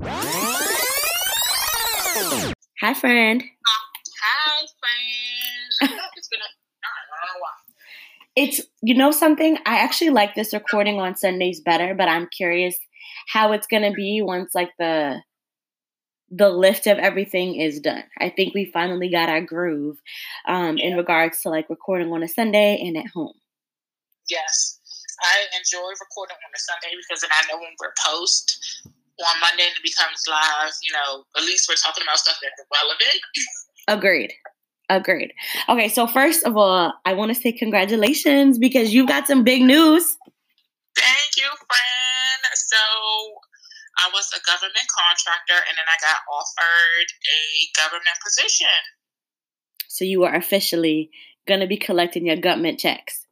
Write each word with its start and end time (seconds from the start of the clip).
Hi, 0.00 0.94
friend. 2.94 3.42
Hi, 4.22 4.66
friend. 4.80 5.92
it's 6.16 6.28
been 6.28 6.40
a 6.40 6.48
I 6.84 6.90
don't 7.08 7.24
know 7.24 7.40
why. 7.40 7.50
It's 8.36 8.60
you 8.82 8.94
know 8.94 9.10
something. 9.10 9.58
I 9.66 9.78
actually 9.78 10.10
like 10.10 10.34
this 10.34 10.54
recording 10.54 11.00
on 11.00 11.16
Sundays 11.16 11.60
better, 11.60 11.94
but 11.94 12.08
I'm 12.08 12.28
curious 12.28 12.78
how 13.32 13.52
it's 13.52 13.66
gonna 13.66 13.92
be 13.92 14.22
once 14.22 14.54
like 14.54 14.70
the 14.78 15.20
the 16.30 16.50
lift 16.50 16.86
of 16.86 16.98
everything 16.98 17.56
is 17.56 17.80
done. 17.80 18.04
I 18.20 18.28
think 18.28 18.54
we 18.54 18.70
finally 18.72 19.10
got 19.10 19.28
our 19.28 19.40
groove 19.40 19.96
um, 20.46 20.78
in 20.78 20.96
regards 20.96 21.40
to 21.42 21.48
like 21.48 21.68
recording 21.70 22.12
on 22.12 22.22
a 22.22 22.28
Sunday 22.28 22.78
and 22.80 22.96
at 22.96 23.06
home. 23.08 23.32
Yes. 24.30 24.78
I 25.20 25.46
enjoy 25.58 25.88
recording 25.98 26.36
on 26.36 26.52
a 26.54 26.58
Sunday 26.58 26.94
because 26.94 27.22
then 27.22 27.30
I 27.32 27.50
know 27.50 27.58
when 27.58 27.74
we're 27.80 27.94
post 28.06 28.86
on 29.26 29.40
Monday 29.40 29.64
and 29.64 29.76
it 29.76 29.82
becomes 29.82 30.22
live, 30.28 30.72
you 30.82 30.92
know, 30.92 31.24
at 31.36 31.42
least 31.42 31.68
we're 31.68 31.76
talking 31.76 32.02
about 32.02 32.18
stuff 32.18 32.38
that's 32.42 32.62
relevant. 32.72 33.20
Agreed. 33.88 34.32
Agreed. 34.88 35.32
Okay, 35.68 35.88
so 35.88 36.06
first 36.06 36.44
of 36.44 36.56
all, 36.56 36.94
I 37.04 37.12
want 37.12 37.34
to 37.34 37.34
say 37.34 37.52
congratulations 37.52 38.58
because 38.58 38.94
you've 38.94 39.08
got 39.08 39.26
some 39.26 39.44
big 39.44 39.62
news. 39.62 40.16
Thank 40.96 41.36
you, 41.36 41.46
friend. 41.46 42.42
So 42.54 42.76
I 43.98 44.10
was 44.12 44.30
a 44.34 44.40
government 44.46 44.88
contractor 44.88 45.60
and 45.68 45.76
then 45.76 45.84
I 45.86 45.96
got 46.00 46.20
offered 46.32 47.08
a 47.28 47.40
government 47.76 48.16
position. 48.24 48.80
So 49.88 50.04
you 50.04 50.24
are 50.24 50.34
officially 50.34 51.10
going 51.46 51.60
to 51.60 51.66
be 51.66 51.76
collecting 51.76 52.26
your 52.26 52.36
government 52.36 52.78
checks. 52.78 53.26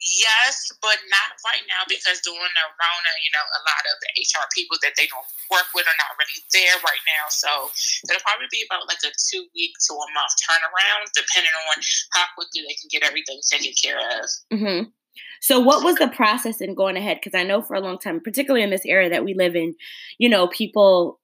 Yes, 0.00 0.72
but 0.80 0.96
not 1.12 1.36
right 1.44 1.60
now 1.68 1.84
because 1.84 2.24
during 2.24 2.40
the 2.56 2.66
Rona, 2.72 3.12
you 3.20 3.30
know, 3.36 3.44
a 3.44 3.60
lot 3.68 3.84
of 3.84 4.00
the 4.00 4.10
HR 4.16 4.48
people 4.56 4.80
that 4.80 4.96
they 4.96 5.04
don't 5.04 5.28
work 5.52 5.68
with 5.76 5.84
are 5.84 6.00
not 6.00 6.16
really 6.16 6.40
there 6.56 6.80
right 6.80 7.04
now. 7.04 7.28
So 7.28 7.68
it'll 8.08 8.24
probably 8.24 8.48
be 8.48 8.64
about 8.64 8.88
like 8.88 9.04
a 9.04 9.12
two 9.12 9.44
week 9.52 9.76
to 9.76 9.92
a 9.92 10.08
month 10.16 10.32
turnaround, 10.40 11.12
depending 11.12 11.52
on 11.52 11.84
how 12.16 12.24
quickly 12.32 12.64
they 12.64 12.76
can 12.80 12.88
get 12.88 13.04
everything 13.04 13.44
taken 13.44 13.76
care 13.76 14.00
of. 14.00 14.24
Mm-hmm. 14.48 14.88
So, 15.44 15.60
what 15.60 15.84
was 15.84 15.96
the 15.96 16.08
process 16.08 16.60
in 16.60 16.74
going 16.74 16.96
ahead? 16.96 17.20
Because 17.20 17.36
I 17.36 17.44
know 17.44 17.60
for 17.60 17.76
a 17.76 17.80
long 17.80 17.98
time, 17.98 18.24
particularly 18.24 18.64
in 18.64 18.70
this 18.70 18.88
era 18.88 19.08
that 19.08 19.24
we 19.24 19.34
live 19.34 19.56
in, 19.56 19.74
you 20.16 20.28
know, 20.28 20.48
people 20.48 21.20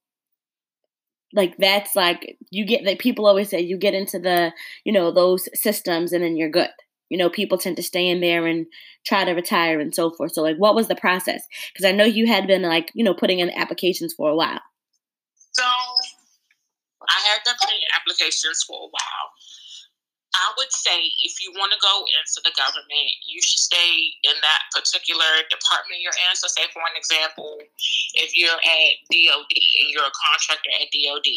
like 1.33 1.57
that's 1.57 1.97
like 1.97 2.37
you 2.51 2.65
get 2.65 2.85
that 2.85 2.99
people 2.99 3.27
always 3.27 3.49
say 3.49 3.61
you 3.61 3.77
get 3.77 3.95
into 3.95 4.19
the 4.19 4.53
you 4.85 4.93
know 4.93 5.11
those 5.11 5.49
systems 5.55 6.13
and 6.13 6.23
then 6.23 6.37
you're 6.37 6.49
good 6.49 6.71
you 7.09 7.19
know 7.19 7.31
people 7.31 7.59
tend 7.59 7.77
to 7.77 7.83
stay 7.83 8.09
in 8.09 8.21
there 8.21 8.47
and 8.47 8.67
try 9.07 9.25
to 9.25 9.33
retire 9.33 9.81
and 9.81 9.95
so 9.95 10.11
forth. 10.11 10.33
So 10.33 10.43
like 10.43 10.57
what 10.57 10.75
was 10.75 10.89
the 10.89 10.97
process? 10.97 11.43
Because 11.73 11.85
i 11.85 11.93
know 11.93 12.05
you 12.05 12.27
had 12.27 12.47
been 12.47 12.63
like 12.63 12.91
you 12.95 13.05
know 13.05 13.15
putting 13.15 13.41
in 13.41 13.51
applications 13.51 14.15
for 14.15 14.31
a 14.31 14.37
while. 14.37 14.61
So 15.53 15.65
i 15.65 17.21
had 17.31 17.41
been 17.45 17.55
putting 17.61 17.77
in 17.77 17.89
applications 17.95 18.65
for 18.67 18.77
a 18.77 18.91
while. 18.91 19.29
I 20.37 20.53
would 20.61 20.69
say 20.69 21.01
if 21.25 21.41
you 21.41 21.49
want 21.57 21.73
to 21.73 21.81
go 21.81 22.05
into 22.13 22.45
the 22.45 22.53
government, 22.53 23.09
you 23.25 23.41
should 23.41 23.59
stay 23.59 24.13
in 24.21 24.37
that 24.45 24.69
particular 24.69 25.49
department 25.49 26.05
you're 26.05 26.13
in. 26.29 26.37
So, 26.37 26.45
say 26.53 26.69
for 26.77 26.85
an 26.85 26.93
example, 26.93 27.57
if 28.21 28.37
you're 28.37 28.61
at 28.61 28.93
DOD 29.09 29.53
and 29.57 29.89
you're 29.89 30.05
a 30.05 30.13
contractor 30.13 30.73
at 30.77 30.93
DOD, 30.93 31.29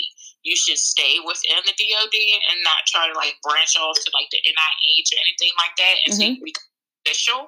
you 0.44 0.56
should 0.56 0.80
stay 0.80 1.20
within 1.20 1.60
the 1.68 1.76
DOD 1.76 2.16
and 2.48 2.64
not 2.64 2.88
try 2.88 3.08
to 3.08 3.16
like 3.16 3.36
branch 3.44 3.76
off 3.76 4.00
to 4.00 4.10
like 4.16 4.32
the 4.32 4.40
NIH 4.48 5.10
or 5.12 5.20
anything 5.20 5.54
like 5.60 5.76
that 5.76 5.96
and 6.08 6.12
mm-hmm. 6.16 6.44
be 6.44 6.56
official. 7.04 7.48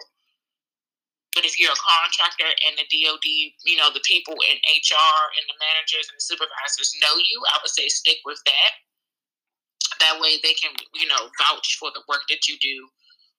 But 1.32 1.48
if 1.48 1.56
you're 1.56 1.72
a 1.72 1.80
contractor 1.80 2.52
and 2.68 2.76
the 2.76 2.88
DOD, 2.92 3.28
you 3.64 3.80
know, 3.80 3.88
the 3.96 4.04
people 4.04 4.36
in 4.44 4.60
HR 4.68 5.20
and 5.40 5.46
the 5.48 5.56
managers 5.64 6.12
and 6.12 6.20
the 6.20 6.28
supervisors 6.28 6.92
know 7.00 7.16
you, 7.16 7.40
I 7.56 7.64
would 7.64 7.72
say 7.72 7.88
stick 7.88 8.20
with 8.28 8.44
that. 8.44 8.72
That 10.04 10.20
way 10.20 10.44
they 10.44 10.52
can, 10.60 10.76
you 10.92 11.08
know, 11.08 11.32
vouch 11.40 11.80
for 11.80 11.88
the 11.96 12.04
work 12.12 12.28
that 12.28 12.52
you 12.52 12.60
do 12.60 12.92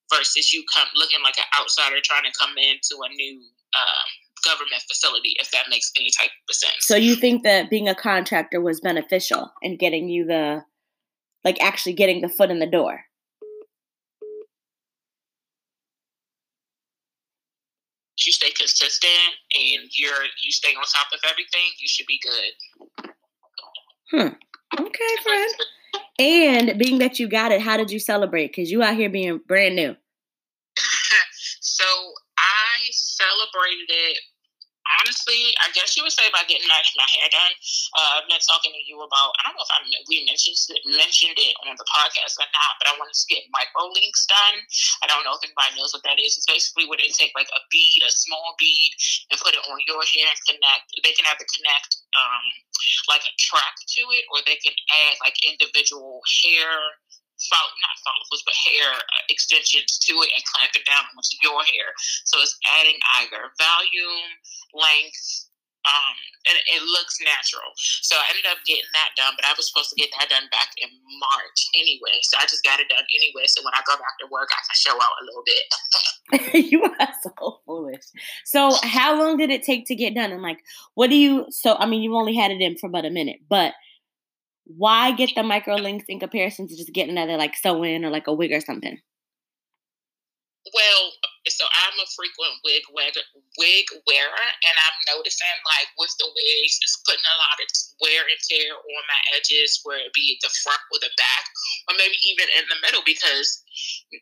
versus 0.08 0.52
you 0.52 0.64
come 0.72 0.88
looking 0.96 1.20
like 1.20 1.36
an 1.36 1.48
outsider 1.52 2.00
trying 2.00 2.24
to 2.24 2.32
come 2.32 2.56
into 2.56 2.96
a 3.04 3.08
new 3.12 3.44
um, 3.76 4.08
government 4.44 4.82
facility, 4.88 5.34
if 5.40 5.50
that 5.52 5.64
makes 5.70 5.90
any 5.98 6.10
type 6.10 6.30
of 6.48 6.54
sense. 6.54 6.74
So 6.80 6.96
you 6.96 7.14
think 7.14 7.42
that 7.44 7.70
being 7.70 7.88
a 7.88 7.94
contractor 7.94 8.60
was 8.60 8.80
beneficial 8.80 9.52
in 9.62 9.76
getting 9.76 10.08
you 10.08 10.26
the, 10.26 10.64
like 11.44 11.62
actually 11.62 11.94
getting 11.94 12.20
the 12.20 12.28
foot 12.28 12.50
in 12.50 12.58
the 12.58 12.66
door? 12.66 13.00
You 18.24 18.32
stay 18.32 18.50
consistent 18.50 19.10
and 19.54 19.88
you're 19.92 20.24
you 20.42 20.52
stay 20.52 20.68
on 20.68 20.84
top 20.84 21.08
of 21.12 21.20
everything. 21.28 21.72
You 21.80 21.88
should 21.88 22.06
be 22.06 22.20
good. 22.22 23.10
Hmm. 24.12 24.34
Okay, 24.78 25.16
friend. 25.22 25.54
And 26.18 26.78
being 26.78 26.98
that 26.98 27.18
you 27.18 27.28
got 27.28 27.52
it, 27.52 27.60
how 27.60 27.76
did 27.76 27.90
you 27.90 27.98
celebrate? 27.98 28.48
Because 28.48 28.70
you 28.70 28.82
out 28.82 28.94
here 28.94 29.10
being 29.10 29.40
brand 29.46 29.74
new. 29.74 29.96
so 31.60 31.84
I 32.38 32.90
celebrated 32.90 33.88
it 33.88 34.18
honestly, 35.00 35.54
I 35.62 35.72
guess 35.72 35.96
you 35.96 36.02
would 36.04 36.12
say 36.12 36.26
by 36.34 36.44
getting 36.44 36.66
my, 36.68 36.80
my 36.98 37.08
hair 37.08 37.28
done. 37.32 37.54
Uh, 37.96 38.20
I've 38.20 38.28
been 38.28 38.42
talking 38.42 38.74
to 38.74 38.82
you 38.84 39.00
about. 39.00 39.32
I 39.40 39.48
don't 39.48 39.56
know 39.56 39.64
if 39.64 39.72
I 39.72 39.80
we 40.10 40.26
mentioned 40.28 40.58
mentioned 40.84 41.38
it 41.38 41.54
on 41.64 41.74
the 41.78 41.86
podcast 41.88 42.36
or 42.36 42.48
not, 42.50 42.72
but 42.80 42.88
I 42.90 42.96
wanted 42.98 43.16
to 43.16 43.26
get 43.30 43.48
micro 43.52 43.88
links 43.92 44.26
done. 44.28 44.56
I 45.02 45.08
don't 45.08 45.24
know 45.24 45.36
if 45.36 45.44
anybody 45.44 45.78
knows 45.78 45.92
what 45.96 46.04
that 46.04 46.20
is. 46.20 46.36
It's 46.36 46.48
basically 46.48 46.86
where 46.88 47.00
they 47.00 47.10
take 47.12 47.32
like 47.38 47.50
a 47.52 47.60
bead, 47.72 48.04
a 48.04 48.10
small 48.12 48.54
bead, 48.58 48.92
and 49.32 49.40
put 49.40 49.56
it 49.56 49.64
on 49.66 49.78
your 49.88 50.02
hair 50.02 50.28
and 50.28 50.42
connect. 50.48 50.92
They 51.00 51.14
can 51.14 51.28
either 51.28 51.46
connect 51.48 51.90
um, 52.18 52.44
like 53.08 53.24
a 53.24 53.34
track 53.38 53.74
to 53.98 54.02
it, 54.16 54.24
or 54.32 54.44
they 54.44 54.58
can 54.60 54.74
add 55.08 55.16
like 55.22 55.36
individual 55.46 56.20
hair 56.42 56.76
not 57.50 57.96
follicles, 58.04 58.42
but 58.44 58.54
hair 58.54 58.92
uh, 58.94 59.24
extensions 59.28 59.98
to 60.06 60.12
it 60.22 60.30
and 60.34 60.42
clamp 60.52 60.72
it 60.76 60.84
down 60.86 61.04
onto 61.10 61.36
your 61.42 61.60
hair. 61.64 61.90
So 62.28 62.38
it's 62.40 62.56
adding 62.78 62.98
either 63.22 63.50
volume, 63.58 64.30
length, 64.76 65.52
um, 65.82 66.16
and 66.46 66.56
it 66.62 66.82
looks 66.86 67.18
natural. 67.18 67.74
So 67.74 68.14
I 68.14 68.30
ended 68.30 68.46
up 68.46 68.62
getting 68.66 68.86
that 68.94 69.18
done, 69.18 69.34
but 69.34 69.46
I 69.46 69.54
was 69.58 69.66
supposed 69.66 69.90
to 69.90 69.98
get 69.98 70.14
that 70.18 70.30
done 70.30 70.46
back 70.54 70.70
in 70.78 70.90
March 71.18 71.58
anyway. 71.74 72.22
So 72.22 72.38
I 72.38 72.46
just 72.46 72.62
got 72.62 72.78
it 72.78 72.86
done 72.86 73.02
anyway. 73.14 73.50
So 73.50 73.66
when 73.66 73.74
I 73.74 73.82
go 73.82 73.98
back 73.98 74.14
to 74.22 74.30
work, 74.30 74.50
I 74.54 74.62
can 74.62 74.78
show 74.78 74.94
out 74.94 75.18
a 75.18 75.26
little 75.26 75.42
bit. 75.46 75.66
you 76.70 76.86
are 76.86 77.12
so 77.22 77.58
foolish. 77.66 78.06
So 78.44 78.78
how 78.82 79.18
long 79.18 79.36
did 79.36 79.50
it 79.50 79.62
take 79.62 79.86
to 79.86 79.94
get 79.98 80.14
done? 80.14 80.30
And 80.30 80.42
like, 80.42 80.62
what 80.94 81.10
do 81.10 81.16
you? 81.16 81.46
So 81.50 81.74
I 81.78 81.86
mean, 81.86 82.02
you've 82.02 82.14
only 82.14 82.34
had 82.34 82.50
it 82.50 82.62
in 82.62 82.78
for 82.78 82.86
about 82.86 83.04
a 83.06 83.10
minute, 83.10 83.40
but 83.48 83.74
why 84.64 85.12
get 85.12 85.30
the 85.34 85.42
micro 85.42 85.76
links 85.76 86.04
in 86.08 86.20
comparison 86.20 86.68
to 86.68 86.76
just 86.76 86.92
getting 86.92 87.16
another 87.16 87.36
like 87.36 87.56
sew 87.56 87.82
in 87.82 88.04
or 88.04 88.10
like 88.10 88.26
a 88.26 88.34
wig 88.34 88.52
or 88.52 88.60
something? 88.60 88.98
Well, 90.70 91.02
uh, 91.26 91.50
so 91.50 91.66
I'm 91.66 91.98
a 91.98 92.06
frequent 92.14 92.62
wig 92.62 92.86
wig 93.58 93.86
wearer, 94.06 94.46
and 94.62 94.76
I'm 94.78 94.98
noticing 95.10 95.58
like 95.66 95.90
with 95.98 96.14
the 96.22 96.30
wigs, 96.30 96.78
it's 96.78 97.02
putting 97.02 97.26
a 97.26 97.40
lot 97.42 97.58
of 97.58 97.66
wear 97.98 98.22
and 98.22 98.38
tear 98.46 98.70
on 98.70 99.04
my 99.10 99.20
edges, 99.34 99.82
where 99.82 99.98
it 99.98 100.14
be 100.14 100.38
the 100.38 100.54
front 100.62 100.78
or 100.94 101.02
the 101.02 101.10
back, 101.18 101.44
or 101.90 101.98
maybe 101.98 102.14
even 102.30 102.46
in 102.54 102.62
the 102.70 102.78
middle, 102.78 103.02
because 103.02 103.58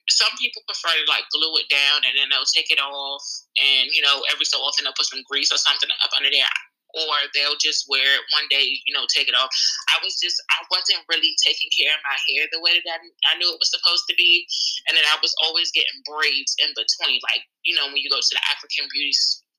some 0.08 0.32
people 0.40 0.64
prefer 0.64 0.96
to 0.96 1.04
like 1.12 1.28
glue 1.28 1.60
it 1.60 1.68
down 1.68 2.08
and 2.08 2.16
then 2.16 2.32
they'll 2.32 2.48
take 2.48 2.72
it 2.72 2.80
off, 2.80 3.24
and 3.60 3.92
you 3.92 4.00
know 4.00 4.24
every 4.32 4.48
so 4.48 4.56
often 4.64 4.88
they'll 4.88 4.96
put 4.96 5.12
some 5.12 5.20
grease 5.28 5.52
or 5.52 5.60
something 5.60 5.92
up 6.00 6.16
under 6.16 6.32
there 6.32 6.48
or 6.94 7.14
they'll 7.32 7.58
just 7.60 7.86
wear 7.88 8.04
it 8.04 8.24
one 8.34 8.46
day, 8.50 8.80
you 8.86 8.92
know, 8.94 9.06
take 9.10 9.28
it 9.28 9.36
off. 9.36 9.50
I 9.92 10.02
was 10.02 10.18
just, 10.18 10.38
I 10.50 10.64
wasn't 10.70 11.06
really 11.10 11.34
taking 11.42 11.70
care 11.74 11.92
of 11.94 12.02
my 12.06 12.18
hair 12.30 12.46
the 12.50 12.62
way 12.62 12.78
that 12.78 12.88
I, 12.90 12.98
I 13.30 13.38
knew 13.38 13.50
it 13.50 13.62
was 13.62 13.72
supposed 13.72 14.06
to 14.10 14.16
be. 14.16 14.46
And 14.88 14.96
then 14.96 15.06
I 15.06 15.18
was 15.22 15.34
always 15.44 15.70
getting 15.70 16.02
braids 16.06 16.56
in 16.62 16.70
between, 16.74 17.20
like, 17.26 17.46
you 17.62 17.76
know, 17.76 17.88
when 17.88 18.00
you 18.00 18.10
go 18.10 18.20
to 18.20 18.34
the 18.34 18.44
African 18.50 18.88
beauty 18.90 19.14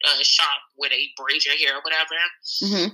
uh, 0.08 0.22
shop 0.26 0.66
where 0.76 0.90
they 0.90 1.14
braid 1.16 1.46
your 1.46 1.58
hair 1.58 1.78
or 1.78 1.84
whatever. 1.86 2.18
Mm-hmm 2.64 2.94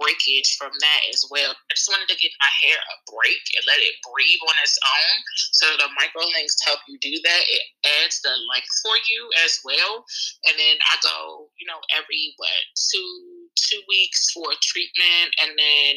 breakage 0.00 0.56
from 0.56 0.72
that 0.80 1.00
as 1.12 1.22
well. 1.28 1.52
I 1.52 1.72
just 1.76 1.92
wanted 1.92 2.08
to 2.08 2.16
give 2.16 2.32
my 2.40 2.48
hair 2.64 2.80
a 2.80 2.96
break 3.12 3.44
and 3.54 3.68
let 3.68 3.84
it 3.84 4.00
breathe 4.00 4.42
on 4.48 4.56
its 4.64 4.80
own. 4.80 5.16
So 5.52 5.66
the 5.76 5.92
micro 6.00 6.24
links 6.32 6.56
help 6.64 6.80
you 6.88 6.96
do 7.04 7.12
that. 7.12 7.42
It 7.52 7.64
adds 8.00 8.24
the 8.24 8.32
length 8.48 8.72
for 8.80 8.96
you 8.96 9.28
as 9.44 9.60
well. 9.62 10.02
And 10.48 10.56
then 10.56 10.80
I 10.80 10.96
go, 11.04 11.52
you 11.60 11.68
know, 11.68 11.78
every 11.92 12.32
what 12.40 12.64
two 12.74 13.12
two 13.56 13.80
weeks 13.88 14.30
for 14.32 14.46
treatment, 14.62 15.34
and 15.42 15.52
then 15.58 15.94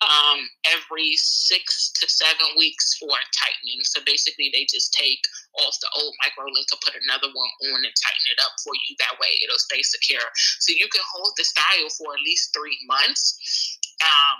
um, 0.00 0.48
every 0.64 1.12
six 1.16 1.92
to 2.00 2.08
seven 2.08 2.56
weeks 2.56 2.96
for 2.96 3.12
tightening. 3.36 3.84
So 3.84 4.00
basically, 4.08 4.48
they 4.52 4.64
just 4.64 4.96
take 4.96 5.20
off 5.60 5.76
the 5.80 5.92
old 6.00 6.16
micro 6.24 6.48
link 6.48 6.72
and 6.72 6.80
put 6.80 6.96
another 7.04 7.28
one 7.28 7.52
on 7.68 7.84
and 7.84 7.96
tighten 8.00 8.26
it 8.32 8.40
up 8.40 8.56
for 8.64 8.72
you. 8.72 8.96
That 8.96 9.20
way, 9.20 9.28
it'll 9.44 9.60
stay 9.60 9.84
secure. 9.84 10.24
So 10.64 10.72
you 10.72 10.88
can 10.88 11.04
hold 11.04 11.32
the 11.36 11.44
style 11.44 11.88
for 12.00 12.16
at 12.16 12.24
least 12.24 12.56
three 12.56 12.80
months. 12.88 13.36
Um, 14.00 14.38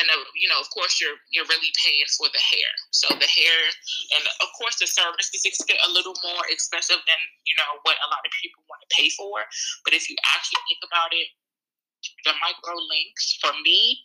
and 0.00 0.06
uh, 0.08 0.24
you 0.38 0.48
know, 0.48 0.62
of 0.62 0.70
course, 0.70 1.02
you're 1.02 1.18
you're 1.34 1.48
really 1.52 1.74
paying 1.76 2.08
for 2.16 2.30
the 2.32 2.40
hair. 2.40 2.70
So 2.94 3.12
the 3.12 3.28
hair, 3.28 3.58
and 4.16 4.24
of 4.40 4.48
course, 4.56 4.78
the 4.78 4.88
service 4.88 5.28
is 5.34 5.44
a 5.44 5.90
little 5.90 6.16
more 6.22 6.46
expensive 6.48 7.02
than 7.04 7.20
you 7.44 7.58
know 7.58 7.82
what 7.82 7.98
a 8.00 8.08
lot 8.08 8.24
of 8.24 8.32
people 8.40 8.62
want 8.70 8.80
to 8.86 8.94
pay 8.94 9.10
for. 9.12 9.44
But 9.84 9.92
if 9.92 10.08
you 10.08 10.16
actually 10.32 10.64
think 10.70 10.80
about 10.86 11.12
it, 11.12 11.28
the 12.24 12.32
micro 12.40 12.74
links 12.76 13.38
for 13.40 13.52
me, 13.64 13.98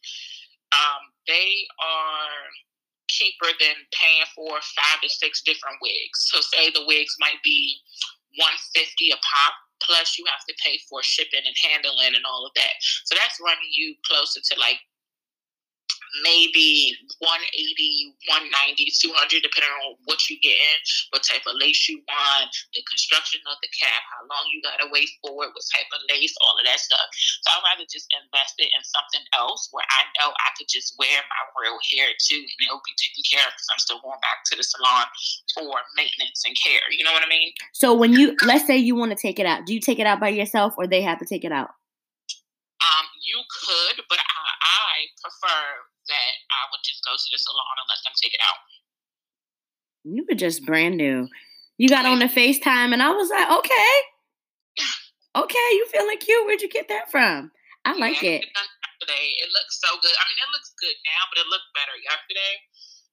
um, 0.73 1.13
they 1.27 1.67
are 1.81 2.41
cheaper 3.07 3.51
than 3.59 3.77
paying 3.93 4.25
for 4.35 4.57
five 4.73 5.01
to 5.01 5.09
six 5.09 5.41
different 5.43 5.77
wigs. 5.81 6.29
So 6.31 6.41
say 6.41 6.71
the 6.71 6.85
wigs 6.87 7.15
might 7.19 7.41
be 7.43 7.77
150 8.41 9.11
a 9.11 9.19
pop 9.21 9.53
plus 9.81 10.17
you 10.17 10.25
have 10.25 10.41
to 10.47 10.55
pay 10.63 10.79
for 10.89 11.03
shipping 11.03 11.43
and 11.45 11.55
handling 11.59 12.15
and 12.15 12.25
all 12.25 12.45
of 12.45 12.53
that. 12.55 12.79
So 13.05 13.15
that's 13.15 13.41
running 13.43 13.69
you 13.69 13.95
closer 14.07 14.39
to 14.39 14.59
like 14.59 14.79
maybe 16.21 16.93
180, 17.23 18.13
190, 18.29 18.85
200, 18.85 19.41
depending 19.41 19.73
on 19.81 19.97
what 20.05 20.29
you 20.29 20.37
get 20.45 20.53
in, 20.53 20.77
what 21.09 21.25
type 21.25 21.41
of 21.49 21.57
lace 21.57 21.89
you 21.89 22.03
want, 22.05 22.53
the 22.77 22.85
construction 22.85 23.41
of 23.49 23.57
the 23.65 23.71
cap, 23.73 24.05
how 24.13 24.21
long 24.29 24.45
you 24.53 24.61
gotta 24.61 24.85
wait 24.93 25.09
for 25.25 25.33
it, 25.47 25.55
what 25.55 25.65
type 25.73 25.89
of 25.89 26.05
lace, 26.13 26.35
all 26.45 26.53
of 26.53 26.65
that 26.69 26.77
stuff. 26.77 27.07
So 27.41 27.49
I'd 27.49 27.65
rather 27.73 27.87
just 27.89 28.05
invest 28.13 28.61
it 28.61 28.69
in 28.69 28.81
something 28.85 29.25
else 29.33 29.73
where 29.73 29.87
I 29.89 30.05
know 30.21 30.29
I 30.37 30.53
could 30.53 30.69
just 30.69 30.93
wear 31.01 31.17
my 31.17 31.41
real 31.57 31.79
hair 31.89 32.13
too, 32.21 32.37
and 32.37 32.59
it'll 32.69 32.85
be 32.85 32.93
taken 32.99 33.25
care 33.25 33.41
of 33.41 33.53
because 33.57 33.69
I'm 33.73 33.81
still 33.81 34.01
going 34.05 34.21
back 34.21 34.45
to 34.51 34.53
the 34.53 34.65
salon 34.65 35.09
for 35.57 35.73
maintenance 35.97 36.45
and 36.45 36.53
care. 36.59 36.85
You 36.93 37.03
know 37.03 37.13
what 37.13 37.25
I 37.25 37.29
mean? 37.29 37.57
So 37.73 37.93
when 37.93 38.13
you 38.13 38.37
let's 38.45 38.67
say 38.69 38.77
you 38.77 38.93
want 38.93 39.11
to 39.11 39.19
take 39.19 39.39
it 39.39 39.45
out, 39.45 39.65
do 39.65 39.73
you 39.73 39.81
take 39.81 39.97
it 39.97 40.05
out 40.05 40.19
by 40.19 40.29
yourself 40.29 40.77
or 40.77 40.85
they 40.85 41.01
have 41.01 41.17
to 41.19 41.25
take 41.25 41.43
it 41.43 41.51
out? 41.51 41.73
Um, 42.83 43.07
you 43.23 43.39
could, 43.47 44.03
but 44.09 44.19
I, 44.19 44.43
I 44.59 44.93
prefer 45.23 45.87
that 46.07 46.33
I 46.51 46.61
would 46.71 46.83
just 46.83 47.03
go 47.03 47.13
to 47.15 47.27
the 47.31 47.39
salon 47.39 47.79
and 47.79 47.89
let 47.89 48.01
them 48.03 48.15
take 48.19 48.33
it 48.35 48.43
out. 48.43 48.61
You 50.03 50.27
were 50.27 50.35
just 50.35 50.67
brand 50.67 50.99
new. 50.99 51.27
You 51.77 51.89
got 51.89 52.05
on 52.05 52.19
the 52.19 52.29
FaceTime 52.31 52.91
and 52.91 53.01
I 53.01 53.11
was 53.11 53.29
like, 53.29 53.49
okay. 53.49 53.93
Okay, 55.33 55.69
you 55.73 55.89
feeling 55.89 56.21
cute. 56.21 56.45
Where'd 56.45 56.61
you 56.61 56.69
get 56.69 56.93
that 56.93 57.09
from? 57.09 57.49
I 57.89 57.97
like 57.97 58.21
yeah, 58.21 58.37
it. 58.37 58.45
Yesterday. 58.45 59.25
It 59.41 59.49
looks 59.49 59.81
so 59.81 59.89
good. 59.97 60.13
I 60.13 60.23
mean, 60.29 60.37
it 60.37 60.53
looks 60.53 60.77
good 60.77 60.93
now, 61.09 61.25
but 61.33 61.41
it 61.41 61.49
looked 61.49 61.73
better 61.73 61.97
yesterday. 62.05 62.53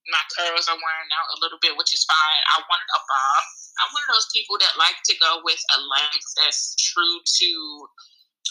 My 0.05 0.21
curls 0.37 0.69
are 0.69 0.77
wearing 0.77 1.11
out 1.17 1.33
a 1.33 1.41
little 1.41 1.57
bit, 1.65 1.73
which 1.81 1.97
is 1.97 2.05
fine. 2.05 2.41
I 2.53 2.61
wanted 2.61 2.89
a 2.93 3.01
bob. 3.09 3.43
I'm 3.81 3.89
one 3.89 4.05
of 4.05 4.13
those 4.13 4.29
people 4.29 4.61
that 4.61 4.77
like 4.77 5.01
to 5.09 5.17
go 5.17 5.41
with 5.41 5.57
a 5.73 5.81
length 5.81 6.29
that's 6.37 6.77
true 6.77 7.25
to 7.25 7.49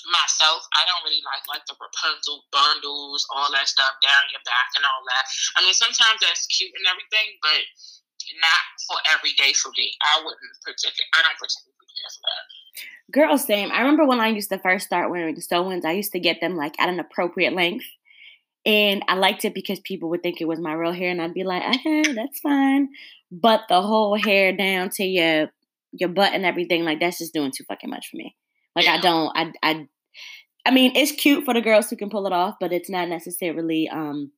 myself, 0.08 0.64
I 0.72 0.88
don't 0.88 1.04
really 1.04 1.22
like 1.26 1.44
like 1.50 1.64
the 1.68 1.76
Rapunzel 1.76 2.46
bundles, 2.48 3.26
all 3.34 3.52
that 3.52 3.68
stuff 3.68 3.94
down 4.00 4.32
your 4.32 4.44
back 4.48 4.72
and 4.76 4.84
all 4.86 5.02
that. 5.04 5.24
I 5.56 5.64
mean, 5.64 5.76
sometimes 5.76 6.20
that's 6.22 6.48
cute 6.48 6.72
and 6.72 6.86
everything, 6.88 7.36
but 7.44 7.60
not 8.40 8.62
for 8.86 8.98
every 9.12 9.32
day 9.36 9.52
for 9.52 9.72
me. 9.76 9.92
I 10.00 10.22
wouldn't 10.22 10.54
particularly. 10.62 11.10
I 11.16 11.20
don't 11.24 11.38
particularly 11.40 11.88
care 11.90 12.12
for 12.12 12.24
that. 12.24 12.44
Girl, 13.10 13.38
same. 13.38 13.72
I 13.72 13.80
remember 13.80 14.06
when 14.06 14.20
I 14.20 14.28
used 14.28 14.50
to 14.50 14.58
first 14.58 14.86
start 14.86 15.10
wearing 15.10 15.34
the 15.34 15.42
sew 15.42 15.70
ins, 15.72 15.84
I 15.84 15.92
used 15.92 16.12
to 16.12 16.20
get 16.20 16.40
them 16.40 16.56
like 16.56 16.78
at 16.80 16.88
an 16.88 17.00
appropriate 17.00 17.54
length. 17.54 17.86
And 18.66 19.02
I 19.08 19.14
liked 19.14 19.44
it 19.46 19.54
because 19.54 19.80
people 19.80 20.10
would 20.10 20.22
think 20.22 20.40
it 20.40 20.48
was 20.48 20.60
my 20.60 20.74
real 20.74 20.92
hair, 20.92 21.10
and 21.10 21.20
I'd 21.20 21.32
be 21.32 21.44
like, 21.44 21.62
okay, 21.76 22.12
that's 22.12 22.40
fine. 22.40 22.90
But 23.32 23.62
the 23.68 23.80
whole 23.80 24.16
hair 24.16 24.54
down 24.54 24.90
to 24.90 25.04
your 25.04 25.50
your 25.92 26.10
butt 26.10 26.34
and 26.34 26.44
everything, 26.44 26.84
like 26.84 27.00
that's 27.00 27.18
just 27.18 27.32
doing 27.32 27.52
too 27.56 27.64
fucking 27.66 27.90
much 27.90 28.08
for 28.10 28.16
me. 28.16 28.36
Like. 28.76 28.86
I 28.86 28.98
don't, 29.00 29.32
I, 29.36 29.52
I, 29.62 29.88
I 30.66 30.70
mean, 30.70 30.92
it's 30.94 31.12
cute 31.12 31.44
for 31.44 31.54
the 31.54 31.60
girls 31.60 31.88
who 31.88 31.96
can 31.96 32.10
pull 32.10 32.26
it 32.26 32.32
off, 32.32 32.56
but 32.60 32.72
it's 32.72 32.90
not 32.90 33.08
necessarily. 33.08 33.88
um 33.88 34.30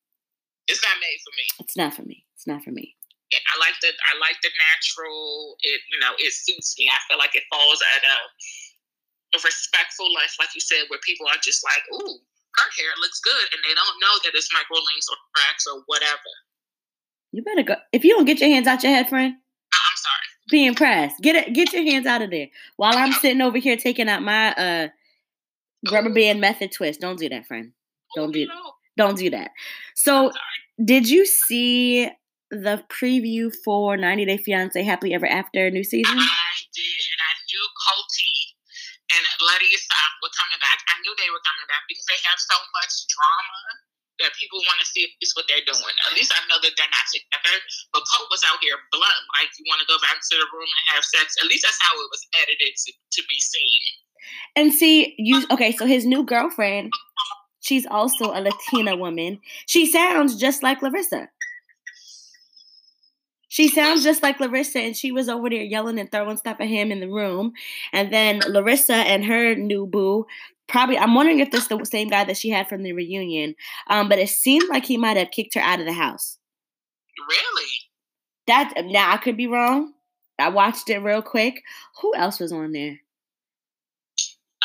It's 0.68 0.82
not 0.82 0.96
made 1.00 1.18
for 1.24 1.32
me. 1.36 1.46
It's 1.60 1.76
not 1.76 1.94
for 1.94 2.02
me. 2.02 2.24
It's 2.34 2.46
not 2.46 2.62
for 2.62 2.70
me. 2.70 2.94
Yeah, 3.32 3.40
I 3.48 3.58
like 3.58 3.74
the 3.80 3.88
I 3.88 4.12
like 4.20 4.36
the 4.42 4.52
natural. 4.70 5.56
It 5.64 5.80
you 5.90 5.98
know 5.98 6.12
it 6.18 6.32
suits 6.32 6.76
me. 6.78 6.86
I 6.92 7.00
feel 7.08 7.18
like 7.18 7.34
it 7.34 7.44
falls 7.50 7.80
at 7.96 8.02
a, 8.04 8.16
a 9.34 9.38
respectful 9.40 10.12
life, 10.12 10.36
like 10.38 10.52
you 10.54 10.60
said, 10.60 10.84
where 10.88 11.00
people 11.02 11.26
are 11.26 11.40
just 11.40 11.64
like, 11.64 11.82
"Ooh, 11.90 12.16
her 12.20 12.68
hair 12.76 12.92
looks 13.00 13.20
good," 13.24 13.46
and 13.50 13.60
they 13.64 13.74
don't 13.74 13.98
know 14.04 14.14
that 14.22 14.36
it's 14.36 14.52
micro 14.52 14.76
links 14.84 15.08
or 15.08 15.16
tracks 15.34 15.64
or 15.66 15.82
whatever. 15.86 16.32
You 17.32 17.42
better 17.42 17.64
go. 17.64 17.76
If 17.90 18.04
you 18.04 18.12
don't 18.12 18.28
get 18.28 18.38
your 18.38 18.50
hands 18.52 18.68
out 18.68 18.84
your 18.84 18.92
head, 18.92 19.08
friend. 19.08 19.41
I'm 20.52 20.58
sorry. 20.58 20.60
Be 20.60 20.66
impressed. 20.66 21.20
Get 21.22 21.36
it. 21.36 21.52
Get 21.54 21.72
your 21.72 21.82
hands 21.82 22.06
out 22.06 22.22
of 22.22 22.30
there. 22.30 22.48
While 22.76 22.96
I'm 22.96 23.12
sitting 23.12 23.40
over 23.40 23.58
here 23.58 23.76
taking 23.76 24.08
out 24.08 24.22
my 24.22 24.52
uh 24.54 24.88
rubber 25.90 26.12
band 26.12 26.40
method 26.40 26.72
twist. 26.72 27.00
Don't 27.00 27.18
do 27.18 27.28
that, 27.28 27.46
friend. 27.46 27.72
Don't 28.14 28.32
do. 28.32 28.46
Don't 28.96 29.16
do 29.16 29.30
that. 29.30 29.50
So, 29.94 30.30
did 30.84 31.08
you 31.08 31.24
see 31.24 32.10
the 32.50 32.84
preview 32.92 33.48
for 33.64 33.96
90 33.96 34.26
Day 34.26 34.36
Fiance 34.36 34.82
Happily 34.82 35.14
Ever 35.14 35.26
After 35.26 35.70
new 35.70 35.82
season? 35.82 36.18
I 36.18 36.54
did, 36.76 37.00
and 37.08 37.20
I 37.24 37.32
knew 37.48 37.64
Coty 37.88 38.36
and 39.16 39.24
Letty 39.48 39.72
Stop 39.80 40.12
were 40.20 40.34
coming 40.36 40.60
back. 40.60 40.78
I 40.92 41.00
knew 41.00 41.14
they 41.16 41.32
were 41.32 41.40
coming 41.40 41.68
back 41.72 41.88
because 41.88 42.04
they 42.04 42.20
have 42.28 42.36
so 42.38 42.56
much 42.76 42.92
drama 43.08 43.91
that 44.20 44.36
people 44.36 44.60
want 44.68 44.78
to 44.80 44.86
see 44.86 45.08
at 45.08 45.12
least 45.20 45.32
what 45.36 45.48
they're 45.48 45.64
doing. 45.64 45.94
At 46.04 46.14
least 46.14 46.32
I 46.34 46.40
know 46.50 46.60
that 46.60 46.74
they're 46.76 46.92
not 46.92 47.06
together. 47.08 47.56
But 47.92 48.04
Colt 48.08 48.28
was 48.28 48.44
out 48.44 48.60
here 48.60 48.76
blunt, 48.92 49.22
like 49.40 49.50
you 49.56 49.64
want 49.68 49.80
to 49.80 49.88
go 49.88 49.96
back 50.04 50.20
to 50.20 50.34
the 50.36 50.48
room 50.52 50.68
and 50.68 50.84
have 50.92 51.04
sex. 51.04 51.36
At 51.40 51.48
least 51.48 51.64
that's 51.64 51.80
how 51.80 51.94
it 51.96 52.08
was 52.12 52.22
edited 52.44 52.72
to, 52.76 52.90
to 52.92 53.20
be 53.24 53.38
seen. 53.40 53.82
And 54.56 54.68
see, 54.72 55.14
you 55.18 55.44
okay? 55.50 55.72
So 55.72 55.86
his 55.86 56.04
new 56.04 56.24
girlfriend, 56.24 56.92
she's 57.60 57.86
also 57.86 58.30
a 58.30 58.40
Latina 58.40 58.96
woman. 58.96 59.40
She 59.66 59.86
sounds 59.86 60.36
just 60.36 60.62
like 60.62 60.82
Larissa. 60.82 61.28
She 63.52 63.68
sounds 63.68 64.02
just 64.02 64.22
like 64.22 64.40
Larissa, 64.40 64.78
and 64.78 64.96
she 64.96 65.12
was 65.12 65.28
over 65.28 65.50
there 65.50 65.60
yelling 65.60 65.98
and 65.98 66.10
throwing 66.10 66.38
stuff 66.38 66.56
at 66.58 66.68
him 66.68 66.90
in 66.90 67.00
the 67.00 67.08
room. 67.10 67.52
And 67.92 68.10
then 68.10 68.40
Larissa 68.48 68.94
and 68.94 69.22
her 69.26 69.54
new 69.54 69.86
boo, 69.86 70.24
probably, 70.72 70.98
I'm 70.98 71.14
wondering 71.14 71.38
if 71.38 71.50
this 71.50 71.68
the 71.68 71.84
same 71.84 72.08
guy 72.08 72.24
that 72.24 72.36
she 72.36 72.50
had 72.50 72.68
from 72.68 72.82
the 72.82 72.92
reunion. 72.92 73.54
Um, 73.88 74.08
but 74.08 74.18
it 74.18 74.30
seemed 74.30 74.68
like 74.68 74.84
he 74.84 74.96
might 74.96 75.16
have 75.18 75.30
kicked 75.30 75.54
her 75.54 75.60
out 75.60 75.78
of 75.78 75.86
the 75.86 75.92
house. 75.92 76.38
Really? 77.28 77.70
That 78.48 78.72
now 78.86 79.12
I 79.12 79.18
could 79.18 79.36
be 79.36 79.46
wrong. 79.46 79.92
I 80.38 80.48
watched 80.48 80.90
it 80.90 80.98
real 80.98 81.22
quick. 81.22 81.62
Who 82.00 82.16
else 82.16 82.40
was 82.40 82.52
on 82.52 82.72
there? 82.72 82.98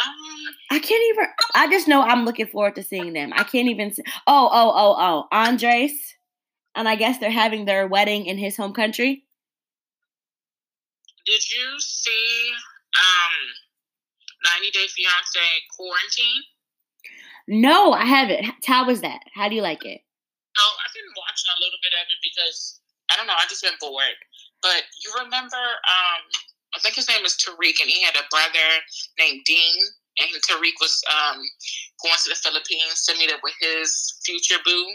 Um, 0.03 0.53
I 0.71 0.79
can't 0.79 1.03
even. 1.09 1.25
I 1.53 1.69
just 1.69 1.87
know 1.87 2.01
I'm 2.01 2.23
looking 2.23 2.47
forward 2.47 2.75
to 2.75 2.83
seeing 2.83 3.13
them. 3.13 3.33
I 3.35 3.43
can't 3.43 3.67
even. 3.67 3.93
See, 3.93 4.03
oh, 4.25 4.49
oh, 4.51 4.71
oh, 4.75 4.95
oh, 4.97 5.37
Andrei, 5.37 5.91
and 6.75 6.87
I 6.87 6.95
guess 6.95 7.19
they're 7.19 7.29
having 7.29 7.65
their 7.65 7.87
wedding 7.87 8.25
in 8.25 8.37
his 8.37 8.55
home 8.55 8.73
country. 8.73 9.23
Did 11.25 11.51
you 11.51 11.79
see 11.79 12.51
um 12.95 13.66
90 14.55 14.71
Day 14.71 14.87
Fiance 14.87 15.47
Quarantine? 15.75 16.43
No, 17.47 17.91
I 17.91 18.05
haven't. 18.05 18.43
How 18.67 18.85
was 18.85 19.01
that? 19.01 19.23
How 19.35 19.47
do 19.47 19.55
you 19.55 19.63
like 19.63 19.83
it? 19.83 20.01
Oh, 20.57 20.73
I've 20.83 20.95
been 20.95 21.11
watching 21.15 21.51
a 21.53 21.61
little 21.63 21.79
bit 21.83 21.95
of 21.95 22.05
it 22.07 22.21
because 22.23 22.79
I 23.11 23.15
don't 23.15 23.27
know. 23.27 23.37
I 23.37 23.47
just 23.47 23.63
been 23.63 23.77
bored. 23.79 24.19
But 24.61 24.83
you 25.03 25.13
remember 25.23 25.63
um 25.87 26.23
I 26.75 26.79
think 26.79 26.95
his 26.95 27.07
name 27.07 27.23
was 27.23 27.37
Tarik, 27.37 27.79
and 27.79 27.89
he 27.89 28.03
had 28.03 28.15
a 28.15 28.27
brother 28.29 28.67
named 29.17 29.41
Dean. 29.45 29.81
And 30.17 30.29
Tarik 30.49 30.77
was 30.81 31.01
um, 31.13 31.37
going 32.01 32.17
to 32.25 32.29
the 32.29 32.41
Philippines 32.41 33.05
to 33.05 33.17
meet 33.17 33.31
up 33.31 33.41
with 33.43 33.53
his 33.61 34.17
future 34.25 34.57
boo. 34.65 34.85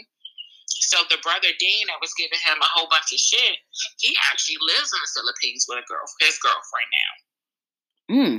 So 0.67 0.99
the 1.09 1.19
brother 1.23 1.51
Dean 1.59 1.87
that 1.87 2.03
was 2.03 2.13
giving 2.15 2.39
him 2.43 2.59
a 2.59 2.71
whole 2.75 2.87
bunch 2.91 3.11
of 3.11 3.19
shit, 3.19 3.55
he 3.99 4.15
actually 4.31 4.59
lives 4.61 4.91
in 4.91 4.99
the 4.99 5.11
Philippines 5.15 5.65
with 5.67 5.79
a 5.79 5.85
girl, 5.87 6.03
his 6.19 6.37
girlfriend 6.39 6.91
now. 6.91 7.11
Mm. 8.15 8.35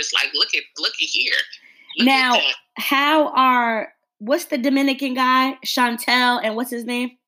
Just 0.00 0.14
like, 0.14 0.32
look 0.32 0.48
at 0.56 0.64
look 0.78 0.94
at 0.96 1.08
here. 1.12 1.36
Look 1.98 2.06
now, 2.06 2.36
at 2.36 2.54
how 2.80 3.28
are 3.36 3.92
what's 4.16 4.46
the 4.46 4.56
Dominican 4.56 5.12
guy, 5.12 5.60
Chantel, 5.60 6.40
and 6.40 6.56
what's 6.56 6.70
his 6.70 6.88
name? 6.88 7.20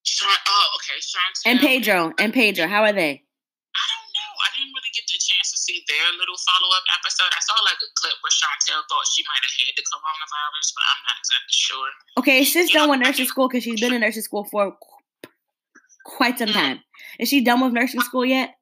Sean, 0.00 0.32
oh, 0.32 0.66
okay, 0.80 0.96
Chantel. 0.96 1.44
And 1.44 1.60
Pedro, 1.60 2.12
and 2.16 2.32
Pedro, 2.32 2.66
how 2.66 2.88
are 2.88 2.96
they? 2.96 3.20
I 3.20 3.84
don't 3.84 4.10
know. 4.16 4.30
I 4.32 4.48
didn't 4.56 4.72
really 4.72 4.92
get 4.96 5.04
the 5.12 5.20
chance 5.20 5.52
to 5.52 5.58
see 5.60 5.84
their 5.92 6.08
little 6.16 6.40
follow 6.40 6.72
up 6.72 6.88
episode. 6.96 7.28
I 7.28 7.42
saw 7.44 7.52
like 7.68 7.76
a 7.84 7.90
clip 8.00 8.16
where 8.24 8.32
Chantel 8.32 8.80
thought 8.88 9.04
she 9.12 9.20
might 9.28 9.44
have 9.44 9.54
had 9.60 9.76
the 9.76 9.84
coronavirus, 9.84 10.68
but 10.72 10.84
I'm 10.88 11.02
not 11.04 11.16
exactly 11.20 11.52
sure. 11.52 11.90
Okay, 12.16 12.38
she's 12.48 12.72
done 12.72 12.88
with 12.88 13.04
nursing 13.04 13.28
school 13.28 13.48
because 13.48 13.60
she's 13.60 13.80
been 13.80 13.92
in 13.92 14.00
nursing 14.00 14.24
school 14.24 14.48
for 14.48 14.72
quite 16.04 16.38
some 16.38 16.48
mm. 16.48 16.56
time. 16.56 16.80
Is 17.18 17.28
she 17.28 17.44
done 17.44 17.60
with 17.60 17.76
nursing 17.76 18.00
school 18.00 18.24
yet? 18.24 18.56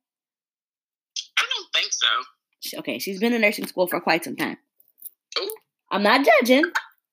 I 1.38 1.44
don't 1.46 1.70
think 1.72 1.92
so. 1.92 2.10
Okay, 2.78 2.98
she's 2.98 3.20
been 3.20 3.32
in 3.32 3.40
nursing 3.40 3.66
school 3.66 3.86
for 3.86 4.00
quite 4.00 4.24
some 4.24 4.36
time. 4.36 4.58
I'm 5.90 6.02
not 6.02 6.26
judging. 6.26 6.64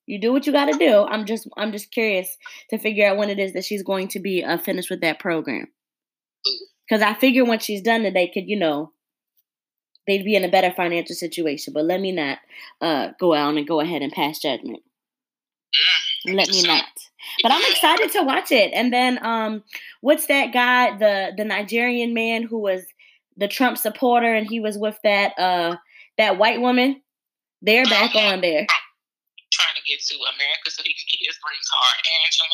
You 0.06 0.20
do 0.20 0.32
what 0.32 0.46
you 0.46 0.52
got 0.52 0.72
to 0.72 0.78
do. 0.78 1.04
I'm 1.04 1.25
just 1.25 1.48
I'm 1.58 1.72
just 1.72 1.92
curious 1.92 2.38
to 2.70 2.78
figure 2.78 3.08
out 3.08 3.18
when 3.18 3.30
it 3.30 3.40
is 3.40 3.54
that 3.54 3.66
she's 3.66 3.84
going 3.84 4.08
to 4.10 4.20
be 4.20 4.44
uh, 4.44 4.58
finished 4.58 4.90
with 4.90 5.02
that 5.02 5.20
program. 5.20 5.68
Because 6.88 7.02
I 7.02 7.16
figure 7.16 7.46
once 7.46 7.64
she's 7.64 7.82
done 7.82 8.04
that, 8.04 8.14
they 8.14 8.28
could, 8.28 8.48
you 8.48 8.58
know, 8.58 8.92
they'd 10.06 10.24
be 10.24 10.36
in 10.36 10.44
a 10.44 10.52
better 10.52 10.72
financial 10.72 11.16
situation. 11.16 11.74
But 11.74 11.86
let 11.86 12.00
me 12.00 12.12
not 12.12 12.38
uh, 12.82 13.10
go 13.20 13.34
out 13.34 13.58
and 13.58 13.68
go 13.68 13.80
ahead 13.80 14.04
and 14.04 14.12
pass 14.12 14.40
judgment. 14.40 14.84
Let 16.28 16.50
me 16.50 16.64
not. 16.64 16.86
But 17.42 17.52
I'm 17.52 17.72
excited 17.72 18.12
to 18.12 18.24
watch 18.24 18.52
it. 18.52 18.72
And 18.74 18.94
then, 18.94 19.24
um, 19.25 19.64
what's 20.02 20.28
that 20.28 20.54
guy, 20.54 20.96
the 20.98 21.34
the 21.36 21.46
Nigerian 21.46 22.14
man 22.14 22.44
who 22.44 22.60
was 22.60 22.86
the 23.38 23.48
Trump 23.48 23.77
supporter, 23.77 24.34
and 24.34 24.48
he 24.48 24.60
was 24.60 24.77
with 24.77 24.98
that 25.04 25.38
uh 25.38 25.75
that 26.18 26.38
white 26.38 26.62
woman 26.62 27.01
They're 27.62 27.86
back 27.86 28.15
on 28.15 28.42
there. 28.42 28.65
Trying 29.51 29.75
to 29.75 29.82
get 29.88 30.01
to 30.01 30.15
America 30.15 30.70
so 30.70 30.84
he 30.84 30.94
can 30.94 31.06
get 31.10 31.20
his 31.25 31.38
green 31.38 31.63
card. 31.72 31.98
Angela 32.25 32.50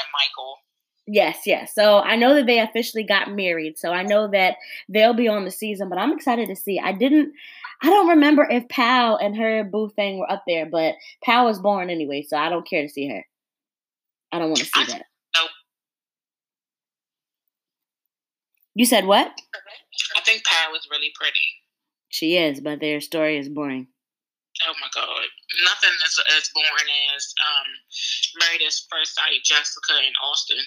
and 0.00 0.08
Michael. 0.12 0.58
Yes, 1.06 1.40
yes. 1.44 1.74
So 1.74 1.98
I 1.98 2.16
know 2.16 2.34
that 2.34 2.46
they 2.46 2.60
officially 2.60 3.02
got 3.02 3.34
married. 3.34 3.78
So 3.78 3.90
I 3.90 4.02
know 4.02 4.28
that 4.28 4.56
they'll 4.88 5.14
be 5.14 5.28
on 5.28 5.44
the 5.44 5.50
season, 5.50 5.88
but 5.88 5.98
I'm 5.98 6.12
excited 6.12 6.48
to 6.48 6.56
see. 6.56 6.78
I 6.78 6.92
didn't 6.92 7.32
I 7.82 7.88
don't 7.88 8.08
remember 8.08 8.46
if 8.48 8.68
Pal 8.68 9.16
and 9.16 9.36
her 9.36 9.64
boo 9.64 9.88
thing 9.88 10.18
were 10.18 10.30
up 10.30 10.44
there, 10.46 10.66
but 10.66 10.94
Pal 11.24 11.46
was 11.46 11.58
born 11.58 11.88
anyway, 11.88 12.22
so 12.22 12.36
I 12.36 12.50
don't 12.50 12.68
care 12.68 12.82
to 12.82 12.88
see 12.88 13.08
her. 13.08 13.24
I 14.32 14.38
don't 14.38 14.48
want 14.48 14.58
to 14.58 14.64
see 14.66 14.70
I, 14.76 14.84
that. 14.86 15.06
You 18.74 18.86
said 18.86 19.06
what? 19.06 19.32
I 20.16 20.20
think 20.20 20.44
Pal 20.44 20.72
was 20.72 20.86
really 20.90 21.10
pretty. 21.14 21.38
She 22.08 22.36
is, 22.36 22.60
but 22.60 22.80
their 22.80 23.00
story 23.00 23.38
is 23.38 23.48
boring. 23.48 23.88
Oh 24.66 24.74
my 24.80 24.88
god, 24.94 25.26
nothing 25.64 25.90
is 26.04 26.22
as 26.36 26.50
boring 26.54 26.90
as 27.16 27.34
um, 27.46 28.40
Married 28.40 28.62
at 28.66 28.74
First 28.90 29.14
Sight, 29.14 29.42
Jessica 29.44 29.94
and 29.94 30.14
Austin. 30.24 30.58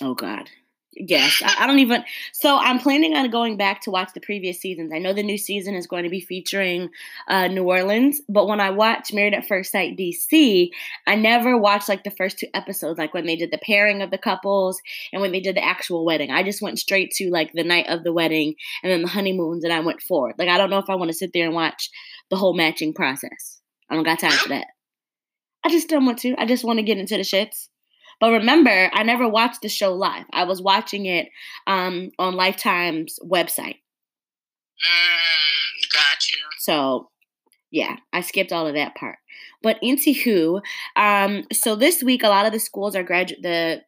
Oh 0.00 0.14
God. 0.14 0.50
Yes, 0.98 1.42
I, 1.44 1.64
I, 1.64 1.66
don't 1.66 1.80
even. 1.80 2.04
So 2.32 2.56
I'm 2.56 2.78
planning 2.78 3.14
on 3.14 3.28
going 3.30 3.58
back 3.58 3.82
to 3.82 3.90
watch 3.90 4.10
the 4.14 4.20
previous 4.20 4.58
seasons. 4.58 4.92
I 4.94 4.98
know 4.98 5.12
the 5.12 5.22
new 5.22 5.36
season 5.36 5.74
is 5.74 5.86
going 5.86 6.04
to 6.04 6.10
be 6.10 6.20
featuring 6.20 6.88
uh, 7.28 7.48
New 7.48 7.64
Orleans, 7.64 8.22
but 8.30 8.48
when 8.48 8.60
I 8.60 8.70
watched 8.70 9.12
Married 9.12 9.34
at 9.34 9.46
First 9.46 9.72
Sight 9.72 9.98
DC, 9.98 10.70
I 11.06 11.14
never 11.14 11.58
watched 11.58 11.90
like 11.90 12.02
the 12.02 12.10
first 12.10 12.38
two 12.38 12.46
episodes, 12.54 12.98
like 12.98 13.12
when 13.12 13.26
they 13.26 13.36
did 13.36 13.50
the 13.50 13.58
pairing 13.58 14.00
of 14.00 14.10
the 14.10 14.16
couples 14.16 14.80
and 15.12 15.20
when 15.20 15.32
they 15.32 15.40
did 15.40 15.56
the 15.56 15.64
actual 15.64 16.06
wedding. 16.06 16.30
I 16.30 16.42
just 16.42 16.62
went 16.62 16.78
straight 16.78 17.10
to 17.16 17.30
like 17.30 17.52
the 17.52 17.64
night 17.64 17.88
of 17.88 18.02
the 18.02 18.12
wedding 18.12 18.54
and 18.82 18.90
then 18.90 19.02
the 19.02 19.08
honeymoons, 19.08 19.64
and 19.64 19.72
I 19.74 19.80
went 19.80 20.00
forward. 20.00 20.36
Like 20.38 20.48
I 20.48 20.56
don't 20.56 20.70
know 20.70 20.78
if 20.78 20.88
I 20.88 20.94
want 20.94 21.10
to 21.10 21.16
sit 21.16 21.32
there 21.34 21.44
and 21.44 21.54
watch 21.54 21.90
the 22.30 22.36
whole 22.36 22.56
matching 22.56 22.94
process. 22.94 23.60
I 23.90 23.96
don't 23.96 24.04
got 24.04 24.18
time 24.18 24.32
for 24.32 24.48
that. 24.48 24.68
I 25.62 25.68
just 25.68 25.88
don't 25.90 26.06
want 26.06 26.20
to. 26.20 26.34
I 26.38 26.46
just 26.46 26.64
want 26.64 26.78
to 26.78 26.84
get 26.84 26.96
into 26.96 27.16
the 27.16 27.22
shits. 27.22 27.68
But 28.20 28.32
remember, 28.32 28.90
I 28.92 29.02
never 29.02 29.28
watched 29.28 29.62
the 29.62 29.68
show 29.68 29.94
live. 29.94 30.24
I 30.32 30.44
was 30.44 30.62
watching 30.62 31.06
it 31.06 31.28
um, 31.66 32.10
on 32.18 32.34
Lifetime's 32.34 33.18
website. 33.22 33.80
Mm, 34.82 35.92
got 35.92 36.30
you. 36.30 36.38
So, 36.58 37.10
yeah, 37.70 37.96
I 38.12 38.22
skipped 38.22 38.52
all 38.52 38.66
of 38.66 38.74
that 38.74 38.94
part. 38.94 39.18
But 39.62 39.78
into 39.82 40.12
who? 40.12 40.60
Um, 40.96 41.44
so 41.52 41.76
this 41.76 42.02
week, 42.02 42.22
a 42.22 42.28
lot 42.28 42.46
of 42.46 42.52
the 42.52 42.60
schools 42.60 42.96
are 42.96 43.02
graduate. 43.02 43.42
The 43.42 43.82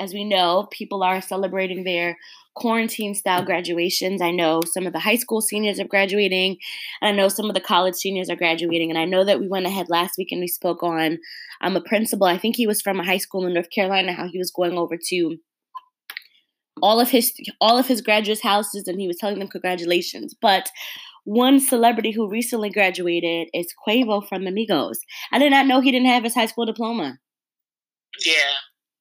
as 0.00 0.12
we 0.12 0.24
know, 0.24 0.68
people 0.70 1.02
are 1.02 1.20
celebrating 1.20 1.84
their 1.84 2.16
quarantine 2.54 3.14
style 3.14 3.44
graduations. 3.44 4.20
I 4.20 4.30
know 4.30 4.60
some 4.66 4.86
of 4.86 4.92
the 4.92 4.98
high 4.98 5.16
school 5.16 5.40
seniors 5.40 5.80
are 5.80 5.86
graduating, 5.86 6.58
and 7.00 7.08
I 7.08 7.12
know 7.12 7.28
some 7.28 7.48
of 7.48 7.54
the 7.54 7.60
college 7.60 7.94
seniors 7.94 8.28
are 8.30 8.36
graduating. 8.36 8.90
And 8.90 8.98
I 8.98 9.04
know 9.04 9.24
that 9.24 9.40
we 9.40 9.48
went 9.48 9.66
ahead 9.66 9.86
last 9.88 10.14
week 10.18 10.28
and 10.32 10.40
we 10.40 10.48
spoke 10.48 10.82
on 10.82 11.18
um, 11.60 11.76
a 11.76 11.80
principal. 11.80 12.26
I 12.26 12.38
think 12.38 12.56
he 12.56 12.66
was 12.66 12.82
from 12.82 13.00
a 13.00 13.04
high 13.04 13.18
school 13.18 13.46
in 13.46 13.54
North 13.54 13.70
Carolina, 13.70 14.12
how 14.12 14.28
he 14.28 14.38
was 14.38 14.50
going 14.50 14.76
over 14.76 14.98
to 15.08 15.36
all 16.80 17.00
of 17.00 17.10
his 17.10 17.32
all 17.60 17.78
of 17.78 17.86
his 17.86 18.00
graduates' 18.00 18.42
houses 18.42 18.88
and 18.88 19.00
he 19.00 19.06
was 19.06 19.16
telling 19.16 19.38
them 19.38 19.48
congratulations. 19.48 20.34
But 20.40 20.70
one 21.24 21.60
celebrity 21.60 22.10
who 22.10 22.28
recently 22.28 22.70
graduated 22.70 23.48
is 23.54 23.72
Quavo 23.86 24.26
from 24.26 24.44
the 24.44 24.50
Migos. 24.50 24.96
I 25.30 25.38
did 25.38 25.50
not 25.50 25.66
know 25.66 25.80
he 25.80 25.92
didn't 25.92 26.08
have 26.08 26.24
his 26.24 26.34
high 26.34 26.46
school 26.46 26.66
diploma. 26.66 27.18
Yeah. 28.24 28.54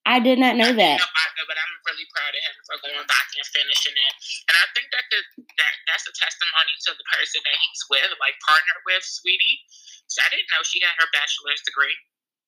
I 0.06 0.18
did 0.18 0.42
not 0.42 0.58
know 0.58 0.74
that. 0.74 0.98
but 0.98 1.58
I'm 1.58 1.74
really 1.86 2.08
proud 2.10 2.34
of 2.34 2.42
him 2.42 2.58
for 2.66 2.76
going 2.82 3.06
back 3.06 3.28
and 3.38 3.46
finishing 3.54 3.94
it. 3.94 4.14
And 4.50 4.56
I 4.58 4.66
think 4.74 4.90
that 4.90 5.06
the, 5.14 5.20
that 5.62 5.74
that's 5.86 6.10
a 6.10 6.14
testimony 6.18 6.74
to 6.90 6.92
the 6.98 7.06
person 7.12 7.42
that 7.46 7.58
he's 7.62 7.84
with, 7.92 8.10
like 8.18 8.38
partner 8.42 8.76
with, 8.90 9.06
Saweetie. 9.06 9.62
So 10.10 10.26
I 10.26 10.30
didn't 10.34 10.50
know 10.50 10.66
she 10.66 10.82
had 10.82 10.98
her 10.98 11.10
bachelor's 11.14 11.62
degree. 11.64 11.94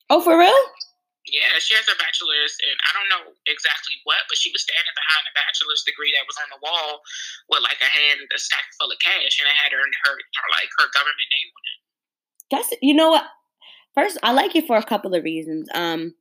Oh, 0.09 0.19
for 0.19 0.35
real? 0.35 0.61
Yeah, 1.23 1.55
she 1.63 1.71
has 1.79 1.87
her 1.87 1.95
bachelor's, 1.95 2.51
and 2.67 2.75
I 2.83 2.91
don't 2.91 3.07
know 3.07 3.23
exactly 3.47 3.95
what, 4.03 4.27
but 4.27 4.35
she 4.35 4.51
was 4.51 4.67
standing 4.67 4.91
behind 4.91 5.23
a 5.23 5.33
bachelor's 5.37 5.85
degree 5.87 6.11
that 6.19 6.27
was 6.27 6.35
on 6.35 6.51
the 6.51 6.59
wall 6.59 6.99
with 7.47 7.63
like 7.63 7.79
a 7.79 7.87
hand, 7.87 8.27
a 8.27 8.39
stack 8.39 8.67
full 8.75 8.91
of 8.91 8.99
cash, 8.99 9.39
and 9.39 9.47
it 9.47 9.55
had 9.55 9.71
her 9.71 9.79
her, 9.79 10.15
her 10.19 10.47
like 10.51 10.67
her 10.83 10.91
government 10.91 11.29
name 11.31 11.49
on 11.55 11.63
it. 11.63 11.79
That's 12.51 12.69
you 12.83 12.91
know 12.91 13.15
what. 13.15 13.29
First, 13.95 14.17
I 14.25 14.33
like 14.33 14.57
it 14.57 14.67
for 14.67 14.75
a 14.75 14.83
couple 14.83 15.13
of 15.13 15.23
reasons. 15.23 15.69
Um, 15.71 16.17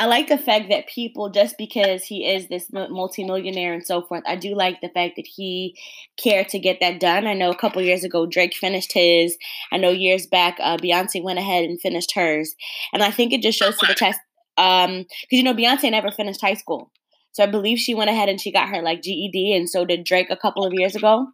I 0.00 0.06
like 0.06 0.28
the 0.28 0.38
fact 0.38 0.70
that 0.70 0.86
people, 0.86 1.28
just 1.28 1.58
because 1.58 2.04
he 2.04 2.24
is 2.26 2.48
this 2.48 2.70
multimillionaire 2.72 3.74
and 3.74 3.84
so 3.86 4.00
forth, 4.00 4.22
I 4.26 4.34
do 4.34 4.54
like 4.54 4.80
the 4.80 4.88
fact 4.88 5.16
that 5.16 5.26
he 5.26 5.76
cared 6.16 6.48
to 6.48 6.58
get 6.58 6.80
that 6.80 7.00
done. 7.00 7.26
I 7.26 7.34
know 7.34 7.50
a 7.50 7.56
couple 7.56 7.82
years 7.82 8.02
ago 8.02 8.24
Drake 8.24 8.54
finished 8.54 8.94
his. 8.94 9.36
I 9.70 9.76
know 9.76 9.90
years 9.90 10.26
back 10.26 10.56
uh, 10.58 10.78
Beyonce 10.78 11.22
went 11.22 11.38
ahead 11.38 11.64
and 11.64 11.78
finished 11.78 12.14
hers, 12.14 12.54
and 12.94 13.02
I 13.02 13.10
think 13.10 13.34
it 13.34 13.42
just 13.42 13.58
shows 13.58 13.76
to 13.76 13.86
the 13.86 13.94
test. 13.94 14.18
Um, 14.56 15.00
because 15.00 15.36
you 15.38 15.42
know 15.42 15.52
Beyonce 15.52 15.90
never 15.90 16.10
finished 16.10 16.40
high 16.40 16.54
school, 16.54 16.90
so 17.32 17.42
I 17.42 17.46
believe 17.46 17.78
she 17.78 17.94
went 17.94 18.08
ahead 18.08 18.30
and 18.30 18.40
she 18.40 18.50
got 18.50 18.70
her 18.70 18.80
like 18.80 19.02
GED, 19.02 19.54
and 19.54 19.68
so 19.68 19.84
did 19.84 20.04
Drake 20.04 20.30
a 20.30 20.36
couple 20.36 20.64
of 20.64 20.72
years 20.72 20.96
ago. 20.96 21.26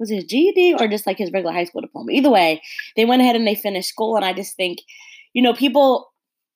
Was 0.00 0.10
it 0.10 0.28
GED 0.28 0.74
or 0.80 0.88
just 0.88 1.06
like 1.06 1.18
his 1.18 1.30
regular 1.30 1.54
high 1.54 1.66
school 1.66 1.82
diploma? 1.82 2.10
Either 2.10 2.30
way, 2.30 2.62
they 2.96 3.04
went 3.04 3.22
ahead 3.22 3.36
and 3.36 3.46
they 3.46 3.54
finished 3.54 3.90
school, 3.90 4.16
and 4.16 4.24
I 4.24 4.32
just 4.32 4.56
think, 4.56 4.80
you 5.34 5.42
know, 5.42 5.54
people 5.54 6.09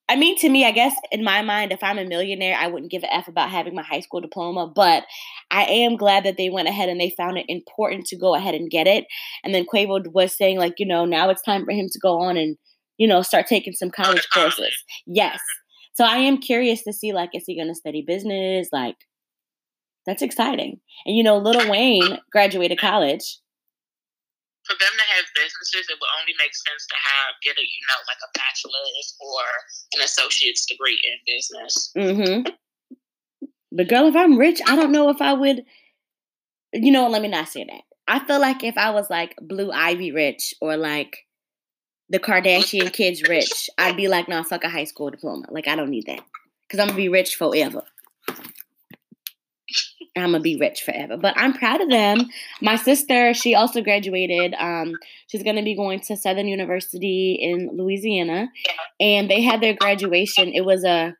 I 0.09 0.17
mean, 0.17 0.37
to 0.39 0.51
me, 0.51 0.67
I 0.67 0.71
guess 0.71 0.95
in 1.13 1.25
my 1.25 1.41
mind, 1.41 1.73
if 1.73 1.83
I'm 1.83 1.99
a 1.99 2.05
millionaire, 2.05 2.59
I 2.59 2.67
wouldn't 2.67 2.93
give 2.93 3.03
a 3.03 3.15
F 3.15 3.27
about 3.27 3.49
having 3.49 3.75
my 3.75 3.83
high 3.83 4.01
school 4.01 4.21
diploma. 4.21 4.67
But 4.67 5.05
I 5.51 5.65
am 5.65 5.97
glad 5.97 6.25
that 6.25 6.37
they 6.37 6.51
went 6.51 6.69
ahead 6.69 6.91
and 6.91 7.01
they 7.01 7.15
found 7.17 7.39
it 7.39 7.47
important 7.49 8.07
to 8.07 8.17
go 8.17 8.35
ahead 8.35 8.55
and 8.55 8.71
get 8.71 8.87
it. 8.87 9.07
And 9.43 9.55
then 9.55 9.65
Quavo 9.65 10.03
was 10.13 10.37
saying, 10.37 10.59
like, 10.59 10.75
you 10.79 10.87
know, 10.87 11.07
now 11.07 11.31
it's 11.31 11.43
time 11.43 11.65
for 11.65 11.73
him 11.73 11.89
to 11.91 11.99
go 11.99 12.21
on 12.21 12.37
and, 12.37 12.59
you 12.99 13.09
know, 13.09 13.23
start 13.23 13.47
taking 13.47 13.73
some 13.73 13.91
college 13.91 14.29
courses. 14.31 14.77
Yes. 15.07 15.41
So 15.95 16.05
I 16.05 16.17
am 16.17 16.39
curious 16.39 16.83
to 16.83 16.93
see, 16.93 17.13
like, 17.15 17.31
is 17.33 17.45
he 17.47 17.57
going 17.57 17.69
to 17.69 17.75
study 17.75 18.05
business? 18.07 18.69
Like, 18.73 18.97
that's 20.07 20.23
exciting. 20.23 20.81
And, 21.07 21.17
you 21.17 21.23
know, 21.23 21.39
Lil 21.39 21.71
Wayne 21.71 22.19
graduated 22.31 22.79
college 22.79 23.39
for 24.67 24.75
them 24.81 24.95
to 24.97 25.07
have 25.17 25.25
businesses, 25.37 25.89
it 25.89 25.99
would 26.01 26.15
only 26.21 26.35
make 26.41 26.55
sense 26.57 26.85
to 26.89 26.97
have 26.97 27.37
get 27.45 27.59
a 27.59 27.65
you 27.65 27.83
know 27.89 28.01
like 28.09 28.21
a 28.25 28.31
bachelor's 28.33 29.09
or 29.21 29.45
an 29.95 30.01
associate's 30.03 30.67
degree 30.67 31.01
in 31.05 31.17
business. 31.29 31.93
Mm-hmm. 31.97 32.49
But 33.73 33.89
girl, 33.89 34.07
if 34.07 34.17
I'm 34.17 34.39
rich, 34.39 34.61
I 34.67 34.77
don't 34.77 34.93
know 34.93 35.11
if 35.11 35.21
I 35.21 35.33
would. 35.33 35.65
You 36.73 36.91
know, 36.91 37.09
let 37.09 37.23
me 37.23 37.29
not 37.29 37.49
say 37.49 37.65
that. 37.65 37.83
I 38.07 38.25
feel 38.25 38.41
like 38.41 38.65
if 38.65 38.77
I 38.77 38.91
was 38.91 39.09
like 39.09 39.35
Blue 39.41 39.71
Ivy 39.71 40.13
rich 40.13 40.55
or 40.61 40.77
like 40.77 41.19
the 42.09 42.19
Kardashian 42.19 42.93
kids 42.93 43.23
rich, 43.29 43.69
I'd 43.79 43.97
be 43.97 44.09
like, 44.09 44.29
nah, 44.29 44.43
fuck 44.43 44.65
a 44.65 44.69
high 44.69 44.85
school 44.85 45.11
diploma. 45.11 45.47
Like 45.51 45.69
I 45.69 45.77
don't 45.77 45.91
need 45.91 46.07
that 46.07 46.21
because 46.67 46.81
I'm 46.81 46.89
gonna 46.89 46.97
be 46.97 47.09
rich 47.09 47.37
forever. 47.37 47.83
I'm 50.17 50.31
gonna 50.31 50.41
be 50.41 50.57
rich 50.57 50.83
forever. 50.83 51.17
But 51.17 51.35
I'm 51.37 51.53
proud 51.53 51.81
of 51.81 51.91
them. 51.91 52.29
My 52.61 52.77
sister, 52.77 53.35
she 53.35 53.55
also 53.55 53.83
graduated. 53.83 54.55
Um, 54.55 54.95
she's 55.27 55.43
gonna 55.43 55.63
be 55.63 55.75
going 55.75 56.01
to 56.01 56.17
Southern 56.17 56.47
University 56.47 57.39
in 57.41 57.71
Louisiana, 57.73 58.49
and 59.01 59.29
they 59.29 59.43
had 59.43 59.61
their 59.61 59.75
graduation. 59.75 60.53
It 60.53 60.65
was 60.65 60.85
a 60.85 61.15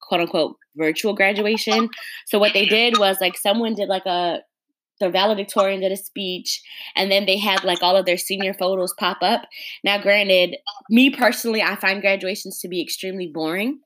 quote 0.00 0.20
unquote 0.20 0.56
virtual 0.76 1.14
graduation. 1.14 1.88
So 2.26 2.38
what 2.38 2.54
they 2.54 2.66
did 2.66 2.98
was 2.98 3.20
like 3.20 3.36
someone 3.36 3.74
did 3.74 3.88
like 3.88 4.06
a 4.06 4.40
the 5.00 5.10
valedictorian 5.10 5.80
did 5.80 5.92
a 5.92 5.96
speech, 5.96 6.60
and 6.96 7.10
then 7.10 7.26
they 7.26 7.38
had 7.38 7.64
like 7.64 7.82
all 7.82 7.96
of 7.96 8.06
their 8.06 8.16
senior 8.16 8.54
photos 8.54 8.94
pop 8.98 9.18
up. 9.22 9.42
Now, 9.84 10.00
granted, 10.00 10.56
me 10.90 11.10
personally, 11.10 11.62
I 11.62 11.76
find 11.76 12.00
graduations 12.00 12.60
to 12.60 12.68
be 12.68 12.82
extremely 12.82 13.28
boring. 13.32 13.80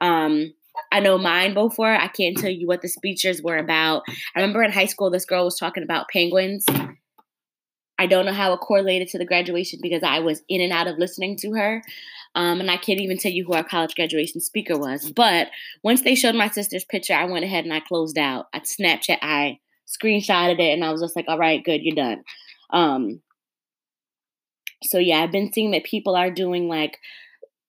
Um, 0.00 0.52
I 0.92 1.00
know 1.00 1.18
mine 1.18 1.54
before. 1.54 1.92
I 1.92 2.08
can't 2.08 2.36
tell 2.36 2.50
you 2.50 2.66
what 2.66 2.82
the 2.82 2.88
speeches 2.88 3.42
were 3.42 3.58
about. 3.58 4.02
I 4.08 4.40
remember 4.40 4.62
in 4.62 4.72
high 4.72 4.86
school, 4.86 5.10
this 5.10 5.24
girl 5.24 5.44
was 5.44 5.58
talking 5.58 5.82
about 5.82 6.08
penguins. 6.08 6.64
I 7.98 8.06
don't 8.06 8.24
know 8.24 8.32
how 8.32 8.54
it 8.54 8.60
correlated 8.60 9.08
to 9.08 9.18
the 9.18 9.26
graduation 9.26 9.78
because 9.82 10.02
I 10.02 10.20
was 10.20 10.42
in 10.48 10.60
and 10.60 10.72
out 10.72 10.86
of 10.86 10.98
listening 10.98 11.36
to 11.38 11.52
her. 11.52 11.82
Um, 12.34 12.60
and 12.60 12.70
I 12.70 12.76
can't 12.76 13.00
even 13.00 13.18
tell 13.18 13.32
you 13.32 13.44
who 13.44 13.52
our 13.52 13.64
college 13.64 13.94
graduation 13.94 14.40
speaker 14.40 14.78
was. 14.78 15.10
But 15.12 15.48
once 15.82 16.02
they 16.02 16.14
showed 16.14 16.34
my 16.34 16.48
sister's 16.48 16.84
picture, 16.84 17.14
I 17.14 17.24
went 17.24 17.44
ahead 17.44 17.64
and 17.64 17.74
I 17.74 17.80
closed 17.80 18.16
out. 18.16 18.46
I 18.54 18.60
Snapchat, 18.60 19.18
I 19.20 19.58
screenshotted 19.86 20.60
it, 20.60 20.72
and 20.72 20.84
I 20.84 20.92
was 20.92 21.00
just 21.00 21.16
like, 21.16 21.26
all 21.28 21.38
right, 21.38 21.62
good, 21.62 21.82
you're 21.82 21.96
done. 21.96 22.22
Um, 22.72 23.20
so 24.84 24.98
yeah, 24.98 25.18
I've 25.18 25.32
been 25.32 25.52
seeing 25.52 25.72
that 25.72 25.84
people 25.84 26.16
are 26.16 26.30
doing 26.30 26.68
like 26.68 26.98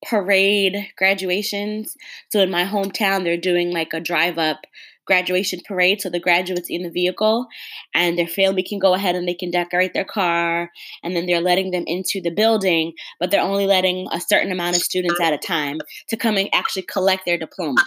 parade 0.08 0.88
graduations. 0.98 1.96
So 2.32 2.42
in 2.42 2.52
my 2.52 2.66
hometown, 2.66 3.24
they're 3.24 3.38
doing 3.38 3.72
like 3.72 3.94
a 3.94 4.00
drive 4.00 4.38
up 4.38 4.66
graduation 5.06 5.60
parade. 5.66 6.02
So 6.02 6.10
the 6.10 6.20
graduates 6.20 6.70
in 6.70 6.84
the 6.84 6.90
vehicle 6.90 7.48
and 7.94 8.18
their 8.18 8.28
family 8.28 8.64
can 8.64 8.80
go 8.80 8.94
ahead 8.94 9.16
and 9.16 9.28
they 9.28 9.34
can 9.34 9.52
decorate 9.52 9.94
their 9.94 10.06
car 10.06 10.72
and 11.04 11.16
then 11.16 11.26
they're 11.26 11.42
letting 11.42 11.72
them 11.72 11.84
into 11.88 12.22
the 12.22 12.30
building, 12.30 12.94
but 13.20 13.32
they're 13.32 13.42
only 13.42 13.66
letting 13.66 14.08
a 14.12 14.22
certain 14.22 14.52
amount 14.52 14.76
of 14.76 14.82
students 14.82 15.20
at 15.20 15.34
a 15.34 15.38
time 15.38 15.80
to 16.10 16.18
come 16.18 16.38
and 16.38 16.50
actually 16.54 16.84
collect 16.84 17.26
their 17.26 17.38
diploma. 17.38 17.84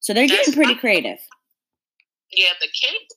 So 0.00 0.14
they're 0.14 0.26
getting 0.26 0.54
pretty 0.54 0.74
creative. 0.74 1.18
Yeah, 2.32 2.52
the 2.60 2.68
kids 2.68 3.14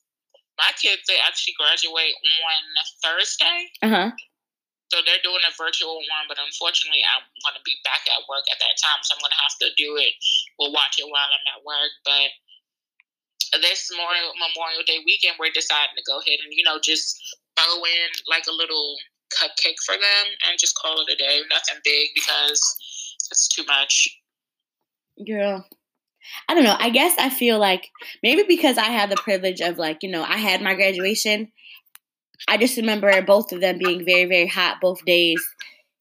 my 0.57 0.71
kids 0.81 1.01
they 1.07 1.15
actually 1.25 1.53
graduate 1.57 2.13
on 2.15 2.61
Thursday. 3.03 3.67
Uh 3.81 3.89
huh. 3.89 4.11
So 4.95 5.03
they're 5.03 5.19
doing 5.27 5.43
a 5.43 5.51
virtual 5.59 5.99
one, 5.99 6.25
but 6.31 6.39
unfortunately, 6.39 7.03
I'm 7.03 7.27
going 7.43 7.59
to 7.59 7.65
be 7.67 7.75
back 7.83 8.07
at 8.07 8.23
work 8.31 8.47
at 8.47 8.63
that 8.63 8.79
time, 8.79 9.03
so 9.03 9.11
I'm 9.11 9.19
going 9.19 9.35
to 9.35 9.43
have 9.43 9.59
to 9.59 9.69
do 9.75 9.99
it. 9.99 10.15
We'll 10.55 10.71
watch 10.71 10.95
it 10.95 11.11
while 11.11 11.27
I'm 11.27 11.51
at 11.51 11.67
work. 11.67 11.91
But 12.07 12.31
this 13.59 13.91
Memorial, 13.91 14.31
Memorial 14.39 14.87
Day 14.87 15.03
weekend, 15.03 15.35
we're 15.35 15.51
deciding 15.51 15.99
to 15.99 16.07
go 16.07 16.23
ahead 16.23 16.39
and 16.39 16.55
you 16.55 16.63
know 16.63 16.79
just 16.79 17.19
throw 17.59 17.83
in 17.83 18.07
like 18.31 18.47
a 18.47 18.55
little 18.55 18.95
cupcake 19.35 19.83
for 19.83 19.99
them 19.99 20.25
and 20.47 20.55
just 20.55 20.79
call 20.79 21.03
it 21.03 21.11
a 21.11 21.19
day. 21.19 21.43
Nothing 21.51 21.83
big 21.83 22.15
because 22.15 22.63
it's 23.27 23.51
too 23.51 23.67
much. 23.67 24.07
Girl. 25.27 25.67
I 26.47 26.55
don't 26.55 26.63
know. 26.63 26.79
I 26.79 26.89
guess 26.89 27.19
I 27.19 27.29
feel 27.29 27.59
like 27.59 27.91
maybe 28.23 28.47
because 28.47 28.77
I 28.77 28.95
had 28.95 29.11
the 29.11 29.19
privilege 29.19 29.59
of 29.59 29.77
like, 29.77 30.03
you 30.03 30.09
know, 30.09 30.23
I 30.23 30.37
had 30.37 30.63
my 30.63 30.73
graduation. 30.73 31.51
I 32.47 32.57
just 32.57 32.77
remember 32.77 33.21
both 33.21 33.51
of 33.51 33.61
them 33.61 33.77
being 33.77 34.05
very, 34.05 34.25
very 34.25 34.47
hot 34.47 34.77
both 34.81 35.03
days. 35.05 35.43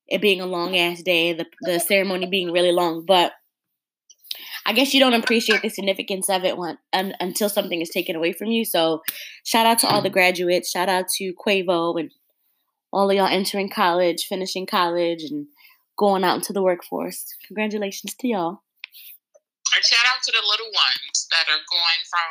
It 0.06 0.20
being 0.20 0.40
a 0.40 0.46
long 0.46 0.76
ass 0.76 1.02
day, 1.02 1.32
the 1.32 1.46
the 1.62 1.80
ceremony 1.80 2.26
being 2.26 2.52
really 2.52 2.72
long. 2.72 3.04
But 3.06 3.32
I 4.66 4.72
guess 4.72 4.94
you 4.94 5.00
don't 5.00 5.14
appreciate 5.14 5.62
the 5.62 5.68
significance 5.68 6.30
of 6.30 6.44
it 6.44 6.56
when, 6.56 6.78
until 6.92 7.48
something 7.48 7.80
is 7.80 7.90
taken 7.90 8.16
away 8.16 8.32
from 8.32 8.48
you. 8.48 8.64
So, 8.64 9.02
shout 9.44 9.66
out 9.66 9.78
to 9.80 9.88
all 9.88 10.02
the 10.02 10.10
graduates. 10.10 10.70
Shout 10.70 10.88
out 10.88 11.06
to 11.18 11.34
Quavo 11.34 12.00
and 12.00 12.10
all 12.92 13.10
of 13.10 13.16
y'all 13.16 13.26
entering 13.26 13.68
college, 13.68 14.24
finishing 14.28 14.66
college, 14.66 15.22
and 15.22 15.46
going 15.98 16.24
out 16.24 16.36
into 16.36 16.52
the 16.52 16.62
workforce. 16.62 17.34
Congratulations 17.46 18.14
to 18.14 18.28
y'all. 18.28 18.62
And 19.74 19.84
shout 19.84 20.06
out 20.14 20.22
to 20.22 20.32
the 20.32 20.46
little 20.48 20.72
ones 20.72 21.26
that 21.30 21.50
are 21.50 21.60
going 21.70 22.00
from 22.08 22.30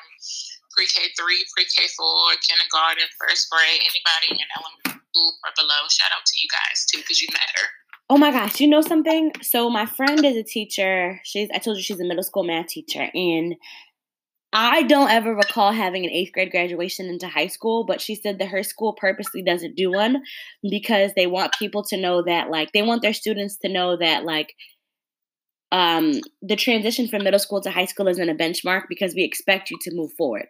pre 0.75 0.85
K 0.85 1.09
three, 1.17 1.43
pre 1.55 1.65
K 1.65 1.87
four, 1.97 2.33
kindergarten, 2.41 3.05
first 3.19 3.49
grade, 3.49 3.81
anybody 3.81 4.41
in 4.41 4.47
elementary 4.57 5.01
school 5.09 5.33
or 5.45 5.51
below. 5.55 5.87
Shout 5.89 6.11
out 6.15 6.25
to 6.25 6.35
you 6.41 6.47
guys 6.51 6.85
too, 6.85 6.99
because 6.99 7.21
you 7.21 7.27
matter. 7.31 7.65
Oh 8.09 8.17
my 8.17 8.31
gosh, 8.31 8.59
you 8.59 8.67
know 8.67 8.81
something? 8.81 9.31
So 9.41 9.69
my 9.69 9.85
friend 9.85 10.23
is 10.25 10.35
a 10.35 10.43
teacher. 10.43 11.21
She's 11.23 11.49
I 11.53 11.59
told 11.59 11.77
you 11.77 11.83
she's 11.83 11.99
a 11.99 12.05
middle 12.05 12.23
school 12.23 12.43
math 12.43 12.67
teacher, 12.67 13.07
and 13.13 13.55
I 14.55 14.83
don't 14.83 15.09
ever 15.09 15.33
recall 15.33 15.71
having 15.71 16.05
an 16.05 16.11
eighth 16.11 16.31
grade 16.31 16.51
graduation 16.51 17.07
into 17.07 17.27
high 17.27 17.47
school, 17.47 17.85
but 17.85 17.99
she 17.99 18.13
said 18.13 18.37
that 18.37 18.49
her 18.49 18.61
school 18.61 18.93
purposely 18.93 19.41
doesn't 19.41 19.75
do 19.75 19.91
one 19.91 20.21
because 20.69 21.11
they 21.15 21.25
want 21.25 21.55
people 21.57 21.83
to 21.85 21.97
know 21.97 22.21
that, 22.21 22.51
like, 22.51 22.71
they 22.71 22.83
want 22.83 23.01
their 23.01 23.13
students 23.13 23.57
to 23.57 23.69
know 23.69 23.97
that, 23.97 24.25
like, 24.25 24.53
um, 25.71 26.21
the 26.43 26.55
transition 26.55 27.07
from 27.07 27.23
middle 27.23 27.39
school 27.39 27.61
to 27.61 27.71
high 27.71 27.85
school 27.85 28.07
isn't 28.07 28.29
a 28.29 28.35
benchmark 28.35 28.83
because 28.89 29.15
we 29.15 29.23
expect 29.23 29.71
you 29.71 29.79
to 29.81 29.95
move 29.95 30.11
forward. 30.15 30.49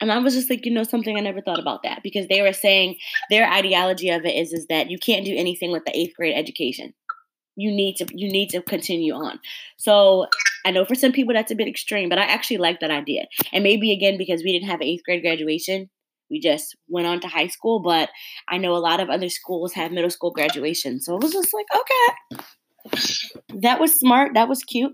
And 0.00 0.12
I 0.12 0.18
was 0.18 0.34
just 0.34 0.50
like, 0.50 0.64
you 0.64 0.72
know, 0.72 0.84
something 0.84 1.16
I 1.16 1.20
never 1.20 1.40
thought 1.40 1.58
about 1.58 1.82
that 1.82 2.02
because 2.02 2.28
they 2.28 2.42
were 2.42 2.52
saying 2.52 2.96
their 3.30 3.50
ideology 3.50 4.10
of 4.10 4.24
it 4.24 4.34
is 4.34 4.52
is 4.52 4.66
that 4.68 4.90
you 4.90 4.98
can't 4.98 5.24
do 5.24 5.34
anything 5.36 5.72
with 5.72 5.84
the 5.84 5.96
eighth 5.96 6.14
grade 6.16 6.36
education. 6.36 6.94
You 7.56 7.72
need 7.72 7.96
to 7.96 8.06
you 8.14 8.30
need 8.30 8.50
to 8.50 8.62
continue 8.62 9.14
on. 9.14 9.40
So 9.76 10.26
I 10.64 10.70
know 10.70 10.84
for 10.84 10.94
some 10.94 11.12
people 11.12 11.34
that's 11.34 11.50
a 11.50 11.56
bit 11.56 11.66
extreme, 11.66 12.08
but 12.08 12.18
I 12.18 12.22
actually 12.22 12.58
like 12.58 12.80
that 12.80 12.90
idea. 12.90 13.26
And 13.52 13.64
maybe 13.64 13.92
again 13.92 14.16
because 14.16 14.42
we 14.44 14.52
didn't 14.52 14.70
have 14.70 14.80
eighth 14.80 15.02
grade 15.04 15.22
graduation, 15.22 15.90
we 16.30 16.38
just 16.38 16.76
went 16.88 17.08
on 17.08 17.20
to 17.20 17.28
high 17.28 17.48
school. 17.48 17.80
But 17.80 18.10
I 18.48 18.58
know 18.58 18.76
a 18.76 18.78
lot 18.78 19.00
of 19.00 19.10
other 19.10 19.28
schools 19.28 19.72
have 19.72 19.90
middle 19.90 20.10
school 20.10 20.30
graduation, 20.30 21.00
so 21.00 21.16
it 21.16 21.22
was 21.22 21.32
just 21.32 21.52
like, 21.52 21.66
okay, 21.74 22.42
that 23.62 23.80
was 23.80 23.98
smart. 23.98 24.34
That 24.34 24.48
was 24.48 24.62
cute. 24.62 24.92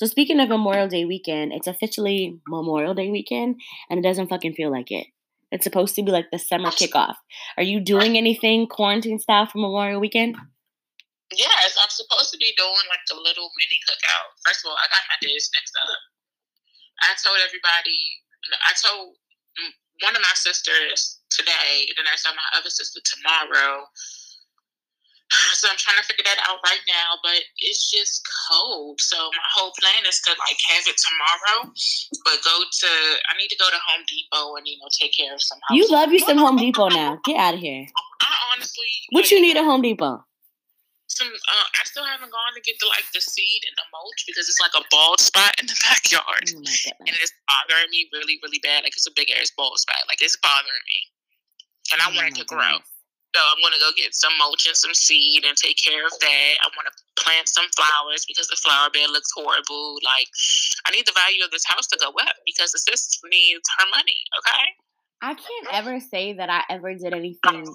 So 0.00 0.08
speaking 0.08 0.40
of 0.40 0.48
Memorial 0.48 0.88
Day 0.88 1.04
weekend, 1.04 1.52
it's 1.52 1.68
officially 1.68 2.40
Memorial 2.48 2.96
Day 2.96 3.12
weekend, 3.12 3.60
and 3.92 4.00
it 4.00 4.02
doesn't 4.02 4.32
fucking 4.32 4.56
feel 4.56 4.72
like 4.72 4.88
it. 4.88 5.04
It's 5.52 5.68
supposed 5.68 5.92
to 5.96 6.02
be 6.02 6.08
like 6.08 6.32
the 6.32 6.40
summer 6.40 6.72
kickoff. 6.72 7.20
Are 7.60 7.68
you 7.68 7.84
doing 7.84 8.16
anything 8.16 8.64
quarantine 8.64 9.20
style 9.20 9.44
for 9.44 9.60
Memorial 9.60 10.00
weekend? 10.00 10.40
Yes, 11.36 11.76
I'm 11.76 11.92
supposed 11.92 12.32
to 12.32 12.40
be 12.40 12.48
doing 12.56 12.88
like 12.88 13.04
a 13.12 13.20
little 13.20 13.52
mini 13.60 13.76
cookout. 13.84 14.40
First 14.40 14.64
of 14.64 14.72
all, 14.72 14.78
I 14.80 14.88
got 14.88 15.04
my 15.12 15.20
days 15.20 15.52
mixed 15.52 15.76
up. 15.76 15.92
I 17.04 17.12
told 17.20 17.36
everybody, 17.44 18.24
I 18.64 18.72
told 18.80 19.20
one 20.00 20.16
of 20.16 20.24
my 20.24 20.32
sisters 20.32 21.20
today, 21.28 21.92
and 21.92 22.00
then 22.00 22.08
I 22.08 22.16
told 22.16 22.40
my 22.40 22.48
other 22.56 22.72
sister 22.72 23.04
tomorrow 23.04 23.84
so 25.54 25.68
I'm 25.70 25.78
trying 25.78 25.98
to 25.98 26.06
figure 26.06 26.26
that 26.26 26.42
out 26.46 26.58
right 26.66 26.84
now, 26.90 27.18
but 27.22 27.38
it's 27.58 27.90
just 27.90 28.22
cold. 28.26 29.00
So 29.00 29.16
my 29.16 29.48
whole 29.54 29.72
plan 29.78 30.02
is 30.06 30.18
to 30.26 30.34
like 30.34 30.58
have 30.74 30.84
it 30.90 30.98
tomorrow, 30.98 31.70
but 32.24 32.36
go 32.42 32.54
to 32.66 32.90
I 33.30 33.38
need 33.38 33.48
to 33.54 33.58
go 33.58 33.70
to 33.70 33.78
Home 33.78 34.02
Depot 34.10 34.56
and 34.58 34.66
you 34.66 34.78
know 34.78 34.90
take 34.90 35.14
care 35.14 35.34
of 35.34 35.42
some. 35.42 35.58
You 35.70 35.86
love 35.90 36.10
you 36.10 36.18
some 36.20 36.38
Home 36.38 36.56
Depot 36.56 36.88
now. 36.88 37.18
Get 37.24 37.38
out 37.38 37.54
of 37.54 37.60
here. 37.60 37.86
I 38.22 38.30
honestly. 38.52 38.90
What 39.10 39.30
you 39.30 39.40
need 39.40 39.56
at 39.56 39.64
Home 39.64 39.82
Depot? 39.82 40.24
Some. 41.06 41.30
Uh, 41.30 41.66
I 41.78 41.82
still 41.86 42.04
haven't 42.04 42.30
gone 42.30 42.54
to 42.54 42.62
get 42.62 42.78
the 42.80 42.86
like 42.90 43.06
the 43.14 43.20
seed 43.22 43.62
and 43.66 43.74
the 43.78 43.86
mulch 43.94 44.24
because 44.26 44.48
it's 44.50 44.60
like 44.60 44.74
a 44.74 44.84
bald 44.90 45.20
spot 45.20 45.54
in 45.58 45.66
the 45.66 45.78
backyard, 45.82 46.46
oh 46.54 46.58
and 47.06 47.14
it's 47.22 47.34
bothering 47.46 47.90
me 47.90 48.10
really 48.12 48.38
really 48.42 48.60
bad. 48.62 48.82
Like 48.82 48.94
it's 48.98 49.06
a 49.06 49.14
big 49.14 49.30
ass 49.30 49.50
bald 49.54 49.78
spot. 49.78 50.02
Like 50.10 50.22
it's 50.22 50.38
bothering 50.38 50.86
me, 50.86 50.98
and 51.94 51.98
I 52.02 52.10
oh 52.10 52.14
want 52.18 52.34
it 52.34 52.42
to 52.42 52.46
grow. 52.46 52.82
So 53.34 53.40
I'm 53.40 53.62
gonna 53.62 53.78
go 53.78 53.90
get 53.96 54.14
some 54.14 54.32
mulch 54.38 54.66
and 54.66 54.76
some 54.76 54.94
seed 54.94 55.44
and 55.44 55.56
take 55.56 55.76
care 55.78 56.04
of 56.04 56.12
that. 56.20 56.52
I 56.62 56.68
want 56.74 56.88
to 56.90 57.22
plant 57.22 57.48
some 57.48 57.66
flowers 57.76 58.24
because 58.26 58.48
the 58.48 58.56
flower 58.56 58.90
bed 58.90 59.10
looks 59.10 59.30
horrible. 59.34 59.98
Like 60.02 60.26
I 60.86 60.90
need 60.90 61.06
the 61.06 61.14
value 61.14 61.44
of 61.44 61.50
this 61.50 61.64
house 61.66 61.86
to 61.88 61.98
go 62.00 62.08
up 62.08 62.34
because 62.44 62.72
the 62.72 62.78
sis 62.78 63.20
needs 63.30 63.68
her 63.78 63.86
money. 63.90 64.18
Okay. 64.38 64.64
I 65.22 65.34
can't 65.34 65.68
ever 65.72 66.00
say 66.00 66.32
that 66.32 66.48
I 66.48 66.62
ever 66.70 66.94
did 66.94 67.12
anything 67.12 67.66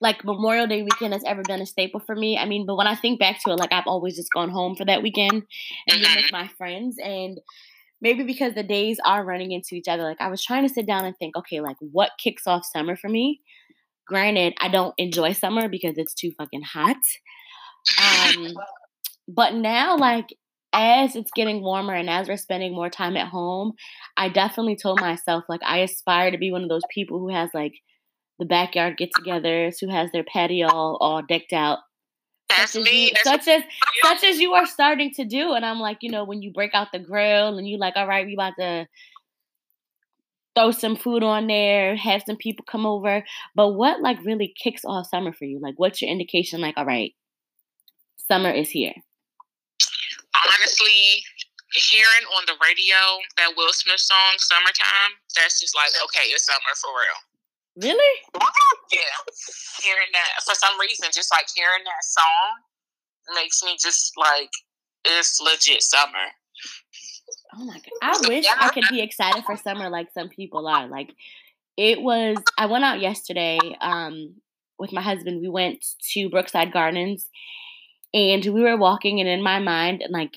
like 0.00 0.24
Memorial 0.24 0.66
Day 0.66 0.82
weekend 0.82 1.12
has 1.12 1.24
ever 1.24 1.42
been 1.42 1.60
a 1.60 1.66
staple 1.66 2.00
for 2.00 2.14
me. 2.14 2.38
I 2.38 2.44
mean, 2.44 2.66
but 2.66 2.76
when 2.76 2.86
I 2.86 2.94
think 2.94 3.18
back 3.18 3.42
to 3.44 3.52
it, 3.52 3.58
like 3.58 3.72
I've 3.72 3.86
always 3.86 4.16
just 4.16 4.28
gone 4.34 4.50
home 4.50 4.76
for 4.76 4.84
that 4.84 5.02
weekend 5.02 5.42
and 5.88 6.00
been 6.00 6.00
with 6.00 6.26
mm-hmm. 6.26 6.36
my 6.36 6.48
friends 6.56 6.96
and 7.02 7.38
maybe 8.00 8.22
because 8.22 8.54
the 8.54 8.62
days 8.62 8.98
are 9.04 9.24
running 9.24 9.50
into 9.50 9.74
each 9.74 9.88
other 9.88 10.02
like 10.02 10.20
i 10.20 10.28
was 10.28 10.44
trying 10.44 10.66
to 10.66 10.72
sit 10.72 10.86
down 10.86 11.04
and 11.04 11.16
think 11.16 11.36
okay 11.36 11.60
like 11.60 11.76
what 11.80 12.10
kicks 12.22 12.46
off 12.46 12.64
summer 12.64 12.96
for 12.96 13.08
me 13.08 13.40
Granted, 14.06 14.54
I 14.60 14.68
don't 14.68 14.94
enjoy 14.98 15.32
summer 15.32 15.68
because 15.68 15.94
it's 15.96 16.14
too 16.14 16.32
fucking 16.36 16.62
hot. 16.62 16.96
Um, 18.00 18.54
but 19.28 19.54
now, 19.54 19.96
like, 19.96 20.26
as 20.72 21.14
it's 21.16 21.30
getting 21.34 21.62
warmer 21.62 21.94
and 21.94 22.10
as 22.10 22.28
we're 22.28 22.36
spending 22.36 22.74
more 22.74 22.90
time 22.90 23.16
at 23.16 23.28
home, 23.28 23.72
I 24.16 24.28
definitely 24.28 24.76
told 24.76 25.00
myself, 25.00 25.44
like, 25.48 25.62
I 25.64 25.78
aspire 25.78 26.30
to 26.30 26.38
be 26.38 26.50
one 26.50 26.62
of 26.62 26.68
those 26.68 26.82
people 26.92 27.18
who 27.18 27.28
has, 27.28 27.50
like, 27.54 27.74
the 28.38 28.44
backyard 28.44 28.96
get 28.96 29.10
togethers, 29.12 29.76
who 29.80 29.88
has 29.88 30.10
their 30.12 30.24
patio 30.24 30.68
all, 30.68 30.98
all 31.00 31.22
decked 31.22 31.52
out. 31.52 31.78
That's 32.48 32.72
such 32.72 32.84
me. 32.84 33.10
As 33.10 33.12
you, 33.12 33.16
such 33.24 33.48
as 33.48 33.62
such 34.02 34.24
as 34.24 34.38
you 34.38 34.54
are 34.54 34.66
starting 34.66 35.12
to 35.14 35.24
do, 35.24 35.54
and 35.54 35.64
I'm 35.64 35.80
like, 35.80 35.98
you 36.02 36.10
know, 36.10 36.24
when 36.24 36.42
you 36.42 36.52
break 36.52 36.74
out 36.74 36.88
the 36.92 36.98
grill 36.98 37.56
and 37.56 37.66
you 37.66 37.78
like, 37.78 37.94
all 37.96 38.06
right, 38.06 38.26
we 38.26 38.34
about 38.34 38.54
to 38.58 38.86
throw 40.54 40.70
some 40.70 40.96
food 40.96 41.22
on 41.22 41.46
there, 41.46 41.96
have 41.96 42.22
some 42.26 42.36
people 42.36 42.64
come 42.68 42.86
over. 42.86 43.24
But 43.54 43.70
what 43.70 44.00
like 44.00 44.24
really 44.24 44.54
kicks 44.62 44.84
off 44.84 45.08
summer 45.08 45.32
for 45.32 45.44
you? 45.44 45.58
Like 45.60 45.74
what's 45.76 46.00
your 46.00 46.10
indication 46.10 46.60
like, 46.60 46.76
all 46.76 46.86
right, 46.86 47.12
summer 48.16 48.50
is 48.50 48.70
here? 48.70 48.94
Honestly, 50.34 51.22
hearing 51.74 52.26
on 52.36 52.44
the 52.46 52.54
radio 52.62 52.96
that 53.36 53.54
Will 53.56 53.72
Smith 53.72 54.00
song, 54.00 54.34
Summertime, 54.38 55.18
that's 55.34 55.60
just 55.60 55.74
like, 55.74 55.90
okay, 56.04 56.30
it's 56.30 56.46
summer 56.46 56.74
for 56.80 56.90
real. 56.90 57.90
Really? 57.90 58.14
Yeah. 58.92 59.16
Hearing 59.82 60.12
that 60.12 60.44
for 60.44 60.54
some 60.54 60.78
reason, 60.78 61.08
just 61.12 61.32
like 61.32 61.46
hearing 61.56 61.82
that 61.84 62.04
song 62.04 62.62
makes 63.34 63.60
me 63.62 63.76
just 63.80 64.12
like 64.16 64.50
it's 65.04 65.40
legit 65.40 65.82
summer. 65.82 66.30
Oh 67.56 67.64
my 67.64 67.74
god! 67.74 67.82
I 68.02 68.28
wish 68.28 68.46
I 68.60 68.68
could 68.70 68.84
be 68.90 69.00
excited 69.00 69.44
for 69.44 69.56
summer 69.56 69.88
like 69.88 70.08
some 70.12 70.28
people 70.28 70.66
are. 70.66 70.86
Like 70.88 71.14
it 71.76 72.00
was. 72.00 72.38
I 72.58 72.66
went 72.66 72.84
out 72.84 73.00
yesterday 73.00 73.58
um, 73.80 74.34
with 74.78 74.92
my 74.92 75.02
husband. 75.02 75.40
We 75.40 75.48
went 75.48 75.84
to 76.12 76.30
Brookside 76.30 76.72
Gardens, 76.72 77.28
and 78.12 78.44
we 78.44 78.62
were 78.62 78.76
walking. 78.76 79.20
And 79.20 79.28
in 79.28 79.42
my 79.42 79.58
mind, 79.58 80.04
like 80.10 80.34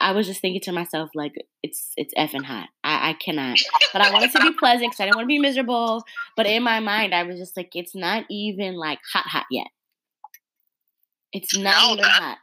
I 0.00 0.12
was 0.12 0.26
just 0.26 0.40
thinking 0.40 0.62
to 0.62 0.72
myself, 0.72 1.10
like 1.14 1.34
it's 1.62 1.92
it's 1.96 2.14
effing 2.14 2.44
hot. 2.44 2.68
I, 2.82 3.10
I 3.10 3.12
cannot. 3.14 3.58
But 3.92 4.02
I 4.02 4.12
wanted 4.12 4.32
to 4.32 4.40
be 4.40 4.52
pleasant 4.58 4.90
because 4.90 5.00
I 5.00 5.04
didn't 5.04 5.16
want 5.16 5.26
to 5.26 5.34
be 5.34 5.38
miserable. 5.38 6.04
But 6.36 6.46
in 6.46 6.62
my 6.62 6.80
mind, 6.80 7.14
I 7.14 7.24
was 7.24 7.38
just 7.38 7.56
like, 7.56 7.70
it's 7.74 7.94
not 7.94 8.24
even 8.30 8.76
like 8.76 9.00
hot 9.12 9.26
hot 9.26 9.46
yet. 9.50 9.66
It's 11.32 11.56
not 11.56 11.86
no, 11.86 11.92
even 11.92 12.04
hot. 12.04 12.38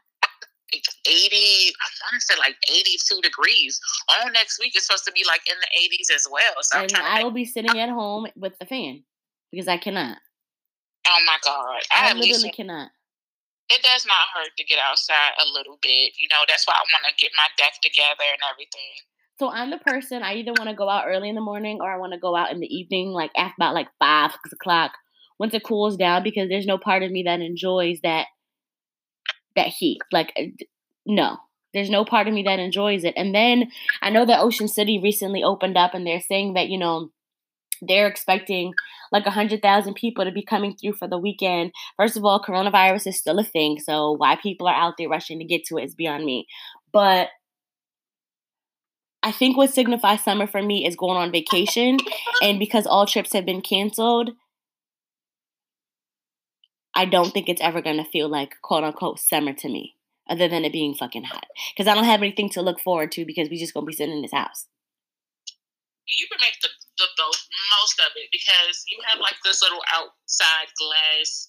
80, 1.08 1.36
I 1.36 1.88
want 2.12 2.20
to 2.20 2.26
say 2.26 2.39
like 2.39 2.56
82 2.70 3.22
degrees. 3.22 3.80
All 4.10 4.32
next 4.32 4.60
week 4.60 4.76
is 4.76 4.86
supposed 4.86 5.06
to 5.06 5.12
be 5.12 5.24
like 5.26 5.41
in 5.48 5.56
the 5.60 5.72
80s 5.96 6.15
as 6.15 6.28
well. 6.30 6.54
So 6.62 6.80
and 6.80 6.93
I 6.96 7.24
will 7.24 7.32
be 7.32 7.46
sitting 7.46 7.80
at 7.80 7.89
home 7.89 8.28
with 8.36 8.58
the 8.60 8.65
fan 8.65 9.04
because 9.52 9.67
I 9.67 9.78
cannot. 9.78 10.17
Oh 11.08 11.20
my 11.26 11.38
God. 11.43 11.82
I, 11.91 12.12
I 12.12 12.13
literally 12.13 12.52
cannot. 12.52 12.91
It 13.70 13.82
does 13.84 14.06
not 14.06 14.32
hurt 14.34 14.52
to 14.58 14.63
get 14.63 14.80
outside 14.80 15.36
a 15.39 15.48
little 15.52 15.78
bit. 15.82 16.13
You 16.17 16.28
know, 16.32 16.43
that's 16.48 16.67
why 16.67 16.74
I 16.74 16.84
want 16.84 17.06
to 17.08 17.15
get 17.22 17.32
my 17.36 17.48
deck 17.58 17.74
together 17.82 18.24
and 18.32 18.41
everything. 18.52 18.96
So 19.39 19.52
I'm 19.52 19.70
the 19.70 19.78
person 19.78 20.24
I 20.24 20.36
either 20.36 20.54
want 20.58 20.70
to 20.70 20.76
go 20.76 20.89
out 20.89 21.06
early 21.08 21.30
in 21.30 21.36
the 21.36 21.41
morning 21.41 21.80
or 21.82 21.91
I 21.91 21.98
want 21.98 22.13
to 22.13 22.20
go 22.20 22.36
out 22.36 22.52
in 22.52 22.60
the 22.60 22.74
evening, 22.74 23.10
like 23.10 23.32
after 23.36 23.56
about 23.60 23.76
like 23.76 23.88
five, 24.00 24.32
six 24.32 24.54
o'clock, 24.54 24.93
once 25.38 25.54
it 25.54 25.63
cools 25.63 25.96
down, 25.96 26.24
because 26.24 26.50
there's 26.50 26.65
no 26.65 26.78
part 26.78 27.04
of 27.04 27.12
me 27.12 27.24
that 27.24 27.41
enjoys 27.41 28.00
that 28.02 28.26
that 29.56 29.67
heat. 29.67 30.00
Like 30.12 30.34
uh, 30.38 30.43
no, 31.08 31.38
there's 31.74 31.89
no 31.89 32.06
part 32.06 32.28
of 32.28 32.34
me 32.34 32.43
that 32.43 32.60
enjoys 32.60 33.04
it. 33.04 33.13
And 33.17 33.34
then 33.34 33.72
I 34.02 34.10
know 34.10 34.26
that 34.26 34.41
Ocean 34.41 34.67
City 34.67 35.00
recently 35.02 35.43
opened 35.43 35.78
up, 35.78 35.93
and 35.93 36.06
they're 36.06 36.22
saying 36.22 36.54
that 36.54 36.70
you 36.70 36.78
know 36.78 37.12
they're 37.82 38.08
expecting 38.08 38.74
like 39.12 39.26
100,000 39.26 39.93
people 39.93 40.26
to 40.26 40.32
be 40.32 40.43
coming 40.43 40.76
through 40.76 40.93
for 40.93 41.08
the 41.08 41.17
weekend. 41.17 41.72
First 41.96 42.17
of 42.17 42.26
all, 42.26 42.41
coronavirus 42.41 43.08
is 43.08 43.17
still 43.17 43.39
a 43.39 43.43
thing, 43.43 43.80
so 43.80 44.12
why 44.12 44.36
people 44.36 44.67
are 44.67 44.76
out 44.76 44.96
there 44.98 45.10
rushing 45.10 45.39
to 45.39 45.46
get 45.46 45.63
to 45.65 45.78
it 45.78 45.86
is 45.86 45.96
beyond 45.96 46.26
me. 46.26 46.48
But 46.91 47.30
I 49.28 49.32
think 49.34 49.58
what 49.58 49.74
signifies 49.74 50.24
summer 50.24 50.48
for 50.48 50.62
me 50.62 50.86
is 50.86 50.96
going 50.96 51.17
on 51.17 51.34
vacation. 51.34 51.98
And 52.41 52.60
because 52.60 52.88
all 52.88 53.06
trips 53.06 53.34
have 53.34 53.46
been 53.46 53.62
canceled, 53.62 54.32
I 56.96 57.04
don't 57.06 57.32
think 57.32 57.50
it's 57.50 57.62
ever 57.62 57.82
going 57.82 57.98
to 57.98 58.06
feel 58.06 58.30
like 58.30 58.56
quote 58.62 58.86
unquote 58.86 59.20
summer 59.20 59.54
to 59.54 59.67
me, 59.67 59.97
other 60.30 60.48
than 60.48 60.66
it 60.66 60.72
being 60.72 60.94
fucking 60.94 61.24
hot. 61.24 61.48
Because 61.74 61.90
I 61.90 61.96
don't 61.96 62.06
have 62.06 62.22
anything 62.22 62.50
to 62.52 62.62
look 62.62 62.80
forward 62.80 63.12
to 63.13 63.26
because 63.26 63.50
we 63.50 63.58
just 63.58 63.74
going 63.74 63.86
to 63.86 63.90
be 63.90 63.96
sitting 63.96 64.16
in 64.16 64.22
this 64.22 64.34
house. 64.34 64.68
You 66.08 66.28
can 66.32 66.40
make 66.40 66.56
the, 66.62 66.70
the, 66.98 67.08
most 67.20 68.00
of 68.00 68.12
it 68.16 68.30
because 68.32 68.84
you 68.88 68.98
have 69.12 69.20
like 69.20 69.36
this 69.44 69.62
little 69.62 69.84
outside 69.92 70.72
glass 70.80 71.48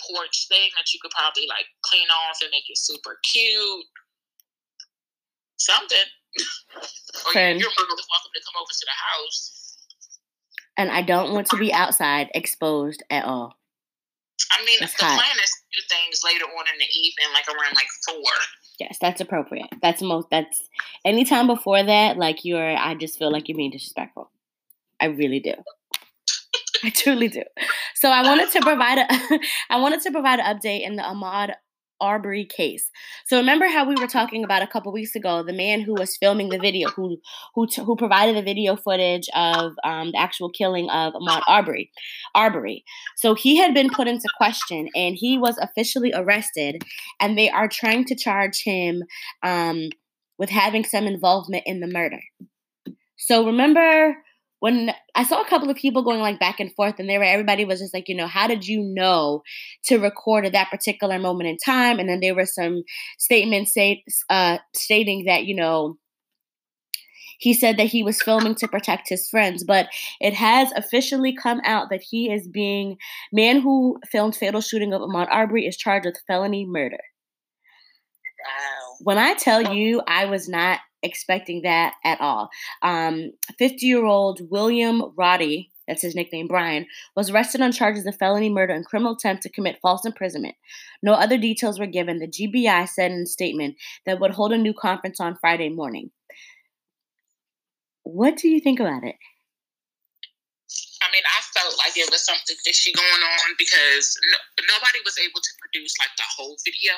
porch 0.00 0.48
thing 0.48 0.70
that 0.76 0.88
you 0.94 1.00
could 1.02 1.12
probably 1.12 1.44
like 1.48 1.66
clean 1.82 2.08
off 2.08 2.38
and 2.40 2.50
make 2.50 2.64
it 2.68 2.78
super 2.78 3.18
cute. 3.22 3.84
Something 5.58 6.08
or 7.26 7.32
you're 7.34 7.52
more 7.52 7.88
than 7.88 8.08
welcome 8.08 8.32
to 8.34 8.42
come 8.46 8.60
over 8.60 8.72
to 8.72 8.86
the 8.86 8.96
house. 8.96 9.58
And 10.76 10.90
I 10.90 11.02
don't 11.02 11.32
want 11.32 11.48
to 11.50 11.56
be 11.56 11.72
outside 11.72 12.30
exposed 12.34 13.02
at 13.10 13.24
all. 13.24 13.57
I 14.52 14.64
mean, 14.64 14.78
the 14.80 14.86
hot. 14.86 15.18
plan 15.18 15.36
is 15.42 15.50
to 15.50 15.64
do 15.72 15.80
things 15.88 16.20
later 16.24 16.44
on 16.44 16.64
in 16.72 16.78
the 16.78 16.84
evening, 16.84 17.26
like 17.34 17.48
around 17.48 17.74
like 17.74 17.88
four. 18.06 18.32
Yes, 18.78 18.98
that's 19.00 19.20
appropriate. 19.20 19.68
That's 19.82 20.02
most. 20.02 20.28
That's 20.30 20.68
anytime 21.04 21.46
before 21.46 21.82
that. 21.82 22.16
Like 22.16 22.44
you're, 22.44 22.76
I 22.76 22.94
just 22.94 23.18
feel 23.18 23.32
like 23.32 23.48
you're 23.48 23.56
being 23.56 23.70
disrespectful. 23.70 24.30
I 25.00 25.06
really 25.06 25.40
do. 25.40 25.54
I 26.84 26.90
truly 26.90 27.28
do. 27.28 27.42
So 27.94 28.10
I 28.10 28.22
wanted 28.22 28.50
to 28.52 28.60
provide 28.60 28.98
a, 28.98 29.06
I 29.70 29.80
wanted 29.80 30.00
to 30.02 30.10
provide 30.12 30.38
an 30.38 30.56
update 30.56 30.86
in 30.86 30.96
the 30.96 31.02
Ahmaud 31.02 31.54
Arbery 32.00 32.44
case. 32.44 32.90
So 33.26 33.36
remember 33.36 33.66
how 33.66 33.88
we 33.88 33.94
were 33.94 34.06
talking 34.06 34.44
about 34.44 34.62
a 34.62 34.66
couple 34.66 34.92
weeks 34.92 35.14
ago 35.14 35.42
the 35.42 35.52
man 35.52 35.80
who 35.80 35.94
was 35.94 36.16
filming 36.16 36.48
the 36.48 36.58
video, 36.58 36.88
who 36.90 37.18
who 37.54 37.66
t- 37.66 37.82
who 37.82 37.96
provided 37.96 38.36
the 38.36 38.42
video 38.42 38.76
footage 38.76 39.28
of 39.34 39.72
um, 39.84 40.12
the 40.12 40.18
actual 40.18 40.50
killing 40.50 40.88
of 40.90 41.12
Ahmaud 41.14 41.42
Arbery. 41.48 41.90
Arbery. 42.34 42.84
So 43.16 43.34
he 43.34 43.56
had 43.56 43.74
been 43.74 43.90
put 43.90 44.08
into 44.08 44.28
question, 44.36 44.88
and 44.94 45.16
he 45.16 45.38
was 45.38 45.58
officially 45.58 46.12
arrested, 46.14 46.82
and 47.20 47.36
they 47.36 47.50
are 47.50 47.68
trying 47.68 48.04
to 48.06 48.14
charge 48.14 48.62
him 48.62 49.02
um, 49.42 49.88
with 50.38 50.50
having 50.50 50.84
some 50.84 51.06
involvement 51.06 51.64
in 51.66 51.80
the 51.80 51.86
murder. 51.88 52.20
So 53.16 53.44
remember 53.44 54.16
when 54.60 54.92
I 55.14 55.24
saw 55.24 55.40
a 55.40 55.48
couple 55.48 55.70
of 55.70 55.76
people 55.76 56.02
going 56.02 56.20
like 56.20 56.40
back 56.40 56.60
and 56.60 56.74
forth, 56.74 56.96
and 56.98 57.08
they 57.08 57.18
were 57.18 57.24
everybody 57.24 57.64
was 57.64 57.80
just 57.80 57.94
like, 57.94 58.08
you 58.08 58.14
know, 58.14 58.26
how 58.26 58.46
did 58.46 58.66
you 58.66 58.82
know 58.82 59.42
to 59.84 59.98
record 59.98 60.46
at 60.46 60.52
that 60.52 60.70
particular 60.70 61.18
moment 61.18 61.48
in 61.48 61.56
time? 61.64 61.98
And 61.98 62.08
then 62.08 62.20
there 62.20 62.34
were 62.34 62.46
some 62.46 62.82
statements 63.18 63.72
say, 63.72 64.02
uh, 64.28 64.58
stating 64.74 65.24
that 65.26 65.44
you 65.44 65.54
know 65.54 65.96
he 67.38 67.54
said 67.54 67.76
that 67.76 67.86
he 67.86 68.02
was 68.02 68.20
filming 68.20 68.56
to 68.56 68.68
protect 68.68 69.08
his 69.08 69.28
friends, 69.28 69.64
but 69.64 69.88
it 70.20 70.34
has 70.34 70.72
officially 70.72 71.34
come 71.34 71.60
out 71.64 71.88
that 71.90 72.02
he 72.02 72.30
is 72.30 72.48
being 72.48 72.96
man 73.32 73.60
who 73.60 73.98
filmed 74.10 74.34
fatal 74.34 74.60
shooting 74.60 74.92
of 74.92 75.00
Ahmaud 75.00 75.28
Arbery 75.30 75.66
is 75.66 75.76
charged 75.76 76.06
with 76.06 76.20
felony 76.26 76.66
murder. 76.66 76.98
Wow. 78.44 78.96
When 79.00 79.18
I 79.18 79.34
tell 79.34 79.74
you 79.74 80.02
I 80.06 80.24
was 80.26 80.48
not 80.48 80.80
expecting 81.02 81.62
that 81.62 81.94
at 82.04 82.20
all. 82.20 82.50
50 82.82 82.84
um, 82.86 83.32
year 83.80 84.04
old 84.04 84.40
William 84.50 85.12
Roddie, 85.16 85.70
that's 85.86 86.02
his 86.02 86.14
nickname, 86.14 86.48
Bryan, 86.48 86.86
was 87.16 87.30
arrested 87.30 87.60
on 87.60 87.72
charges 87.72 88.06
of 88.06 88.16
felony 88.16 88.50
murder 88.50 88.74
and 88.74 88.84
criminal 88.84 89.14
attempt 89.14 89.42
to 89.44 89.48
commit 89.48 89.78
false 89.80 90.04
imprisonment. 90.04 90.54
No 91.02 91.14
other 91.14 91.38
details 91.38 91.78
were 91.78 91.86
given. 91.86 92.18
The 92.18 92.28
GBI 92.28 92.88
said 92.88 93.10
in 93.10 93.22
a 93.22 93.26
statement 93.26 93.76
that 94.06 94.20
would 94.20 94.32
hold 94.32 94.52
a 94.52 94.58
new 94.58 94.74
conference 94.74 95.20
on 95.20 95.36
Friday 95.40 95.68
morning. 95.68 96.10
What 98.02 98.36
do 98.36 98.48
you 98.48 98.60
think 98.60 98.80
about 98.80 99.04
it? 99.04 99.16
I 101.58 101.66
mean, 101.66 101.74
I 101.74 101.74
felt 101.74 101.74
like 101.82 101.96
it 101.98 102.10
was 102.10 102.22
something 102.24 102.56
fishy 102.62 102.92
going 102.94 103.22
on 103.22 103.48
because 103.58 104.14
no, 104.30 104.38
nobody 104.78 105.02
was 105.02 105.18
able 105.18 105.42
to 105.42 105.52
produce 105.58 105.94
like 105.98 106.14
the 106.14 106.28
whole 106.30 106.56
video. 106.62 106.94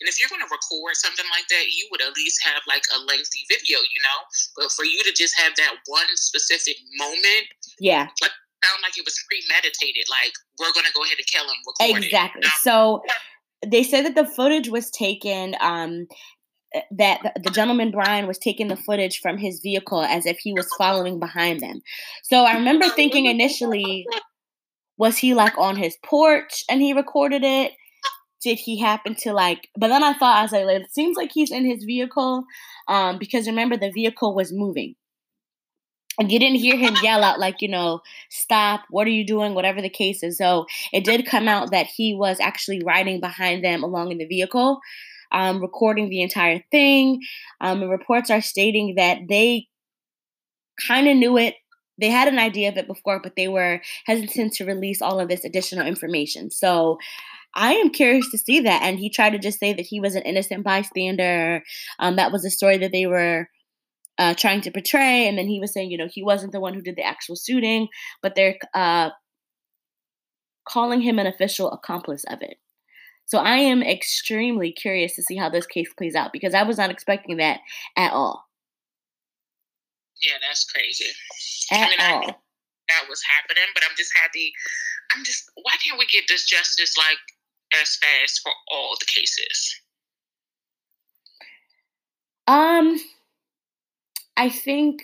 And 0.00 0.08
if 0.08 0.16
you're 0.20 0.32
going 0.32 0.42
to 0.42 0.50
record 0.50 0.96
something 0.96 1.26
like 1.30 1.48
that, 1.52 1.68
you 1.68 1.88
would 1.92 2.00
at 2.00 2.16
least 2.16 2.40
have 2.44 2.64
like 2.66 2.84
a 2.94 2.98
lengthy 3.04 3.44
video, 3.48 3.78
you 3.84 4.00
know. 4.00 4.18
But 4.56 4.72
for 4.72 4.84
you 4.84 5.00
to 5.04 5.12
just 5.12 5.36
have 5.36 5.52
that 5.60 5.84
one 5.86 6.10
specific 6.16 6.80
moment, 6.96 7.46
yeah, 7.80 8.08
like 8.24 8.34
sound 8.64 8.80
like 8.82 8.96
it 8.96 9.04
was 9.04 9.16
premeditated. 9.28 10.08
Like 10.08 10.34
we're 10.58 10.72
going 10.72 10.88
to 10.88 10.96
go 10.96 11.04
ahead 11.04 11.20
and 11.20 11.28
kill 11.28 11.46
him. 11.46 11.60
exactly. 12.00 12.42
It, 12.42 12.48
you 12.48 12.48
know? 12.48 12.64
So 12.64 13.02
they 13.66 13.82
said 13.82 14.04
that 14.04 14.14
the 14.14 14.26
footage 14.26 14.68
was 14.68 14.90
taken 14.90 15.56
um, 15.60 16.06
that 16.90 17.32
the 17.42 17.50
gentleman 17.50 17.90
Bryan 17.90 18.26
was 18.26 18.38
taking 18.38 18.68
the 18.68 18.76
footage 18.76 19.20
from 19.20 19.38
his 19.38 19.60
vehicle 19.60 20.02
as 20.02 20.26
if 20.26 20.38
he 20.38 20.52
was 20.52 20.68
following 20.76 21.18
behind 21.18 21.60
them. 21.60 21.80
So 22.22 22.44
I 22.44 22.54
remember 22.54 22.88
thinking 22.88 23.26
initially, 23.26 24.06
was 24.96 25.18
he 25.18 25.34
like 25.34 25.56
on 25.56 25.76
his 25.76 25.96
porch 26.04 26.64
and 26.68 26.82
he 26.82 26.92
recorded 26.92 27.42
it? 27.44 27.72
Did 28.42 28.58
he 28.58 28.78
happen 28.78 29.14
to 29.22 29.32
like? 29.32 29.68
But 29.76 29.88
then 29.88 30.02
I 30.02 30.12
thought 30.12 30.44
as 30.44 30.52
I 30.52 30.64
was 30.64 30.82
it 30.82 30.92
seems 30.92 31.16
like 31.16 31.30
he's 31.32 31.50
in 31.50 31.64
his 31.64 31.84
vehicle, 31.84 32.44
um, 32.86 33.18
because 33.18 33.46
remember 33.46 33.76
the 33.76 33.90
vehicle 33.90 34.34
was 34.34 34.52
moving. 34.52 34.94
And 36.20 36.32
you 36.32 36.40
didn't 36.40 36.58
hear 36.58 36.76
him 36.76 36.96
yell 37.00 37.22
out 37.22 37.38
like, 37.38 37.62
you 37.62 37.68
know, 37.68 38.00
stop, 38.28 38.82
what 38.90 39.06
are 39.06 39.10
you 39.10 39.24
doing, 39.24 39.54
whatever 39.54 39.80
the 39.80 39.88
case 39.88 40.24
is. 40.24 40.36
So 40.36 40.66
it 40.92 41.04
did 41.04 41.26
come 41.26 41.46
out 41.46 41.70
that 41.70 41.86
he 41.86 42.12
was 42.12 42.40
actually 42.40 42.82
riding 42.84 43.20
behind 43.20 43.64
them 43.64 43.84
along 43.84 44.10
in 44.10 44.18
the 44.18 44.26
vehicle 44.26 44.80
um, 45.32 45.60
recording 45.60 46.08
the 46.08 46.22
entire 46.22 46.62
thing. 46.70 47.20
Um, 47.60 47.80
the 47.80 47.88
reports 47.88 48.30
are 48.30 48.40
stating 48.40 48.94
that 48.96 49.18
they 49.28 49.68
kind 50.86 51.08
of 51.08 51.16
knew 51.16 51.36
it. 51.36 51.54
They 52.00 52.10
had 52.10 52.28
an 52.28 52.38
idea 52.38 52.68
of 52.68 52.76
it 52.76 52.86
before, 52.86 53.20
but 53.20 53.34
they 53.36 53.48
were 53.48 53.80
hesitant 54.06 54.52
to 54.54 54.64
release 54.64 55.02
all 55.02 55.18
of 55.18 55.28
this 55.28 55.44
additional 55.44 55.86
information. 55.86 56.50
So 56.50 56.98
I 57.54 57.72
am 57.72 57.90
curious 57.90 58.30
to 58.30 58.38
see 58.38 58.60
that. 58.60 58.82
And 58.82 58.98
he 58.98 59.10
tried 59.10 59.30
to 59.30 59.38
just 59.38 59.58
say 59.58 59.72
that 59.72 59.86
he 59.86 60.00
was 60.00 60.14
an 60.14 60.22
innocent 60.22 60.62
bystander. 60.62 61.62
Um, 61.98 62.16
that 62.16 62.30
was 62.30 62.42
the 62.42 62.50
story 62.50 62.78
that 62.78 62.92
they 62.92 63.06
were 63.06 63.48
uh, 64.18 64.34
trying 64.34 64.60
to 64.62 64.70
portray. 64.70 65.26
And 65.26 65.36
then 65.36 65.48
he 65.48 65.58
was 65.60 65.72
saying, 65.72 65.90
you 65.90 65.98
know, 65.98 66.08
he 66.08 66.22
wasn't 66.22 66.52
the 66.52 66.60
one 66.60 66.74
who 66.74 66.82
did 66.82 66.96
the 66.96 67.04
actual 67.04 67.36
shooting, 67.36 67.88
but 68.22 68.34
they're 68.34 68.58
uh, 68.74 69.10
calling 70.68 71.00
him 71.00 71.18
an 71.18 71.26
official 71.26 71.70
accomplice 71.70 72.24
of 72.24 72.42
it. 72.42 72.58
So 73.28 73.38
I 73.38 73.56
am 73.56 73.82
extremely 73.82 74.72
curious 74.72 75.14
to 75.16 75.22
see 75.22 75.36
how 75.36 75.50
this 75.50 75.66
case 75.66 75.92
plays 75.92 76.14
out 76.14 76.32
because 76.32 76.54
I 76.54 76.62
was 76.62 76.78
not 76.78 76.90
expecting 76.90 77.36
that 77.36 77.60
at 77.94 78.12
all. 78.12 78.48
Yeah, 80.22 80.38
that's 80.46 80.64
crazy. 80.64 81.10
At 81.70 81.76
I 81.76 81.90
mean, 81.90 81.98
all. 82.00 82.30
I 82.30 82.34
that 82.88 83.08
was 83.08 83.22
happening, 83.22 83.68
but 83.74 83.82
I'm 83.84 83.94
just 83.98 84.12
happy. 84.16 84.50
I'm 85.14 85.24
just, 85.24 85.50
why 85.56 85.72
can't 85.84 85.98
we 85.98 86.06
get 86.06 86.24
this 86.26 86.46
justice 86.46 86.96
like 86.96 87.18
as 87.82 87.96
fast 87.96 88.40
for 88.42 88.50
all 88.72 88.96
the 88.98 89.04
cases? 89.04 89.76
Um, 92.46 92.98
I 94.38 94.48
think 94.48 95.02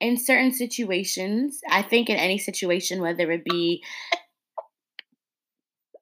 in 0.00 0.16
certain 0.16 0.52
situations, 0.52 1.60
I 1.68 1.82
think 1.82 2.08
in 2.08 2.16
any 2.16 2.38
situation, 2.38 3.00
whether 3.00 3.28
it 3.32 3.44
be 3.44 3.82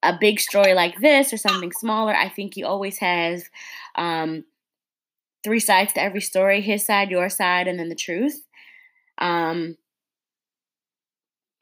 a 0.04 0.16
big 0.18 0.40
story 0.40 0.74
like 0.74 1.00
this 1.00 1.32
or 1.32 1.36
something 1.36 1.72
smaller, 1.72 2.14
I 2.14 2.28
think 2.28 2.54
he 2.54 2.62
always 2.62 2.98
has 2.98 3.48
um, 3.96 4.44
three 5.42 5.60
sides 5.60 5.92
to 5.94 6.02
every 6.02 6.20
story 6.20 6.60
his 6.60 6.84
side, 6.84 7.10
your 7.10 7.28
side, 7.28 7.66
and 7.68 7.78
then 7.78 7.88
the 7.88 7.94
truth. 7.94 8.44
Um, 9.18 9.76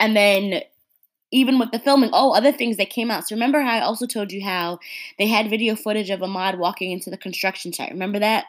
and 0.00 0.16
then 0.16 0.62
even 1.30 1.58
with 1.58 1.70
the 1.70 1.78
filming, 1.78 2.10
oh, 2.12 2.32
other 2.32 2.52
things 2.52 2.76
that 2.76 2.90
came 2.90 3.10
out. 3.10 3.26
So 3.26 3.34
remember 3.34 3.60
how 3.60 3.76
I 3.76 3.80
also 3.80 4.06
told 4.06 4.32
you 4.32 4.44
how 4.44 4.78
they 5.18 5.26
had 5.26 5.48
video 5.48 5.74
footage 5.74 6.10
of 6.10 6.20
Ahmaud 6.20 6.58
walking 6.58 6.92
into 6.92 7.08
the 7.08 7.16
construction 7.16 7.72
site. 7.72 7.90
Remember 7.90 8.18
that? 8.18 8.44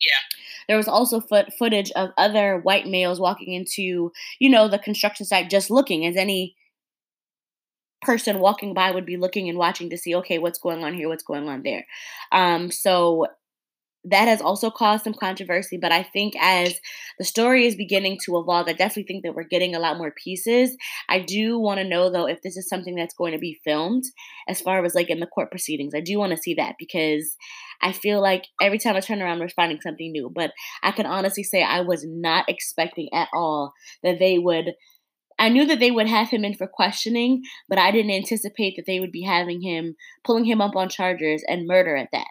Yeah. 0.00 0.38
There 0.66 0.76
was 0.76 0.88
also 0.88 1.20
foot 1.20 1.52
footage 1.58 1.90
of 1.92 2.10
other 2.16 2.58
white 2.58 2.86
males 2.86 3.20
walking 3.20 3.52
into, 3.52 4.12
you 4.38 4.48
know, 4.48 4.68
the 4.68 4.78
construction 4.78 5.26
site 5.26 5.50
just 5.50 5.70
looking 5.70 6.04
as 6.06 6.16
any 6.16 6.56
person 8.02 8.38
walking 8.38 8.74
by 8.74 8.90
would 8.90 9.06
be 9.06 9.16
looking 9.16 9.48
and 9.48 9.58
watching 9.58 9.90
to 9.90 9.98
see 9.98 10.14
okay 10.14 10.38
what's 10.38 10.58
going 10.58 10.82
on 10.84 10.94
here 10.94 11.08
what's 11.08 11.22
going 11.22 11.48
on 11.48 11.62
there 11.62 11.86
um, 12.32 12.70
so 12.70 13.26
that 14.04 14.28
has 14.28 14.40
also 14.40 14.70
caused 14.70 15.04
some 15.04 15.14
controversy. 15.14 15.76
But 15.76 15.92
I 15.92 16.02
think 16.02 16.34
as 16.40 16.74
the 17.18 17.24
story 17.24 17.66
is 17.66 17.76
beginning 17.76 18.18
to 18.24 18.38
evolve, 18.38 18.68
I 18.68 18.72
definitely 18.72 19.04
think 19.04 19.24
that 19.24 19.34
we're 19.34 19.44
getting 19.44 19.74
a 19.74 19.78
lot 19.78 19.98
more 19.98 20.12
pieces. 20.12 20.74
I 21.08 21.20
do 21.20 21.58
want 21.58 21.78
to 21.80 21.88
know 21.88 22.10
though 22.10 22.26
if 22.26 22.40
this 22.42 22.56
is 22.56 22.68
something 22.68 22.94
that's 22.94 23.14
going 23.14 23.32
to 23.32 23.38
be 23.38 23.60
filmed 23.64 24.04
as 24.48 24.60
far 24.60 24.84
as 24.84 24.94
like 24.94 25.10
in 25.10 25.20
the 25.20 25.26
court 25.26 25.50
proceedings. 25.50 25.94
I 25.94 26.00
do 26.00 26.18
want 26.18 26.32
to 26.32 26.38
see 26.38 26.54
that 26.54 26.76
because 26.78 27.36
I 27.82 27.92
feel 27.92 28.22
like 28.22 28.44
every 28.60 28.78
time 28.78 28.96
I 28.96 29.00
turn 29.00 29.20
around, 29.20 29.40
we're 29.40 29.48
finding 29.48 29.80
something 29.80 30.10
new. 30.10 30.30
But 30.34 30.52
I 30.82 30.92
can 30.92 31.06
honestly 31.06 31.42
say 31.42 31.62
I 31.62 31.80
was 31.80 32.04
not 32.06 32.48
expecting 32.48 33.08
at 33.12 33.28
all 33.34 33.72
that 34.02 34.18
they 34.18 34.38
would. 34.38 34.72
I 35.40 35.48
knew 35.48 35.66
that 35.66 35.80
they 35.80 35.90
would 35.90 36.06
have 36.06 36.28
him 36.28 36.44
in 36.44 36.54
for 36.54 36.66
questioning, 36.66 37.42
but 37.66 37.78
I 37.78 37.90
didn't 37.90 38.12
anticipate 38.12 38.76
that 38.76 38.84
they 38.86 39.00
would 39.00 39.10
be 39.10 39.22
having 39.22 39.62
him, 39.62 39.96
pulling 40.22 40.44
him 40.44 40.60
up 40.60 40.76
on 40.76 40.90
charges 40.90 41.42
and 41.48 41.66
murder 41.66 41.96
at 41.96 42.10
that. 42.12 42.28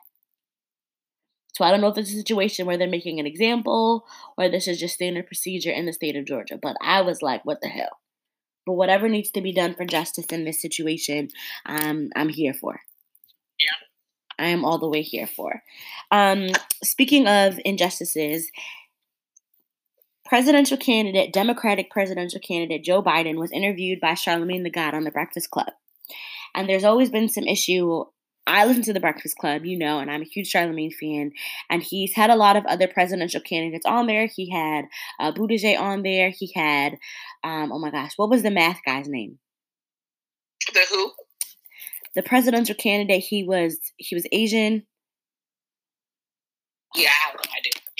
So 1.53 1.65
I 1.65 1.71
don't 1.71 1.81
know 1.81 1.87
if 1.87 1.97
it's 1.97 2.11
a 2.11 2.15
situation 2.15 2.67
where 2.67 2.77
they're 2.77 2.87
making 2.87 3.19
an 3.19 3.25
example 3.25 4.05
or 4.37 4.47
this 4.47 4.67
is 4.67 4.79
just 4.79 4.93
standard 4.93 5.25
procedure 5.25 5.71
in 5.71 5.87
the 5.87 5.91
state 5.91 6.15
of 6.15 6.25
Georgia. 6.25 6.59
But 6.61 6.77
I 6.81 7.01
was 7.01 7.23
like, 7.23 7.43
what 7.43 7.61
the 7.61 7.67
hell? 7.67 7.97
But 8.65 8.73
whatever 8.73 9.09
needs 9.09 9.31
to 9.31 9.41
be 9.41 9.51
done 9.51 9.73
for 9.73 9.85
justice 9.85 10.27
in 10.27 10.45
this 10.45 10.61
situation, 10.61 11.29
um, 11.65 12.11
I'm 12.15 12.29
here 12.29 12.53
for. 12.53 12.79
Yeah. 13.59 14.45
I 14.45 14.49
am 14.49 14.63
all 14.63 14.77
the 14.77 14.87
way 14.87 15.01
here 15.01 15.27
for. 15.27 15.63
Um, 16.11 16.49
speaking 16.83 17.27
of 17.27 17.59
injustices, 17.65 18.49
presidential 20.29 20.77
candidate, 20.77 21.33
Democratic 21.33 21.89
presidential 21.89 22.39
candidate 22.39 22.83
Joe 22.83 23.03
Biden 23.03 23.39
was 23.39 23.51
interviewed 23.51 23.99
by 23.99 24.13
Charlemagne 24.13 24.63
the 24.63 24.69
God 24.69 24.93
on 24.93 25.03
the 25.03 25.11
Breakfast 25.11 25.49
Club. 25.49 25.73
And 26.55 26.69
there's 26.69 26.85
always 26.85 27.09
been 27.09 27.27
some 27.27 27.45
issue. 27.45 28.05
I 28.47 28.65
listen 28.65 28.83
to 28.83 28.93
the 28.93 28.99
Breakfast 28.99 29.37
Club, 29.37 29.65
you 29.65 29.77
know, 29.77 29.99
and 29.99 30.09
I'm 30.09 30.21
a 30.21 30.25
huge 30.25 30.47
Charlemagne 30.47 30.91
fan. 30.91 31.31
And 31.69 31.83
he's 31.83 32.13
had 32.13 32.29
a 32.29 32.35
lot 32.35 32.55
of 32.55 32.65
other 32.65 32.87
presidential 32.87 33.41
candidates 33.41 33.85
on 33.85 34.07
there. 34.07 34.27
He 34.33 34.49
had 34.49 34.85
uh, 35.19 35.31
Buttigieg 35.31 35.79
on 35.79 36.03
there. 36.03 36.29
He 36.29 36.51
had, 36.55 36.97
um, 37.43 37.71
oh 37.71 37.79
my 37.79 37.91
gosh, 37.91 38.13
what 38.15 38.29
was 38.29 38.43
the 38.43 38.51
math 38.51 38.79
guy's 38.85 39.09
name? 39.09 39.39
The 40.73 40.85
who? 40.89 41.11
the 42.15 42.23
presidential 42.23 42.75
candidate 42.75 43.23
he 43.23 43.43
was 43.43 43.77
he 43.97 44.15
was 44.15 44.25
Asian. 44.31 44.83
Yeah, 46.95 47.09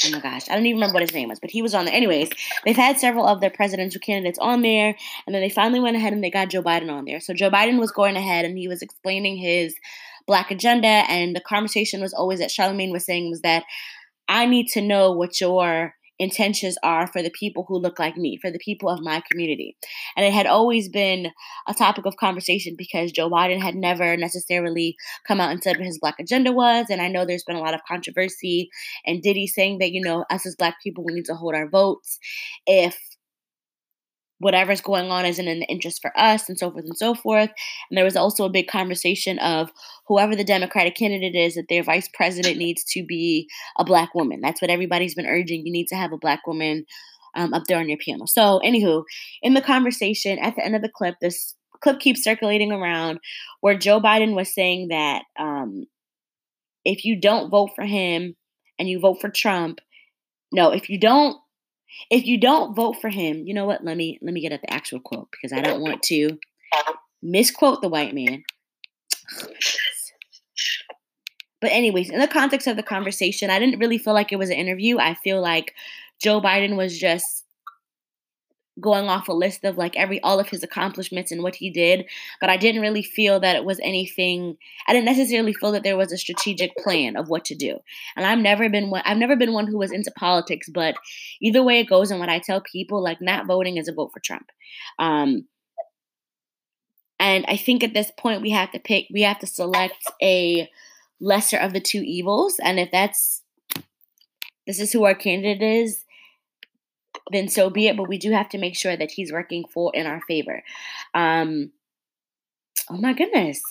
Oh 0.06 0.12
my 0.12 0.20
gosh, 0.20 0.50
I 0.50 0.56
don't 0.56 0.66
even 0.66 0.78
remember 0.78 0.94
what 0.94 1.04
his 1.04 1.14
name 1.14 1.30
was, 1.30 1.40
but 1.40 1.52
he 1.52 1.62
was 1.62 1.74
on 1.74 1.86
there. 1.86 1.94
Anyways, 1.94 2.30
they've 2.66 2.76
had 2.76 3.00
several 3.00 3.26
of 3.26 3.42
their 3.42 3.50
presidential 3.50 4.00
candidates 4.00 4.40
on 4.40 4.62
there, 4.62 4.96
and 5.26 5.36
then 5.36 5.42
they 5.42 5.50
finally 5.50 5.80
went 5.80 5.98
ahead 5.98 6.14
and 6.14 6.24
they 6.24 6.32
got 6.32 6.50
Joe 6.50 6.64
Biden 6.64 6.92
on 6.92 7.06
there. 7.06 7.20
So 7.20 7.34
Joe 7.34 7.50
Biden 7.50 7.80
was 7.80 7.92
going 7.92 8.16
ahead 8.16 8.46
and 8.46 8.58
he 8.58 8.68
was 8.68 8.82
explaining 8.82 9.38
his 9.38 9.76
black 10.26 10.52
agenda, 10.52 10.88
and 10.88 11.36
the 11.36 11.42
conversation 11.42 12.02
was 12.02 12.14
always 12.14 12.40
that 12.40 12.52
Charlemagne 12.52 12.92
was 12.92 13.06
saying 13.06 13.30
was 13.30 13.42
that 13.42 13.64
I 14.28 14.46
need 14.46 14.68
to 14.70 14.82
know 14.82 15.12
what 15.12 15.42
your 15.42 15.96
intentions 16.20 16.78
are 16.84 17.08
for 17.08 17.22
the 17.22 17.32
people 17.32 17.66
who 17.68 17.80
look 17.80 17.98
like 17.98 18.18
me, 18.18 18.38
for 18.38 18.52
the 18.52 18.60
people 18.60 18.90
of 18.90 19.02
my 19.02 19.22
community. 19.32 19.78
And 20.16 20.26
it 20.26 20.34
had 20.34 20.46
always 20.46 20.90
been 20.90 21.32
a 21.68 21.74
topic 21.74 22.06
of 22.06 22.18
conversation 22.18 22.76
because 22.78 23.12
Joe 23.12 23.30
Biden 23.30 23.60
had 23.60 23.76
never 23.76 24.18
necessarily 24.18 24.96
come 25.28 25.40
out 25.40 25.52
and 25.52 25.64
said 25.64 25.78
what 25.78 25.86
his 25.86 26.00
black 26.00 26.16
agenda 26.20 26.52
was. 26.52 26.88
And 26.90 27.02
I 27.02 27.08
know 27.08 27.26
there's 27.26 27.44
been 27.44 27.56
a 27.56 27.62
lot 27.62 27.74
of 27.74 27.82
controversy 27.88 28.70
and 29.06 29.22
Diddy 29.22 29.48
saying 29.48 29.80
that, 29.80 29.92
you 29.92 30.02
know, 30.02 30.26
us 30.30 30.46
as 30.46 30.56
black 30.56 30.82
people, 30.84 31.04
we 31.04 31.14
need 31.14 31.26
to 31.26 31.36
hold 31.36 31.56
our 31.56 31.70
votes 31.70 32.20
if 32.68 33.00
whatever's 34.40 34.82
going 34.82 35.12
on 35.12 35.26
isn't 35.26 35.48
in 35.48 35.60
the 35.60 35.66
interest 35.68 36.02
for 36.02 36.12
us 36.18 36.50
and 36.50 36.58
so 36.58 36.72
forth 36.72 36.86
and 36.86 36.98
so 36.98 37.14
forth. 37.14 37.50
And 37.90 37.98
there 37.98 38.06
was 38.06 38.16
also 38.16 38.46
a 38.46 38.50
big 38.50 38.68
conversation 38.68 39.38
of 39.40 39.72
whoever 40.08 40.36
the 40.36 40.44
Democratic 40.44 40.96
candidate 40.96 41.36
is, 41.36 41.56
that 41.56 41.68
their 41.70 41.84
vice 41.84 42.10
president 42.14 42.58
needs 42.58 42.84
to 42.86 43.06
be 43.06 43.48
a 43.78 43.84
black 43.84 44.16
woman. 44.16 44.42
That's 44.42 44.62
what 44.62 44.72
everybody's 44.72 45.16
been 45.16 45.26
urging. 45.26 45.66
You 45.66 45.72
need 45.72 45.88
to 45.88 45.96
have 45.96 46.12
a 46.14 46.18
black 46.18 46.48
woman 46.48 46.86
um, 47.36 47.54
up 47.54 47.66
there 47.68 47.78
on 47.78 47.90
your 47.90 47.98
piano 47.98 48.26
So, 48.26 48.60
anywho, 48.64 49.04
in 49.42 49.54
the 49.54 49.62
conversation 49.62 50.40
at 50.40 50.56
the 50.56 50.66
end 50.66 50.76
of 50.76 50.82
the 50.82 50.90
clip, 50.90 51.16
this 51.22 51.56
clip 51.82 52.00
keeps 52.00 52.24
circulating 52.24 52.72
around 52.72 53.20
where 53.62 53.78
Joe 53.78 54.00
Biden 54.00 54.36
was 54.36 54.54
saying 54.54 54.88
that 54.90 55.24
um, 55.38 55.86
if 56.86 57.06
you 57.06 57.20
don't 57.20 57.50
vote 57.50 57.72
for 57.76 57.86
him 57.86 58.36
and 58.78 58.90
you 58.90 59.00
vote 59.00 59.22
for 59.22 59.30
Trump, 59.30 59.80
no, 60.52 60.72
if 60.72 60.90
you 60.90 61.00
don't 61.00 61.38
if 62.10 62.26
you 62.26 62.40
don't 62.40 62.76
vote 62.76 62.98
for 63.02 63.10
him, 63.10 63.46
you 63.46 63.54
know 63.54 63.66
what? 63.66 63.84
Let 63.84 63.98
me 63.98 64.20
let 64.22 64.34
me 64.34 64.42
get 64.42 64.52
at 64.52 64.62
the 64.62 64.74
actual 64.74 65.00
quote 65.00 65.30
because 65.32 65.54
I 65.54 65.62
don't 65.62 65.82
want 65.82 66.04
to 66.04 66.38
misquote 67.22 67.82
the 67.82 67.90
white 67.90 68.14
man. 68.14 68.44
But 71.62 71.72
anyways, 71.72 72.10
in 72.10 72.20
the 72.20 72.28
context 72.28 72.68
of 72.68 72.78
the 72.78 72.84
conversation, 72.84 73.50
I 73.50 73.60
didn't 73.60 73.80
really 73.80 73.98
feel 73.98 74.14
like 74.14 74.32
it 74.32 74.38
was 74.40 74.50
an 74.50 74.56
interview. 74.56 74.98
I 74.98 75.16
feel 75.16 75.42
like 75.42 75.74
Joe 76.22 76.40
Biden 76.40 76.78
was 76.78 76.98
just 76.98 77.39
going 78.80 79.10
off 79.10 79.28
a 79.28 79.34
list 79.34 79.64
of 79.64 79.78
like 79.78 79.96
every 79.96 80.20
all 80.22 80.40
of 80.40 80.50
his 80.50 80.64
accomplishments 80.64 81.32
and 81.32 81.44
what 81.44 81.56
he 81.56 81.70
did, 81.70 82.06
but 82.40 82.50
I 82.50 82.58
didn't 82.58 82.82
really 82.82 83.04
feel 83.04 83.40
that 83.40 83.56
it 83.56 83.66
was 83.66 83.80
anything. 83.82 84.58
I 84.88 84.94
didn't 84.94 85.06
necessarily 85.06 85.54
feel 85.54 85.72
that 85.74 85.84
there 85.84 85.98
was 85.98 86.12
a 86.12 86.18
strategic 86.18 86.76
plan 86.78 87.16
of 87.16 87.30
what 87.30 87.46
to 87.46 87.56
do. 87.56 87.80
And 88.16 88.26
I've 88.26 88.40
never 88.40 88.70
been 88.70 88.90
one. 88.90 89.02
I've 89.06 89.18
never 89.18 89.36
been 89.36 89.54
one 89.54 89.68
who 89.68 89.78
was 89.78 89.92
into 89.92 90.12
politics, 90.12 90.70
but 90.70 90.96
either 91.42 91.64
way 91.64 91.80
it 91.80 91.90
goes, 91.90 92.12
and 92.12 92.20
what 92.20 92.30
I 92.30 92.40
tell 92.40 92.62
people, 92.62 93.04
like 93.04 93.22
not 93.22 93.48
voting 93.48 93.78
is 93.78 93.88
a 93.88 93.94
vote 93.94 94.12
for 94.14 94.20
Trump. 94.20 94.50
Um, 94.98 95.46
and 97.20 97.46
I 97.48 97.58
think 97.58 97.84
at 97.84 97.94
this 97.94 98.12
point 98.18 98.42
we 98.42 98.52
have 98.52 98.72
to 98.72 98.80
pick. 98.80 99.08
We 99.12 99.24
have 99.24 99.40
to 99.40 99.48
select 99.48 100.04
a 100.22 100.70
lesser 101.20 101.58
of 101.58 101.74
the 101.74 101.82
two 101.82 102.02
evils, 102.02 102.60
and 102.64 102.80
if 102.80 102.92
that's 102.92 103.44
this 104.66 104.80
is 104.80 104.92
who 104.92 105.04
our 105.04 105.16
candidate 105.16 105.64
is 105.64 106.06
then 107.32 107.48
so 107.48 107.70
be 107.70 107.88
it. 107.88 107.98
But 107.98 108.10
we 108.10 108.18
do 108.18 108.32
have 108.32 108.50
to 108.50 108.58
make 108.58 108.76
sure 108.76 108.96
that 108.96 109.12
he's 109.12 109.32
working 109.32 109.66
for 109.72 109.92
in 109.94 110.06
our 110.06 110.22
favor. 110.22 110.64
Um, 111.14 111.72
oh 112.90 112.98
my 112.98 113.14
goodness. 113.14 113.62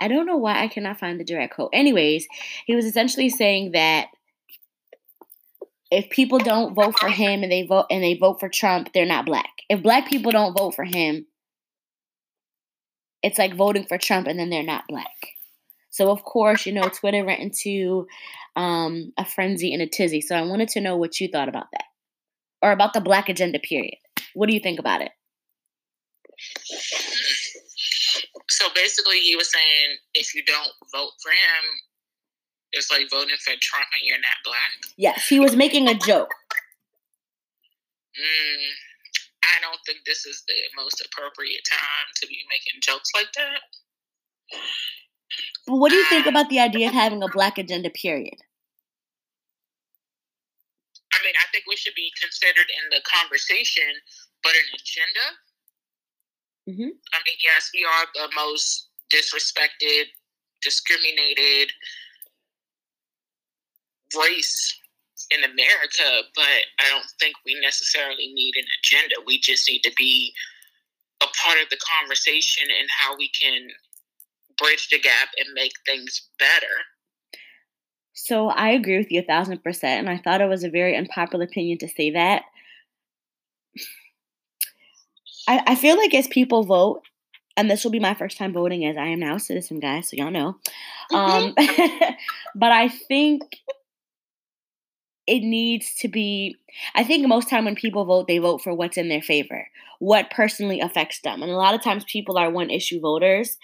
I 0.00 0.08
don't 0.08 0.26
know 0.26 0.36
why 0.36 0.62
I 0.62 0.68
cannot 0.68 0.98
find 0.98 1.18
the 1.18 1.24
direct 1.24 1.54
quote. 1.54 1.70
Anyways, 1.72 2.26
he 2.66 2.74
was 2.74 2.84
essentially 2.84 3.28
saying 3.28 3.72
that 3.72 4.08
if 5.90 6.10
people 6.10 6.38
don't 6.38 6.74
vote 6.74 6.98
for 6.98 7.08
him 7.08 7.42
and 7.42 7.52
they 7.52 7.64
vote 7.64 7.86
and 7.90 8.02
they 8.02 8.14
vote 8.14 8.40
for 8.40 8.48
Trump, 8.48 8.92
they're 8.92 9.06
not 9.06 9.26
black. 9.26 9.50
If 9.68 9.82
black 9.82 10.08
people 10.08 10.32
don't 10.32 10.56
vote 10.56 10.74
for 10.74 10.84
him, 10.84 11.26
it's 13.22 13.38
like 13.38 13.54
voting 13.54 13.84
for 13.84 13.96
Trump 13.96 14.26
and 14.26 14.38
then 14.38 14.50
they're 14.50 14.62
not 14.62 14.88
black. 14.88 15.28
So 15.90 16.10
of 16.10 16.24
course, 16.24 16.66
you 16.66 16.72
know, 16.72 16.88
Twitter 16.88 17.24
went 17.24 17.40
into 17.40 18.08
um, 18.56 19.12
a 19.16 19.24
frenzy 19.24 19.72
and 19.72 19.80
a 19.80 19.86
tizzy. 19.86 20.20
So 20.20 20.34
I 20.34 20.42
wanted 20.42 20.68
to 20.70 20.80
know 20.80 20.96
what 20.96 21.20
you 21.20 21.28
thought 21.28 21.48
about 21.48 21.68
that 21.72 21.84
or 22.64 22.72
about 22.72 22.94
the 22.94 23.00
black 23.00 23.28
agenda 23.28 23.58
period. 23.58 23.98
What 24.32 24.48
do 24.48 24.54
you 24.54 24.60
think 24.60 24.80
about 24.80 25.02
it? 25.02 25.12
So 28.48 28.68
basically, 28.74 29.18
he 29.20 29.36
was 29.36 29.52
saying 29.52 29.98
if 30.14 30.34
you 30.34 30.42
don't 30.46 30.72
vote 30.90 31.12
for 31.22 31.30
him, 31.30 31.64
it's 32.72 32.90
like 32.90 33.10
voting 33.10 33.36
for 33.44 33.52
Trump 33.60 33.86
and 33.92 34.02
you're 34.02 34.16
not 34.16 34.40
black. 34.44 34.94
Yes, 34.96 35.28
he 35.28 35.38
was 35.38 35.54
making 35.54 35.88
a 35.88 35.94
joke. 35.94 36.32
Mm, 38.16 38.70
I 39.44 39.60
don't 39.60 39.80
think 39.84 39.98
this 40.06 40.24
is 40.24 40.42
the 40.48 40.54
most 40.82 41.04
appropriate 41.04 41.62
time 41.70 42.08
to 42.22 42.26
be 42.26 42.38
making 42.48 42.80
jokes 42.80 43.10
like 43.14 43.32
that. 43.36 43.60
But 45.66 45.76
what 45.76 45.90
do 45.90 45.96
you 45.96 46.06
think 46.06 46.26
about 46.26 46.48
the 46.48 46.60
idea 46.60 46.88
of 46.88 46.94
having 46.94 47.22
a 47.22 47.28
black 47.28 47.58
agenda 47.58 47.90
period? 47.90 48.38
I 51.14 51.24
mean, 51.24 51.34
I 51.38 51.46
think 51.52 51.64
we 51.68 51.76
should 51.76 51.94
be 51.94 52.10
considered 52.20 52.66
in 52.66 52.84
the 52.90 53.00
conversation, 53.06 53.88
but 54.42 54.52
an 54.52 54.68
agenda. 54.74 55.26
Mm-hmm. 56.68 56.92
I 57.14 57.18
mean, 57.22 57.38
yes, 57.38 57.70
we 57.72 57.86
are 57.86 58.06
the 58.14 58.28
most 58.34 58.88
disrespected, 59.12 60.10
discriminated 60.62 61.70
race 64.16 64.80
in 65.30 65.44
America, 65.44 66.28
but 66.34 66.60
I 66.80 66.88
don't 66.90 67.06
think 67.20 67.34
we 67.44 67.58
necessarily 67.60 68.32
need 68.32 68.54
an 68.56 68.66
agenda. 68.80 69.16
We 69.26 69.38
just 69.40 69.68
need 69.68 69.82
to 69.82 69.92
be 69.96 70.32
a 71.22 71.26
part 71.26 71.58
of 71.62 71.70
the 71.70 71.78
conversation 71.78 72.68
and 72.68 72.88
how 72.90 73.16
we 73.16 73.28
can 73.28 73.68
bridge 74.58 74.88
the 74.90 75.00
gap 75.00 75.28
and 75.38 75.52
make 75.54 75.72
things 75.86 76.28
better. 76.38 76.84
So 78.14 78.48
I 78.48 78.70
agree 78.70 78.96
with 78.96 79.10
you 79.10 79.20
a 79.20 79.24
thousand 79.24 79.62
percent, 79.62 80.06
and 80.06 80.08
I 80.08 80.20
thought 80.22 80.40
it 80.40 80.48
was 80.48 80.64
a 80.64 80.70
very 80.70 80.96
unpopular 80.96 81.44
opinion 81.44 81.78
to 81.78 81.88
say 81.88 82.10
that. 82.10 82.44
I, 85.46 85.62
I 85.66 85.74
feel 85.74 85.96
like 85.96 86.14
as 86.14 86.28
people 86.28 86.64
vote, 86.64 87.02
and 87.56 87.70
this 87.70 87.84
will 87.84 87.90
be 87.90 88.00
my 88.00 88.14
first 88.14 88.38
time 88.38 88.52
voting 88.52 88.86
as 88.86 88.96
I 88.96 89.06
am 89.06 89.20
now 89.20 89.34
a 89.34 89.40
citizen, 89.40 89.80
guys, 89.80 90.10
so 90.10 90.16
y'all 90.16 90.30
know. 90.30 90.56
Um, 91.12 91.54
but 92.54 92.72
I 92.72 92.88
think 92.88 93.42
it 95.26 95.40
needs 95.40 95.94
to 95.94 96.08
be 96.08 96.56
i 96.94 97.02
think 97.02 97.26
most 97.26 97.48
time 97.48 97.64
when 97.64 97.74
people 97.74 98.04
vote 98.04 98.26
they 98.26 98.38
vote 98.38 98.62
for 98.62 98.74
what's 98.74 98.96
in 98.96 99.08
their 99.08 99.22
favor 99.22 99.66
what 99.98 100.30
personally 100.30 100.80
affects 100.80 101.20
them 101.22 101.42
and 101.42 101.50
a 101.50 101.56
lot 101.56 101.74
of 101.74 101.82
times 101.82 102.04
people 102.04 102.36
are 102.36 102.50
one 102.50 102.70
issue 102.70 103.00
voters 103.00 103.56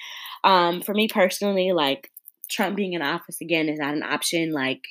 um, 0.43 0.81
for 0.81 0.95
me 0.95 1.07
personally 1.07 1.73
like 1.73 2.10
Trump 2.51 2.77
being 2.77 2.93
in 2.93 3.03
office 3.03 3.41
again 3.41 3.69
is 3.69 3.79
not 3.79 3.95
an 3.95 4.03
option. 4.03 4.53
Like, 4.53 4.83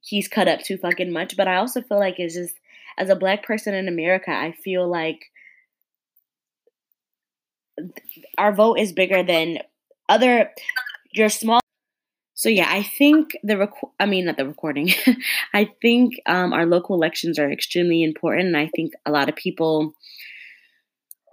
he's 0.00 0.28
cut 0.28 0.48
up 0.48 0.60
too 0.60 0.76
fucking 0.76 1.12
much. 1.12 1.36
But 1.36 1.48
I 1.48 1.56
also 1.56 1.82
feel 1.82 1.98
like 1.98 2.18
it's 2.18 2.34
just 2.34 2.54
as 2.98 3.08
a 3.08 3.16
black 3.16 3.44
person 3.44 3.74
in 3.74 3.88
America, 3.88 4.30
I 4.30 4.52
feel 4.52 4.88
like 4.88 5.30
our 8.38 8.54
vote 8.54 8.78
is 8.78 8.92
bigger 8.92 9.22
than 9.22 9.58
other 10.08 10.50
your 11.12 11.28
small 11.28 11.60
so 12.34 12.48
yeah 12.48 12.66
i 12.68 12.82
think 12.82 13.30
the 13.42 13.56
rec- 13.56 13.72
i 13.98 14.06
mean 14.06 14.26
not 14.26 14.36
the 14.36 14.46
recording 14.46 14.90
i 15.54 15.68
think 15.80 16.20
um, 16.26 16.52
our 16.52 16.66
local 16.66 16.94
elections 16.94 17.38
are 17.38 17.50
extremely 17.50 18.02
important 18.02 18.48
and 18.48 18.56
i 18.56 18.68
think 18.74 18.92
a 19.06 19.10
lot 19.10 19.28
of 19.28 19.36
people 19.36 19.94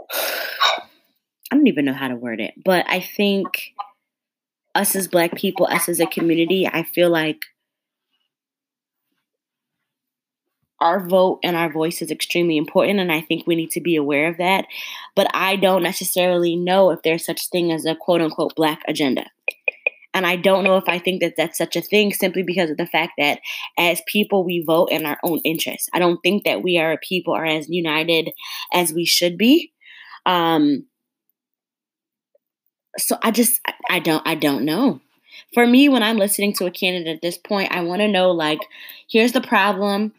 i 0.14 0.82
don't 1.52 1.68
even 1.68 1.86
know 1.86 1.94
how 1.94 2.08
to 2.08 2.16
word 2.16 2.40
it 2.40 2.54
but 2.64 2.86
i 2.88 3.00
think 3.00 3.74
us 4.80 4.96
as 4.96 5.08
black 5.08 5.36
people 5.36 5.68
us 5.68 5.90
as 5.90 6.00
a 6.00 6.06
community 6.08 6.68
i 6.68 6.84
feel 6.84 7.10
like 7.10 7.46
our 10.82 11.06
vote 11.06 11.40
and 11.44 11.58
our 11.58 11.72
voice 11.72 12.02
is 12.02 12.12
extremely 12.12 12.58
important 12.58 13.00
and 13.00 13.12
i 13.12 13.22
think 13.22 13.46
we 13.46 13.56
need 13.56 13.72
to 13.72 13.82
be 13.82 13.96
aware 13.96 14.28
of 14.28 14.38
that. 14.38 14.66
But 15.16 15.28
i 15.34 15.56
don't 15.56 15.84
necessarily 15.84 16.56
know 16.56 16.92
if 16.92 17.02
there's 17.04 17.26
such 17.26 17.50
thing 17.50 17.72
as 17.72 17.86
a 17.86 17.96
quote 17.96 18.22
unquote 18.22 18.56
black 18.56 18.82
agenda. 18.88 19.26
And 20.14 20.26
i 20.26 20.36
don't 20.36 20.64
know 20.64 20.78
if 20.78 20.88
i 20.88 20.98
think 20.98 21.22
that 21.22 21.36
that's 21.38 21.58
such 21.58 21.76
a 21.76 21.82
thing 21.82 22.14
simply 22.14 22.44
because 22.44 22.70
of 22.70 22.78
the 22.78 22.88
fact 22.88 23.14
that 23.18 23.40
as 23.78 24.02
people 24.08 24.44
we 24.44 24.64
vote 24.66 24.88
in 24.92 25.06
our 25.06 25.18
own 25.24 25.40
interests 25.44 25.90
i 25.94 26.00
don't 26.00 26.22
think 26.24 26.46
that 26.46 26.64
we 26.64 26.78
are 26.78 26.94
a 26.94 26.98
people 26.98 27.34
are 27.34 27.46
as 27.46 27.70
united 27.70 28.32
as 28.74 28.94
we 28.94 29.06
should 29.06 29.38
be. 29.38 29.72
Um 30.26 30.86
so 32.98 33.18
i 33.22 33.32
just 33.32 33.60
i 33.90 34.00
don't 34.00 34.26
i 34.28 34.36
don't 34.36 34.66
know 34.66 35.00
for 35.54 35.66
me 35.66 35.90
when 35.90 36.04
i'm 36.04 36.18
listening 36.18 36.54
to 36.54 36.66
a 36.66 36.72
candidate 36.72 37.16
at 37.16 37.22
this 37.22 37.38
point 37.38 37.72
i 37.72 37.82
want 37.82 38.02
to 38.02 38.08
know 38.08 38.32
like 38.32 38.60
here's 39.10 39.32
the 39.32 39.42
problem 39.42 40.14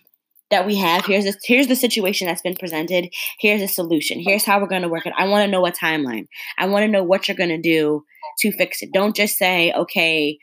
that 0.50 0.66
we 0.66 0.76
have. 0.76 1.06
Here's 1.06 1.24
this, 1.24 1.36
here's 1.44 1.68
the 1.68 1.76
situation 1.76 2.26
that's 2.26 2.42
been 2.42 2.56
presented. 2.56 3.08
Here's 3.38 3.62
a 3.62 3.68
solution. 3.68 4.20
Here's 4.20 4.44
how 4.44 4.60
we're 4.60 4.66
going 4.66 4.82
to 4.82 4.88
work 4.88 5.06
it. 5.06 5.14
I 5.16 5.26
want 5.26 5.44
to 5.44 5.50
know 5.50 5.64
a 5.64 5.72
timeline. 5.72 6.26
I 6.58 6.66
want 6.66 6.82
to 6.82 6.88
know 6.88 7.02
what 7.02 7.28
you're 7.28 7.36
going 7.36 7.50
to 7.50 7.60
do 7.60 8.04
to 8.40 8.52
fix 8.52 8.82
it. 8.82 8.92
Don't 8.92 9.16
just 9.16 9.38
say, 9.38 9.72
okay, 9.72 10.38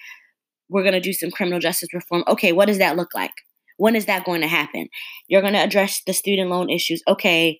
we're 0.70 0.84
going 0.84 0.94
to 0.94 1.02
do 1.02 1.14
some 1.14 1.32
criminal 1.32 1.60
justice 1.60 1.94
reform. 1.94 2.24
Okay, 2.28 2.52
what 2.52 2.66
does 2.66 2.78
that 2.78 2.96
look 2.96 3.14
like? 3.14 3.34
When 3.78 3.96
is 3.96 4.06
that 4.06 4.26
going 4.26 4.42
to 4.42 4.48
happen? 4.48 4.88
You're 5.28 5.42
going 5.42 5.54
to 5.54 5.64
address 5.64 6.02
the 6.06 6.14
student 6.14 6.50
loan 6.50 6.70
issues. 6.70 7.04
Okay, 7.08 7.60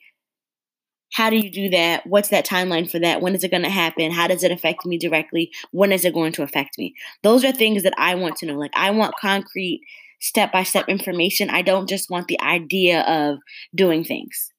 how 1.14 1.30
do 1.30 1.38
you 1.38 1.50
do 1.50 1.70
that? 1.70 2.06
What's 2.06 2.30
that 2.30 2.46
timeline 2.46 2.90
for 2.90 3.00
that? 3.00 3.22
When 3.22 3.34
is 3.34 3.44
it 3.44 3.52
going 3.52 3.64
to 3.64 3.70
happen? 3.70 4.12
How 4.12 4.28
does 4.28 4.44
it 4.44 4.52
affect 4.52 4.86
me 4.86 4.98
directly? 4.98 5.52
When 5.72 5.92
is 5.92 6.06
it 6.06 6.14
going 6.14 6.34
to 6.34 6.44
affect 6.44 6.78
me? 6.78 6.94
Those 7.24 7.46
are 7.46 7.52
things 7.52 7.84
that 7.84 7.94
I 7.98 8.16
want 8.16 8.36
to 8.38 8.46
know. 8.46 8.56
Like, 8.56 8.74
I 8.76 8.92
want 8.92 9.16
concrete 9.20 9.82
step 10.20 10.52
by 10.52 10.64
step 10.64 10.90
information. 10.90 11.50
I 11.50 11.62
don't 11.62 11.88
just 11.88 12.10
want 12.10 12.28
the 12.28 12.40
idea 12.42 13.02
of 13.02 13.40
doing 13.74 14.04
things. 14.04 14.52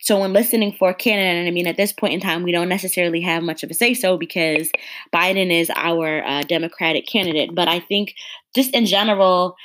So 0.00 0.20
when 0.20 0.32
listening 0.32 0.72
for 0.72 0.94
Canada, 0.94 1.48
I 1.48 1.50
mean, 1.50 1.66
at 1.66 1.76
this 1.76 1.92
point 1.92 2.14
in 2.14 2.20
time, 2.20 2.44
we 2.44 2.52
don't 2.52 2.68
necessarily 2.68 3.20
have 3.22 3.42
much 3.42 3.64
of 3.64 3.70
a 3.70 3.74
say 3.74 3.92
so 3.92 4.16
because 4.16 4.70
Biden 5.12 5.50
is 5.50 5.70
our 5.74 6.24
uh, 6.24 6.42
Democratic 6.42 7.06
candidate. 7.08 7.54
But 7.54 7.66
I 7.66 7.80
think 7.80 8.14
just 8.54 8.72
in 8.72 8.86
general, 8.86 9.56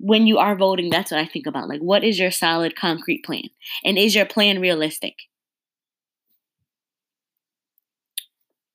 when 0.00 0.26
you 0.26 0.38
are 0.38 0.56
voting, 0.56 0.88
that's 0.88 1.10
what 1.10 1.20
I 1.20 1.26
think 1.26 1.46
about. 1.46 1.68
Like, 1.68 1.80
what 1.80 2.02
is 2.02 2.18
your 2.18 2.30
solid, 2.30 2.74
concrete 2.74 3.24
plan? 3.24 3.50
And 3.84 3.98
is 3.98 4.14
your 4.14 4.24
plan 4.24 4.60
realistic? 4.60 5.14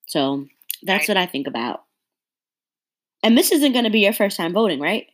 So 0.05 0.45
that's 0.83 1.07
what 1.07 1.17
I 1.17 1.25
think 1.25 1.47
about. 1.47 1.83
And 3.23 3.35
this 3.35 3.51
isn't 3.51 3.73
going 3.73 3.85
to 3.85 3.91
be 3.91 4.01
your 4.01 4.13
first 4.13 4.37
time 4.37 4.53
voting, 4.53 4.79
right? 4.79 5.07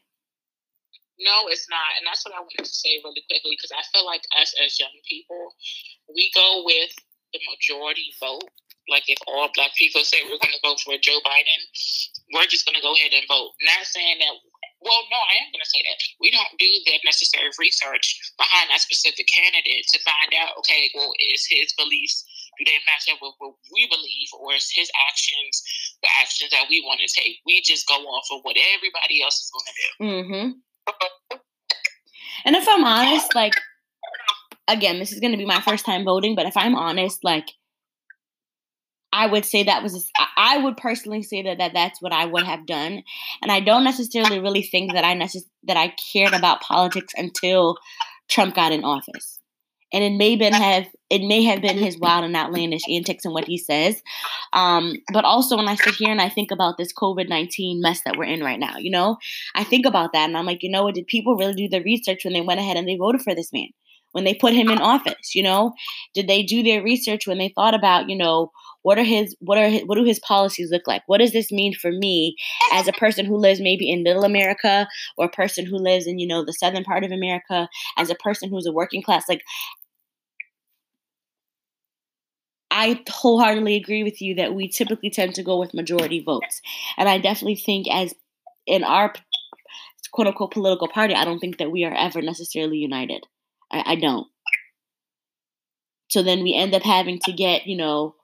No, 1.18 1.48
it's 1.48 1.70
not. 1.70 1.96
And 1.98 2.06
that's 2.06 2.26
what 2.26 2.36
I 2.36 2.42
wanted 2.42 2.66
to 2.66 2.70
say 2.70 3.00
really 3.04 3.24
quickly 3.30 3.56
because 3.56 3.72
I 3.72 3.82
feel 3.94 4.06
like 4.06 4.22
us 4.42 4.54
as 4.64 4.80
young 4.80 4.92
people, 5.08 5.56
we 6.14 6.30
go 6.36 6.64
with 6.66 6.92
the 7.32 7.40
majority 7.48 8.12
vote. 8.20 8.52
Like 8.90 9.08
if 9.08 9.18
all 9.28 9.48
black 9.54 9.72
people 9.78 10.02
say 10.02 10.18
we're 10.26 10.42
going 10.42 10.52
to 10.52 10.66
vote 10.66 10.82
for 10.82 10.98
Joe 11.00 11.20
Biden, 11.24 11.62
we're 12.34 12.50
just 12.52 12.66
going 12.66 12.76
to 12.76 12.82
go 12.82 12.94
ahead 12.94 13.14
and 13.14 13.24
vote. 13.30 13.54
Not 13.64 13.86
saying 13.86 14.20
that, 14.20 14.36
well, 14.82 15.02
no, 15.14 15.20
I 15.22 15.46
am 15.46 15.54
going 15.54 15.62
to 15.62 15.70
say 15.70 15.82
that. 15.86 15.98
We 16.20 16.34
don't 16.34 16.58
do 16.58 16.70
the 16.86 16.98
necessary 17.06 17.54
research 17.62 18.18
behind 18.38 18.74
that 18.74 18.82
specific 18.82 19.30
candidate 19.30 19.86
to 19.94 20.02
find 20.02 20.34
out, 20.34 20.58
okay, 20.66 20.90
well, 20.98 21.14
is 21.34 21.46
his 21.46 21.74
beliefs 21.78 22.26
do 22.58 22.66
they 22.66 22.78
match 22.86 23.08
up 23.10 23.22
with 23.22 23.34
what 23.40 23.56
we 23.74 23.88
believe, 23.88 24.30
or 24.38 24.54
is 24.54 24.70
his 24.74 24.92
actions 25.10 25.64
the 26.04 26.10
actions 26.22 26.52
that 26.52 26.66
we 26.70 26.82
want 26.82 27.00
to 27.00 27.08
take? 27.08 27.38
We 27.46 27.62
just 27.62 27.88
go 27.88 27.96
off 27.96 28.28
of 28.32 28.42
what 28.44 28.58
everybody 28.76 29.24
else 29.24 29.40
is 29.40 29.52
going 29.54 29.70
to 29.70 29.78
do. 29.82 29.90
Mm-hmm. 30.04 31.38
and 32.46 32.56
if 32.56 32.68
I'm 32.68 32.84
honest, 32.84 33.34
like, 33.36 33.56
again, 34.68 35.00
this 35.00 35.12
is 35.12 35.20
going 35.20 35.32
to 35.32 35.38
be 35.38 35.46
my 35.46 35.62
first 35.62 35.86
time 35.86 36.04
voting, 36.04 36.36
but 36.36 36.46
if 36.46 36.58
I'm 36.58 36.76
honest, 36.76 37.24
like, 37.24 37.48
I 39.14 39.28
would 39.28 39.46
say 39.46 39.64
that 39.64 39.84
was 39.84 40.10
I 40.38 40.58
would 40.58 40.78
personally 40.78 41.24
say 41.24 41.44
that, 41.44 41.58
that 41.58 41.74
that's 41.74 42.02
what 42.02 42.14
I 42.14 42.26
would 42.26 42.44
have 42.44 42.66
done, 42.66 43.04
and 43.42 43.52
I 43.52 43.60
don't 43.60 43.84
necessarily 43.84 44.40
really 44.40 44.64
think 44.64 44.94
that 44.94 45.04
I 45.04 45.16
necess- 45.16 45.50
that 45.64 45.78
I 45.78 45.94
cared 46.14 46.34
about 46.34 46.62
politics 46.62 47.14
until 47.18 47.78
Trump 48.30 48.56
got 48.56 48.72
in 48.72 48.84
office 48.84 49.42
and 49.94 50.04
it 50.04 50.14
may 50.18 50.36
been 50.36 50.54
have 50.54 50.88
it 51.10 51.28
may 51.28 51.44
have 51.44 51.62
been 51.62 51.78
his 51.78 51.98
wild 52.00 52.24
and 52.24 52.36
outlandish 52.36 52.84
antics 52.90 53.26
and 53.26 53.34
what 53.34 53.46
he 53.46 53.58
says. 53.58 54.02
Um, 54.54 54.96
but 55.12 55.26
also 55.26 55.58
when 55.58 55.68
I 55.68 55.76
sit 55.76 55.96
here 55.96 56.10
and 56.10 56.22
I 56.22 56.30
think 56.30 56.52
about 56.52 56.78
this 56.78 56.94
COVID 56.94 57.28
nineteen 57.30 57.82
mess 57.82 58.02
that 58.06 58.18
we're 58.18 58.26
in 58.26 58.42
right 58.42 58.60
now, 58.60 58.78
you 58.78 58.92
know, 58.92 59.18
I 59.56 59.64
think 59.64 59.86
about 59.86 60.14
that 60.14 60.28
and 60.28 60.38
I'm 60.38 60.46
like, 60.46 60.64
you 60.64 60.72
know, 60.72 60.84
what, 60.84 60.96
did 60.96 61.08
people 61.08 61.36
really 61.36 61.54
do 61.54 61.70
the 61.70 61.84
research 61.84 62.24
when 62.24 62.34
they 62.34 62.42
went 62.42 62.60
ahead 62.60 62.78
and 62.78 62.88
they 62.88 62.96
voted 62.96 63.22
for 63.22 63.36
this 63.36 63.52
man? 63.52 63.68
When 64.14 64.26
they 64.26 64.34
put 64.34 64.54
him 64.54 64.70
in 64.70 64.80
office, 64.80 65.36
you 65.36 65.44
know, 65.44 65.74
did 66.14 66.28
they 66.28 66.44
do 66.44 66.64
their 66.64 66.84
research 66.84 67.26
when 67.28 67.38
they 67.38 67.48
thought 67.56 67.74
about, 67.74 68.10
you 68.10 68.18
know, 68.18 68.52
what 68.84 68.98
are 68.98 69.04
his 69.04 69.36
what 69.40 69.58
are 69.58 69.70
his, 69.70 69.84
what 69.86 69.98
do 69.98 70.04
his 70.04 70.20
policies 70.20 70.72
look 70.72 70.88
like? 70.88 71.04
What 71.08 71.20
does 71.20 71.32
this 71.32 71.52
mean 71.52 71.74
for 71.74 71.92
me 71.92 72.36
as 72.72 72.88
a 72.88 72.94
person 72.94 73.26
who 73.26 73.38
lives 73.38 73.60
maybe 73.60 73.90
in 73.92 74.04
middle 74.04 74.24
America 74.24 74.88
or 75.18 75.26
a 75.26 75.30
person 75.30 75.66
who 75.66 75.78
lives 75.78 76.08
in, 76.08 76.20
you 76.20 76.28
know, 76.28 76.44
the 76.44 76.54
southern 76.54 76.84
part 76.84 77.04
of 77.04 77.12
America, 77.12 77.68
as 77.98 78.10
a 78.10 78.16
person 78.16 78.50
who's 78.50 78.66
a 78.66 78.72
working 78.72 79.02
class? 79.02 79.26
Like 79.30 79.42
I 82.72 83.04
wholeheartedly 83.10 83.76
agree 83.76 84.04
with 84.04 84.22
you 84.22 84.36
that 84.36 84.56
we 84.56 84.70
typically 84.70 85.10
tend 85.10 85.36
to 85.36 85.44
go 85.44 85.60
with 85.60 85.74
majority 85.74 86.24
votes. 86.24 86.62
And 86.98 87.10
I 87.10 87.18
definitely 87.18 87.58
think, 87.58 87.88
as 87.92 88.14
in 88.66 88.84
our 88.84 89.14
quote 90.12 90.28
unquote 90.28 90.52
political 90.52 90.88
party, 90.88 91.14
I 91.14 91.26
don't 91.26 91.40
think 91.40 91.58
that 91.58 91.72
we 91.72 91.84
are 91.84 91.94
ever 91.94 92.22
necessarily 92.22 92.78
united. 92.78 93.26
I, 93.72 93.84
I 93.86 93.96
don't. 93.96 94.28
So 96.10 96.24
then 96.24 96.44
we 96.44 96.56
end 96.56 96.74
up 96.74 96.84
having 96.84 97.20
to 97.20 97.32
get, 97.32 97.68
you 97.68 97.78
know, 97.78 98.16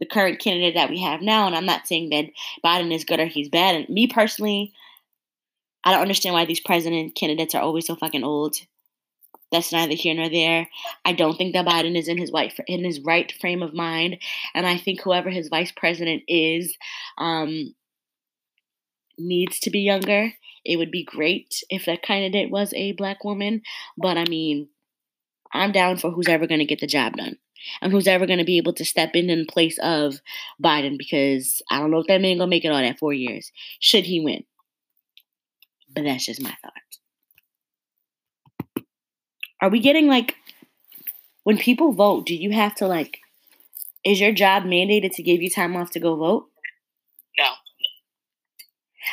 the 0.00 0.06
current 0.06 0.40
candidate 0.40 0.74
that 0.74 0.90
we 0.90 1.00
have 1.00 1.20
now. 1.20 1.46
And 1.46 1.54
I'm 1.54 1.66
not 1.66 1.86
saying 1.86 2.10
that 2.10 2.26
Biden 2.64 2.92
is 2.92 3.04
good 3.04 3.20
or 3.20 3.26
he's 3.26 3.48
bad. 3.48 3.76
And 3.76 3.88
me 3.88 4.06
personally, 4.06 4.72
I 5.84 5.92
don't 5.92 6.02
understand 6.02 6.34
why 6.34 6.46
these 6.46 6.60
president 6.60 7.14
candidates 7.14 7.54
are 7.54 7.62
always 7.62 7.86
so 7.86 7.94
fucking 7.94 8.24
old. 8.24 8.56
That's 9.52 9.72
neither 9.72 9.94
here 9.94 10.14
nor 10.14 10.28
there. 10.28 10.68
I 11.04 11.12
don't 11.12 11.36
think 11.36 11.54
that 11.54 11.66
Biden 11.66 11.96
is 11.96 12.08
in 12.08 12.18
his 12.18 12.30
right 12.30 12.52
in 12.66 12.84
his 12.84 13.00
right 13.00 13.32
frame 13.40 13.62
of 13.62 13.74
mind, 13.74 14.18
and 14.54 14.64
I 14.64 14.76
think 14.76 15.00
whoever 15.00 15.28
his 15.28 15.48
vice 15.48 15.72
president 15.72 16.22
is 16.28 16.76
um, 17.18 17.74
needs 19.18 19.58
to 19.60 19.70
be 19.70 19.80
younger. 19.80 20.32
It 20.64 20.76
would 20.76 20.92
be 20.92 21.04
great 21.04 21.64
if 21.68 21.86
that 21.86 22.02
candidate 22.02 22.50
was 22.50 22.72
a 22.74 22.92
black 22.92 23.24
woman, 23.24 23.62
but 23.98 24.16
I 24.16 24.24
mean, 24.24 24.68
I'm 25.52 25.72
down 25.72 25.96
for 25.96 26.12
who's 26.12 26.28
ever 26.28 26.46
going 26.46 26.60
to 26.60 26.66
get 26.66 26.80
the 26.80 26.86
job 26.86 27.16
done 27.16 27.36
and 27.80 27.92
who's 27.92 28.06
ever 28.06 28.26
going 28.26 28.38
to 28.38 28.44
be 28.44 28.58
able 28.58 28.72
to 28.74 28.84
step 28.84 29.14
in 29.14 29.30
in 29.30 29.46
place 29.46 29.78
of 29.82 30.20
Biden 30.62 30.98
because 30.98 31.62
I 31.70 31.78
don't 31.78 31.90
know 31.90 31.98
if 31.98 32.06
that 32.06 32.20
man 32.20 32.38
gonna 32.38 32.48
make 32.48 32.64
it 32.64 32.68
all 32.72 32.80
that 32.80 32.98
four 32.98 33.12
years 33.12 33.50
should 33.78 34.04
he 34.04 34.20
win. 34.20 34.44
But 35.94 36.04
that's 36.04 36.26
just 36.26 36.42
my 36.42 36.54
thought. 36.62 36.72
Are 39.60 39.70
we 39.70 39.80
getting 39.80 40.06
like 40.06 40.36
when 41.44 41.58
people 41.58 41.92
vote, 41.92 42.26
do 42.26 42.34
you 42.34 42.52
have 42.52 42.74
to 42.76 42.86
like 42.86 43.18
is 44.04 44.20
your 44.20 44.32
job 44.32 44.62
mandated 44.64 45.14
to 45.16 45.22
give 45.22 45.42
you 45.42 45.50
time 45.50 45.76
off 45.76 45.90
to 45.90 46.00
go 46.00 46.16
vote? 46.16 46.46
No. 47.38 47.52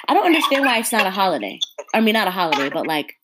I 0.07 0.13
don't 0.13 0.26
understand 0.26 0.65
why 0.65 0.78
it's 0.80 0.91
not 0.91 1.05
a 1.05 1.11
holiday. 1.11 1.59
I 1.93 2.01
mean 2.01 2.13
not 2.13 2.28
a 2.28 2.32
holiday, 2.32 2.69
but 2.69 2.88
like 2.88 3.15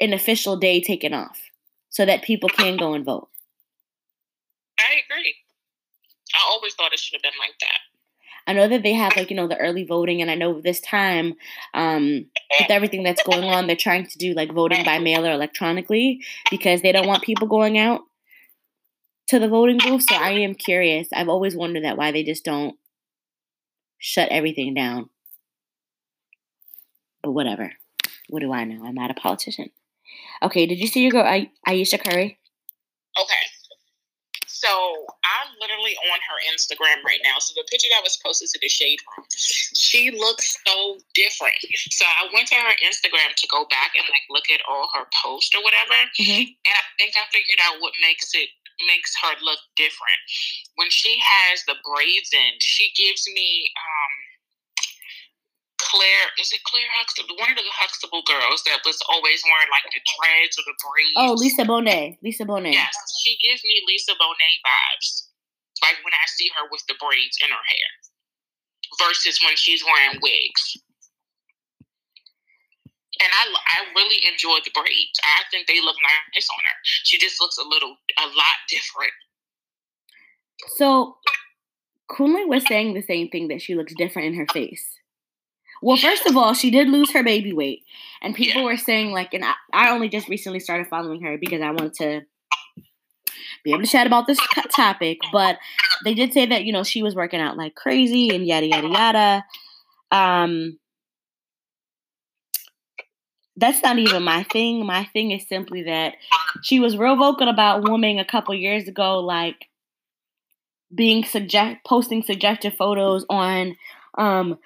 an 0.00 0.12
official 0.12 0.56
day 0.56 0.80
taken 0.80 1.12
off 1.12 1.40
so 1.88 2.04
that 2.06 2.22
people 2.22 2.48
can 2.48 2.76
go 2.76 2.94
and 2.94 3.04
vote. 3.04 3.28
I 4.78 5.00
agree. 5.08 5.34
I 6.34 6.38
always 6.50 6.74
thought 6.74 6.92
it 6.92 6.98
should 6.98 7.14
have 7.14 7.22
been 7.22 7.38
like 7.38 7.58
that. 7.60 7.78
I 8.48 8.52
know 8.52 8.68
that 8.68 8.82
they 8.82 8.92
have 8.92 9.16
like 9.16 9.30
you 9.30 9.36
know 9.36 9.48
the 9.48 9.58
early 9.58 9.84
voting, 9.84 10.22
and 10.22 10.30
I 10.30 10.34
know 10.36 10.60
this 10.60 10.80
time 10.80 11.34
um, 11.74 12.26
with 12.60 12.70
everything 12.70 13.02
that's 13.02 13.22
going 13.22 13.44
on, 13.44 13.66
they're 13.66 13.76
trying 13.76 14.06
to 14.06 14.18
do 14.18 14.34
like 14.34 14.52
voting 14.52 14.84
by 14.84 14.98
mail 14.98 15.26
or 15.26 15.32
electronically 15.32 16.20
because 16.50 16.82
they 16.82 16.92
don't 16.92 17.08
want 17.08 17.24
people 17.24 17.48
going 17.48 17.76
out 17.78 18.02
to 19.28 19.38
the 19.38 19.48
voting 19.48 19.78
booth. 19.78 20.04
So 20.08 20.14
I 20.14 20.30
am 20.30 20.54
curious. 20.54 21.08
I've 21.12 21.28
always 21.28 21.56
wondered 21.56 21.84
that 21.84 21.96
why 21.96 22.12
they 22.12 22.22
just 22.22 22.44
don't 22.44 22.76
shut 23.98 24.28
everything 24.30 24.74
down. 24.74 25.10
But 27.22 27.32
whatever. 27.32 27.72
What 28.28 28.40
do 28.40 28.52
I 28.52 28.64
know? 28.64 28.84
I'm 28.84 28.94
not 28.94 29.10
a 29.10 29.14
politician. 29.14 29.70
Okay, 30.42 30.66
did 30.66 30.78
you 30.78 30.86
see 30.86 31.02
your 31.02 31.12
girl 31.12 31.24
I- 31.24 31.50
Ayesha 31.66 31.98
Curry? 31.98 32.38
Okay. 33.20 33.45
So 34.66 35.06
I'm 35.22 35.54
literally 35.62 35.94
on 36.10 36.18
her 36.18 36.38
Instagram 36.50 37.06
right 37.06 37.22
now. 37.22 37.38
So 37.38 37.54
the 37.54 37.62
picture 37.70 37.86
that 37.94 38.02
was 38.02 38.18
posted 38.18 38.50
to 38.50 38.58
the 38.58 38.68
shade 38.68 38.98
room, 39.14 39.22
she 39.30 40.10
looks 40.10 40.58
so 40.66 40.98
different. 41.14 41.54
So 41.94 42.02
I 42.02 42.26
went 42.34 42.50
to 42.50 42.58
her 42.58 42.74
Instagram 42.82 43.30
to 43.38 43.46
go 43.46 43.70
back 43.70 43.94
and 43.94 44.02
like 44.10 44.26
look 44.26 44.50
at 44.50 44.66
all 44.66 44.90
her 44.98 45.06
posts 45.22 45.54
or 45.54 45.62
whatever. 45.62 45.94
Mm-hmm. 46.18 46.50
And 46.66 46.74
I 46.74 46.84
think 46.98 47.14
I 47.14 47.30
figured 47.30 47.62
out 47.62 47.78
what 47.78 47.94
makes 48.02 48.34
it 48.34 48.50
makes 48.90 49.14
her 49.22 49.38
look 49.40 49.62
different. 49.78 50.20
When 50.74 50.90
she 50.90 51.16
has 51.22 51.64
the 51.64 51.78
braids 51.86 52.34
in, 52.34 52.58
she 52.58 52.92
gives 52.92 53.24
me 53.30 53.70
um 53.78 54.12
Claire, 55.86 56.26
is 56.42 56.50
it 56.50 56.62
Claire 56.66 56.90
Huxtable? 56.98 57.38
One 57.38 57.54
of 57.54 57.62
the 57.62 57.70
Huxtable 57.70 58.26
girls 58.26 58.66
that 58.66 58.82
was 58.82 58.98
always 59.06 59.38
wearing 59.46 59.70
like 59.70 59.86
the 59.94 60.02
dreads 60.02 60.58
or 60.58 60.66
the 60.66 60.74
oh, 60.74 60.82
braids. 60.82 61.16
Oh, 61.16 61.32
Lisa 61.38 61.62
Bonet. 61.62 62.18
Lisa 62.26 62.42
Bonet. 62.42 62.74
Yes, 62.74 62.94
she 63.22 63.38
gives 63.38 63.62
me 63.62 63.78
Lisa 63.86 64.18
Bonet 64.18 64.58
vibes. 64.66 65.30
Like 65.84 66.02
when 66.02 66.16
I 66.16 66.26
see 66.26 66.50
her 66.58 66.66
with 66.72 66.82
the 66.90 66.98
braids 66.98 67.38
in 67.38 67.54
her 67.54 67.64
hair, 67.70 67.90
versus 68.98 69.38
when 69.44 69.54
she's 69.54 69.84
wearing 69.86 70.18
wigs. 70.18 70.82
And 73.16 73.30
I, 73.32 73.44
I 73.48 73.78
really 73.94 74.20
enjoy 74.26 74.58
the 74.64 74.74
braids. 74.74 75.16
I 75.22 75.46
think 75.50 75.66
they 75.66 75.80
look 75.80 75.96
nice 76.02 76.48
on 76.50 76.62
her. 76.66 76.78
She 76.84 77.16
just 77.18 77.40
looks 77.40 77.56
a 77.56 77.64
little, 77.64 77.96
a 78.18 78.26
lot 78.26 78.58
different. 78.68 79.14
So, 80.76 81.16
Kunle 82.10 82.46
was 82.46 82.66
saying 82.66 82.94
the 82.94 83.02
same 83.02 83.28
thing 83.28 83.48
that 83.48 83.62
she 83.62 83.74
looks 83.74 83.94
different 83.94 84.28
in 84.28 84.34
her 84.34 84.46
face. 84.52 84.84
Well, 85.82 85.96
first 85.96 86.26
of 86.26 86.36
all, 86.36 86.54
she 86.54 86.70
did 86.70 86.88
lose 86.88 87.12
her 87.12 87.22
baby 87.22 87.52
weight, 87.52 87.84
and 88.22 88.34
people 88.34 88.62
Yeah. 88.62 88.66
were 88.68 88.76
saying 88.76 89.12
like, 89.12 89.34
and 89.34 89.44
I, 89.44 89.54
I 89.72 89.90
only 89.90 90.08
just 90.08 90.28
recently 90.28 90.60
started 90.60 90.86
following 90.88 91.22
her 91.22 91.36
because 91.38 91.60
I 91.60 91.70
wanted 91.70 91.94
to 91.94 92.20
be 93.64 93.72
able 93.72 93.82
to 93.82 93.88
chat 93.88 94.06
about 94.06 94.26
this 94.26 94.38
topic. 94.74 95.18
But 95.32 95.58
they 96.04 96.14
did 96.14 96.32
say 96.32 96.46
that 96.46 96.64
you 96.64 96.72
know 96.72 96.84
she 96.84 97.02
was 97.02 97.14
working 97.14 97.40
out 97.40 97.56
like 97.56 97.74
crazy 97.74 98.34
and 98.34 98.46
yada 98.46 98.66
yada 98.66 98.88
yada. 98.88 99.44
Um, 100.10 100.78
that's 103.56 103.82
not 103.82 103.98
even 103.98 104.22
my 104.22 104.42
thing. 104.44 104.84
My 104.84 105.04
thing 105.04 105.30
is 105.30 105.48
simply 105.48 105.82
that 105.84 106.14
she 106.62 106.78
was 106.80 106.96
real 106.96 107.16
vocal 107.16 107.48
about 107.48 107.88
woman 107.88 108.18
a 108.18 108.24
couple 108.24 108.54
years 108.54 108.86
ago, 108.88 109.20
like 109.20 109.66
being 110.94 111.24
suggest 111.24 111.78
posting 111.84 112.22
suggestive 112.22 112.74
photos 112.76 113.24
on 113.28 113.76
um 114.18 114.58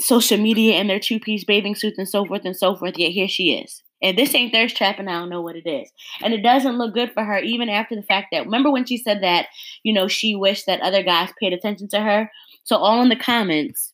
social 0.00 0.38
media 0.38 0.80
in 0.80 0.86
their 0.86 1.00
two 1.00 1.20
piece 1.20 1.44
bathing 1.44 1.74
suits 1.74 1.98
and 1.98 2.08
so 2.08 2.24
forth 2.24 2.44
and 2.44 2.56
so 2.56 2.74
forth. 2.76 2.98
Yet 2.98 3.12
here 3.12 3.28
she 3.28 3.52
is. 3.54 3.82
And 4.02 4.16
this 4.16 4.34
ain't 4.34 4.52
thirst 4.52 4.76
trap, 4.76 4.98
and 4.98 5.10
I 5.10 5.18
don't 5.18 5.28
know 5.28 5.42
what 5.42 5.56
it 5.56 5.68
is. 5.68 5.90
And 6.22 6.32
it 6.32 6.42
doesn't 6.42 6.78
look 6.78 6.94
good 6.94 7.12
for 7.12 7.22
her, 7.22 7.38
even 7.38 7.68
after 7.68 7.94
the 7.94 8.02
fact 8.02 8.28
that 8.32 8.46
remember 8.46 8.70
when 8.70 8.86
she 8.86 8.96
said 8.96 9.22
that, 9.22 9.48
you 9.82 9.92
know, 9.92 10.08
she 10.08 10.34
wished 10.34 10.64
that 10.66 10.80
other 10.80 11.02
guys 11.02 11.30
paid 11.38 11.52
attention 11.52 11.88
to 11.88 12.00
her. 12.00 12.30
So 12.64 12.76
all 12.76 13.02
in 13.02 13.10
the 13.10 13.16
comments, 13.16 13.92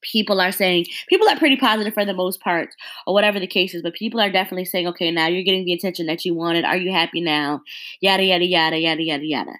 people 0.00 0.40
are 0.40 0.52
saying 0.52 0.86
people 1.08 1.28
are 1.28 1.38
pretty 1.38 1.56
positive 1.56 1.92
for 1.92 2.06
the 2.06 2.14
most 2.14 2.40
part, 2.40 2.70
or 3.06 3.12
whatever 3.12 3.38
the 3.38 3.46
case 3.46 3.74
is, 3.74 3.82
but 3.82 3.94
people 3.94 4.20
are 4.20 4.32
definitely 4.32 4.64
saying, 4.64 4.88
okay, 4.88 5.10
now 5.10 5.26
you're 5.26 5.44
getting 5.44 5.66
the 5.66 5.74
attention 5.74 6.06
that 6.06 6.24
you 6.24 6.34
wanted. 6.34 6.64
Are 6.64 6.76
you 6.76 6.92
happy 6.92 7.20
now? 7.20 7.60
Yada 8.00 8.24
yada 8.24 8.44
yada 8.44 8.78
yada 8.78 9.02
yada 9.02 9.26
yada. 9.26 9.52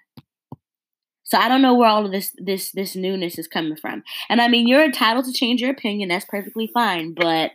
So 1.33 1.39
I 1.39 1.49
don't 1.49 1.63
know 1.63 1.73
where 1.73 1.89
all 1.89 2.05
of 2.05 2.13
this 2.13 2.31
this 2.37 2.73
this 2.73 2.95
newness 2.95 3.39
is 3.39 3.49
coming 3.49 3.75
from. 3.75 4.03
And 4.29 4.39
I 4.39 4.49
mean, 4.49 4.69
you're 4.69 4.85
entitled 4.85 5.25
to 5.25 5.33
change 5.33 5.63
your 5.63 5.71
opinion. 5.71 6.11
That's 6.11 6.27
perfectly 6.27 6.71
fine. 6.75 7.15
But 7.15 7.53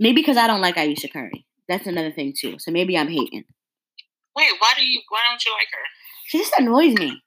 maybe 0.00 0.16
because 0.16 0.36
I 0.36 0.48
don't 0.48 0.60
like 0.60 0.76
Ayesha 0.76 1.06
Curry. 1.06 1.46
That's 1.68 1.86
another 1.86 2.10
thing 2.10 2.34
too. 2.36 2.58
So 2.58 2.72
maybe 2.72 2.98
I'm 2.98 3.06
hating. 3.06 3.44
Wait, 4.34 4.50
why 4.58 4.72
do 4.76 4.84
you? 4.84 5.00
Why 5.10 5.20
don't 5.30 5.44
you 5.44 5.52
like 5.52 5.68
her? 5.70 5.78
She 6.26 6.38
just 6.38 6.54
annoys 6.58 6.94
me. 6.94 7.22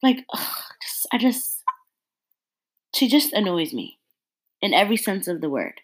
Like, 0.00 0.24
ugh, 0.32 0.62
just, 0.80 1.08
I 1.12 1.18
just, 1.18 1.64
she 2.94 3.08
just 3.08 3.32
annoys 3.32 3.74
me 3.74 3.98
in 4.60 4.74
every 4.74 4.96
sense 4.96 5.26
of 5.26 5.40
the 5.40 5.50
word. 5.50 5.80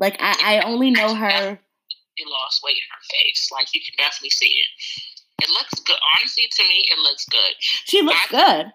Like, 0.00 0.16
I, 0.18 0.58
I 0.58 0.66
only 0.66 0.90
know 0.90 1.14
her. 1.14 1.60
She 2.18 2.24
lost 2.26 2.62
weight 2.64 2.78
in 2.78 2.82
her 2.90 3.02
face. 3.12 3.48
Like 3.52 3.68
you 3.72 3.80
can 3.80 3.94
definitely 4.04 4.30
see 4.30 4.46
it. 4.46 5.13
It 5.42 5.50
looks 5.50 5.80
good. 5.82 5.98
Honestly, 6.16 6.46
to 6.50 6.62
me, 6.68 6.86
it 6.88 6.98
looks 6.98 7.26
good. 7.26 7.54
She 7.60 8.02
looks 8.02 8.26
good. 8.30 8.70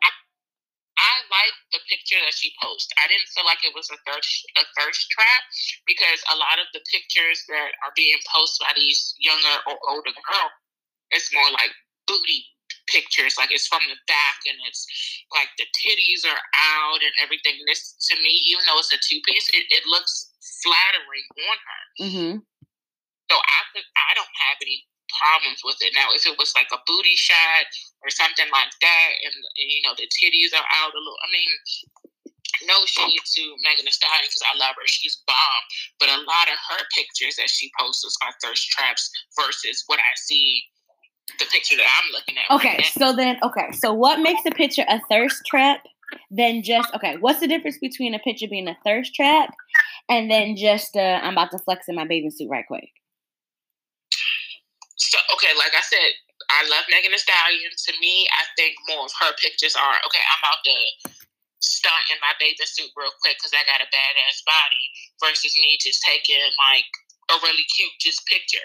I 0.99 1.13
like 1.31 1.55
the 1.71 1.79
picture 1.87 2.19
that 2.19 2.35
she 2.35 2.51
posted. 2.59 2.91
I 2.99 3.07
didn't 3.07 3.31
feel 3.31 3.47
like 3.47 3.63
it 3.63 3.71
was 3.71 3.87
a 3.87 3.95
thirst 4.03 4.43
a 4.59 4.63
thirst 4.75 5.07
trap 5.15 5.43
because 5.87 6.19
a 6.27 6.35
lot 6.35 6.59
of 6.59 6.67
the 6.75 6.83
pictures 6.91 7.47
that 7.47 7.71
are 7.87 7.95
being 7.95 8.19
posted 8.27 8.67
by 8.67 8.75
these 8.75 9.15
younger 9.15 9.55
or 9.63 9.79
older 9.87 10.11
girls, 10.11 10.55
it's 11.15 11.31
more 11.31 11.47
like 11.55 11.71
booty 12.03 12.43
pictures. 12.91 13.39
Like 13.39 13.55
it's 13.55 13.71
from 13.71 13.79
the 13.87 13.95
back 14.11 14.43
and 14.43 14.59
it's 14.67 14.83
like 15.31 15.47
the 15.55 15.71
titties 15.71 16.27
are 16.27 16.43
out 16.75 16.99
and 16.99 17.15
everything. 17.23 17.55
This 17.63 17.95
to 18.11 18.19
me, 18.19 18.35
even 18.51 18.67
though 18.67 18.83
it's 18.83 18.91
a 18.91 18.99
two 18.99 19.23
piece, 19.23 19.47
it, 19.55 19.71
it 19.71 19.87
looks 19.87 20.35
flattering 20.59 21.27
on 21.47 21.57
her. 21.63 21.83
Mm-hmm. 22.03 22.33
So 23.31 23.35
I 23.39 23.59
I 23.71 24.11
don't 24.19 24.35
have 24.51 24.59
any 24.59 24.83
problems 25.17 25.65
with 25.65 25.81
it. 25.81 25.97
Now, 25.97 26.13
if 26.13 26.25
it 26.29 26.37
was 26.37 26.53
like 26.53 26.69
a 26.69 26.81
booty 26.85 27.17
shot 27.17 27.65
or 28.05 28.09
something 28.13 28.47
like 28.53 28.73
that, 28.81 29.09
and, 29.25 29.33
and 29.33 29.67
you 29.69 29.81
know 29.81 29.97
the 29.97 30.07
titties 30.09 30.53
are 30.53 30.69
out 30.79 30.93
a 30.93 30.99
little, 31.01 31.19
I 31.25 31.29
mean, 31.33 31.51
no 32.67 32.85
shade 32.85 33.23
to 33.39 33.43
Megan 33.63 33.85
Thee 33.85 33.95
Stallion 33.95 34.27
because 34.27 34.45
I 34.45 34.57
love 34.57 34.75
her, 34.75 34.85
she's 34.85 35.21
bomb. 35.25 35.63
But 35.97 36.09
a 36.09 36.19
lot 36.21 36.47
of 36.51 36.59
her 36.75 36.81
pictures 36.93 37.39
that 37.39 37.49
she 37.49 37.71
posts 37.79 38.05
are 38.21 38.33
thirst 38.43 38.69
traps 38.69 39.09
versus 39.33 39.83
what 39.87 39.99
I 39.99 40.13
see. 40.15 40.63
The 41.37 41.45
picture 41.45 41.77
that 41.77 41.85
I'm 41.85 42.09
looking 42.11 42.35
at. 42.41 42.49
Okay, 42.55 42.77
right 42.81 42.85
so 42.97 43.15
then, 43.15 43.37
okay, 43.43 43.69
so 43.77 43.93
what 43.93 44.19
makes 44.19 44.41
a 44.47 44.51
picture 44.51 44.83
a 44.89 44.99
thirst 45.09 45.45
trap 45.45 45.85
Then 46.31 46.63
just, 46.63 46.93
okay, 46.95 47.17
what's 47.19 47.39
the 47.39 47.47
difference 47.47 47.77
between 47.77 48.13
a 48.13 48.19
picture 48.19 48.47
being 48.49 48.67
a 48.67 48.77
thirst 48.83 49.13
trap 49.13 49.53
and 50.09 50.29
then 50.29 50.55
just, 50.55 50.95
uh, 50.95 51.19
I'm 51.21 51.33
about 51.33 51.51
to 51.51 51.59
flex 51.59 51.87
in 51.87 51.95
my 51.95 52.05
bathing 52.05 52.31
suit 52.31 52.49
right 52.49 52.65
quick? 52.67 52.89
So 54.99 55.17
okay, 55.33 55.55
like 55.55 55.71
I 55.71 55.81
said, 55.81 56.11
I 56.51 56.67
love 56.67 56.83
Megan 56.91 57.15
Thee 57.15 57.23
Stallion. 57.23 57.71
To 57.71 57.91
me, 58.03 58.27
I 58.35 58.43
think 58.59 58.75
more 58.91 59.07
of 59.07 59.13
her 59.23 59.31
pictures 59.39 59.75
are 59.79 59.97
okay. 60.07 60.23
I'm 60.27 60.43
about 60.43 60.61
to 60.67 60.77
stunt 61.59 62.07
in 62.11 62.19
my 62.19 62.35
bathing 62.39 62.67
suit 62.67 62.91
real 62.95 63.15
quick 63.23 63.39
because 63.39 63.55
I 63.55 63.67
got 63.67 63.83
a 63.83 63.89
badass 63.91 64.43
body 64.47 64.83
versus 65.19 65.55
me 65.59 65.79
just 65.79 66.03
taking 66.03 66.39
like 66.59 66.87
a 67.31 67.35
really 67.43 67.67
cute 67.75 67.95
just 67.99 68.27
picture. 68.27 68.63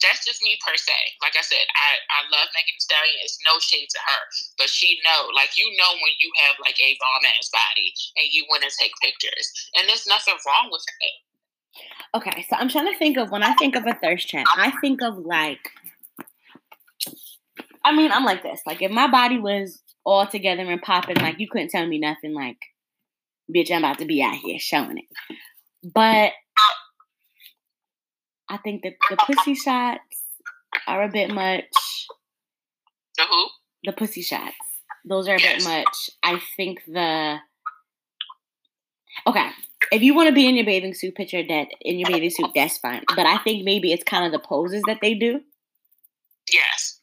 That's 0.00 0.24
just 0.24 0.40
me 0.40 0.56
per 0.64 0.80
se. 0.80 0.96
Like 1.20 1.36
I 1.36 1.44
said, 1.44 1.68
I, 1.76 1.90
I 2.08 2.20
love 2.32 2.48
Megan 2.56 2.72
Thee 2.72 2.84
Stallion. 2.88 3.20
It's 3.20 3.36
no 3.44 3.60
shade 3.60 3.92
to 3.92 4.00
her, 4.00 4.22
but 4.56 4.72
she 4.72 4.96
know, 5.04 5.28
like 5.36 5.60
you 5.60 5.68
know, 5.76 5.92
when 6.00 6.16
you 6.24 6.32
have 6.48 6.56
like 6.64 6.80
a 6.80 6.96
bomb 6.96 7.28
ass 7.28 7.52
body 7.52 7.92
and 8.16 8.32
you 8.32 8.48
want 8.48 8.64
to 8.64 8.72
take 8.80 8.96
pictures, 9.04 9.52
and 9.76 9.84
there's 9.84 10.08
nothing 10.08 10.40
wrong 10.48 10.72
with 10.72 10.84
it. 11.04 11.16
Okay, 12.14 12.44
so 12.48 12.56
I'm 12.56 12.68
trying 12.68 12.92
to 12.92 12.98
think 12.98 13.16
of 13.16 13.30
when 13.30 13.42
I 13.42 13.54
think 13.54 13.76
of 13.76 13.86
a 13.86 13.94
thirst 13.94 14.28
trap, 14.28 14.46
I 14.56 14.72
think 14.80 15.00
of 15.02 15.18
like, 15.18 15.70
I 17.84 17.94
mean, 17.94 18.10
I'm 18.12 18.24
like 18.24 18.42
this. 18.42 18.60
Like, 18.66 18.82
if 18.82 18.90
my 18.90 19.10
body 19.10 19.38
was 19.38 19.80
all 20.04 20.26
together 20.26 20.62
and 20.62 20.82
popping, 20.82 21.16
like, 21.16 21.38
you 21.38 21.48
couldn't 21.48 21.70
tell 21.70 21.86
me 21.86 21.98
nothing, 21.98 22.34
like, 22.34 22.58
bitch, 23.54 23.70
I'm 23.70 23.78
about 23.78 23.98
to 23.98 24.04
be 24.04 24.22
out 24.22 24.34
here 24.34 24.58
showing 24.58 24.98
it. 24.98 25.04
But 25.82 26.32
I 28.48 28.56
think 28.58 28.82
that 28.82 28.94
the 29.08 29.16
pussy 29.16 29.54
shots 29.54 30.00
are 30.86 31.04
a 31.04 31.08
bit 31.08 31.30
much. 31.30 31.64
The 33.16 33.24
who? 33.30 33.46
The 33.84 33.92
pussy 33.92 34.22
shots. 34.22 34.56
Those 35.04 35.28
are 35.28 35.36
a 35.36 35.38
bit 35.38 35.64
much. 35.64 36.10
I 36.22 36.40
think 36.56 36.82
the. 36.86 37.38
Okay, 39.26 39.50
if 39.92 40.02
you 40.02 40.14
want 40.14 40.28
to 40.28 40.34
be 40.34 40.46
in 40.46 40.54
your 40.54 40.64
bathing 40.64 40.94
suit, 40.94 41.14
picture 41.14 41.42
that 41.42 41.68
in 41.80 41.98
your 41.98 42.08
bathing 42.08 42.30
suit, 42.30 42.50
that's 42.54 42.78
fine. 42.78 43.02
But 43.14 43.26
I 43.26 43.38
think 43.38 43.64
maybe 43.64 43.92
it's 43.92 44.04
kind 44.04 44.24
of 44.24 44.32
the 44.32 44.38
poses 44.38 44.82
that 44.86 44.98
they 45.00 45.14
do. 45.14 45.40
Yes. 46.52 47.00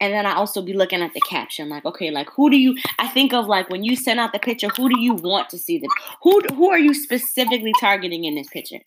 And 0.00 0.12
then 0.12 0.26
I 0.26 0.34
also 0.34 0.60
be 0.60 0.72
looking 0.72 1.00
at 1.00 1.14
the 1.14 1.20
caption, 1.20 1.68
like, 1.68 1.84
okay, 1.84 2.10
like 2.10 2.28
who 2.30 2.50
do 2.50 2.58
you? 2.58 2.76
I 2.98 3.06
think 3.08 3.32
of 3.32 3.46
like 3.46 3.70
when 3.70 3.84
you 3.84 3.96
send 3.96 4.20
out 4.20 4.32
the 4.32 4.38
picture, 4.38 4.68
who 4.68 4.88
do 4.88 5.00
you 5.00 5.14
want 5.14 5.48
to 5.50 5.58
see 5.58 5.78
them? 5.78 5.90
Who 6.22 6.42
who 6.54 6.70
are 6.70 6.78
you 6.78 6.92
specifically 6.94 7.72
targeting 7.80 8.24
in 8.24 8.34
this 8.34 8.48
picture? 8.48 8.80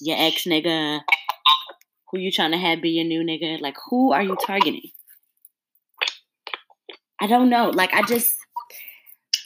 Your 0.00 0.16
ex 0.18 0.44
nigga, 0.44 1.00
who 2.10 2.18
you 2.18 2.30
trying 2.30 2.52
to 2.52 2.58
have 2.58 2.82
be 2.82 2.90
your 2.90 3.04
new 3.04 3.22
nigga? 3.22 3.60
Like, 3.60 3.76
who 3.88 4.12
are 4.12 4.22
you 4.22 4.36
targeting? 4.46 4.90
I 7.20 7.26
don't 7.26 7.48
know. 7.48 7.70
Like, 7.70 7.92
I 7.94 8.02
just 8.02 8.36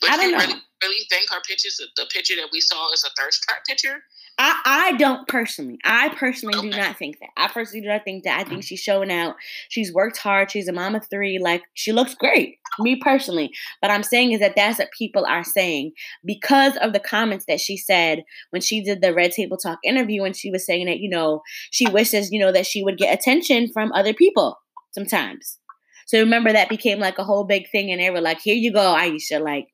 I 0.09 0.17
don't 0.17 0.33
know. 0.33 0.59
Really, 0.83 1.05
think 1.11 1.31
her 1.31 1.41
pictures, 1.47 1.81
the 1.97 2.07
picture 2.13 2.37
that 2.37 2.49
we 2.53 2.61
saw, 2.61 2.91
is 2.93 3.05
a 3.05 3.11
thirst 3.21 3.43
trap 3.43 3.65
picture? 3.67 4.03
I, 4.41 4.61
I 4.65 4.93
don't 4.93 5.27
personally. 5.27 5.79
I 5.85 6.11
personally 6.11 6.61
do 6.61 6.77
not 6.77 6.97
think 6.97 7.19
that. 7.19 7.31
I 7.37 7.49
personally 7.49 7.81
do 7.81 7.89
not 7.89 8.05
think 8.05 8.23
that. 8.23 8.39
I 8.39 8.45
think 8.45 8.61
mm. 8.61 8.65
she's 8.65 8.81
showing 8.81 9.11
out. 9.11 9.35
She's 9.69 9.93
worked 9.93 10.19
hard. 10.19 10.51
She's 10.51 10.69
a 10.69 10.73
mom 10.73 10.95
of 10.95 11.09
three. 11.11 11.41
Like 11.41 11.65
she 11.75 11.91
looks 11.91 12.15
great. 12.15 12.59
Me 12.79 12.95
personally. 12.95 13.51
But 13.83 13.91
I'm 13.91 14.05
saying 14.05 14.33
is 14.33 14.41
that 14.41 14.55
that's 14.55 14.79
what 14.79 14.91
people 14.97 15.27
are 15.27 15.43
saying 15.43 15.93
because 16.25 16.77
of 16.77 16.93
the 16.93 17.01
comments 17.01 17.47
that 17.49 17.61
she 17.61 17.77
said 17.77 18.25
when 18.51 18.63
she 18.63 18.81
did 18.81 19.03
the 19.03 19.13
Red 19.13 19.33
Table 19.33 19.57
Talk 19.57 19.81
interview 19.85 20.23
and 20.23 20.37
she 20.37 20.53
was 20.53 20.65
saying 20.65 20.87
that, 20.87 21.01
you 21.01 21.09
know, 21.09 21.43
she 21.71 21.89
wishes, 21.89 22.31
you 22.31 22.39
know, 22.39 22.53
that 22.53 22.67
she 22.67 22.85
would 22.85 22.97
get 22.97 23.13
attention 23.13 23.69
from 23.73 23.91
other 23.93 24.15
people 24.15 24.61
sometimes. 24.93 25.59
So 26.07 26.21
remember 26.21 26.53
that 26.53 26.69
became 26.69 27.01
like 27.01 27.19
a 27.19 27.25
whole 27.25 27.45
big 27.45 27.69
thing 27.71 27.91
and 27.91 28.01
they 28.01 28.11
were 28.11 28.21
like, 28.21 28.41
here 28.41 28.55
you 28.55 28.73
go, 28.73 28.95
Ayesha. 28.95 29.41
Like, 29.41 29.69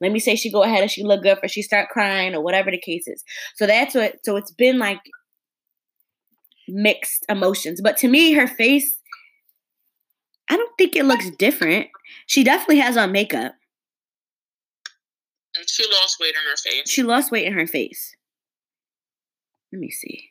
let 0.00 0.12
me 0.12 0.18
say 0.18 0.34
she 0.34 0.50
go 0.50 0.62
ahead 0.62 0.82
and 0.82 0.90
she 0.90 1.02
look 1.04 1.22
good 1.22 1.38
for 1.38 1.48
she 1.48 1.62
start 1.62 1.90
crying 1.90 2.34
or 2.34 2.40
whatever 2.40 2.70
the 2.70 2.78
case 2.78 3.06
is. 3.06 3.22
So 3.56 3.66
that's 3.66 3.94
what 3.94 4.24
so 4.24 4.36
it's 4.36 4.52
been 4.52 4.78
like 4.78 5.00
mixed 6.68 7.24
emotions. 7.28 7.80
But 7.82 7.96
to 7.98 8.08
me, 8.08 8.32
her 8.32 8.46
face, 8.46 8.98
I 10.48 10.56
don't 10.56 10.76
think 10.78 10.96
it 10.96 11.04
looks 11.04 11.30
different. 11.30 11.88
She 12.26 12.44
definitely 12.44 12.78
has 12.78 12.96
on 12.96 13.12
makeup. 13.12 13.54
And 15.56 15.68
she 15.68 15.84
lost 15.84 16.18
weight 16.20 16.34
in 16.34 16.48
her 16.48 16.56
face. 16.56 16.90
She 16.90 17.02
lost 17.02 17.30
weight 17.30 17.46
in 17.46 17.52
her 17.52 17.66
face. 17.66 18.14
Let 19.72 19.80
me 19.80 19.90
see. 19.90 20.30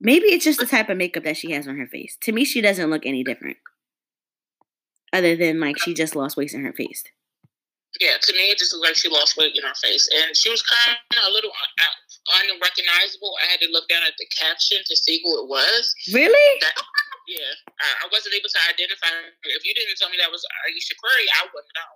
Maybe 0.00 0.26
it's 0.26 0.44
just 0.44 0.60
the 0.60 0.66
type 0.66 0.88
of 0.88 0.96
makeup 0.96 1.24
that 1.24 1.36
she 1.36 1.52
has 1.52 1.66
on 1.66 1.76
her 1.76 1.86
face. 1.86 2.16
To 2.22 2.32
me, 2.32 2.44
she 2.44 2.60
doesn't 2.60 2.90
look 2.90 3.04
any 3.04 3.24
different. 3.24 3.56
Other 5.12 5.36
than 5.36 5.58
like 5.58 5.78
she 5.78 5.94
just 5.94 6.14
lost 6.14 6.36
weight 6.36 6.52
in 6.52 6.64
her 6.64 6.72
face. 6.72 7.02
Yeah, 7.96 8.20
to 8.20 8.30
me, 8.36 8.52
it 8.52 8.60
just 8.60 8.76
looked 8.76 8.84
like 8.84 9.00
she 9.00 9.08
lost 9.08 9.40
weight 9.40 9.56
in 9.56 9.64
her 9.64 9.74
face, 9.80 10.04
and 10.12 10.36
she 10.36 10.52
was 10.52 10.60
kind 10.60 11.00
of 11.16 11.24
a 11.24 11.32
little 11.32 11.50
uh, 11.50 11.82
uh, 11.82 12.44
unrecognizable. 12.44 13.32
I 13.40 13.48
had 13.48 13.64
to 13.64 13.72
look 13.72 13.88
down 13.88 14.04
at 14.04 14.12
the 14.20 14.28
caption 14.28 14.84
to 14.84 14.94
see 14.94 15.24
who 15.24 15.32
it 15.40 15.48
was. 15.48 15.96
Really? 16.12 16.48
That, 16.60 16.76
yeah, 17.26 17.52
I, 17.80 18.06
wasn't 18.12 18.36
able 18.36 18.52
to 18.52 18.60
identify 18.68 19.08
her. 19.08 19.32
If 19.56 19.64
you 19.64 19.72
didn't 19.72 19.96
tell 19.96 20.12
me 20.12 20.20
that 20.20 20.30
was 20.30 20.44
Ayesha 20.68 20.94
Curry, 21.00 21.26
I 21.40 21.48
wouldn't 21.48 21.74
know. 21.74 21.92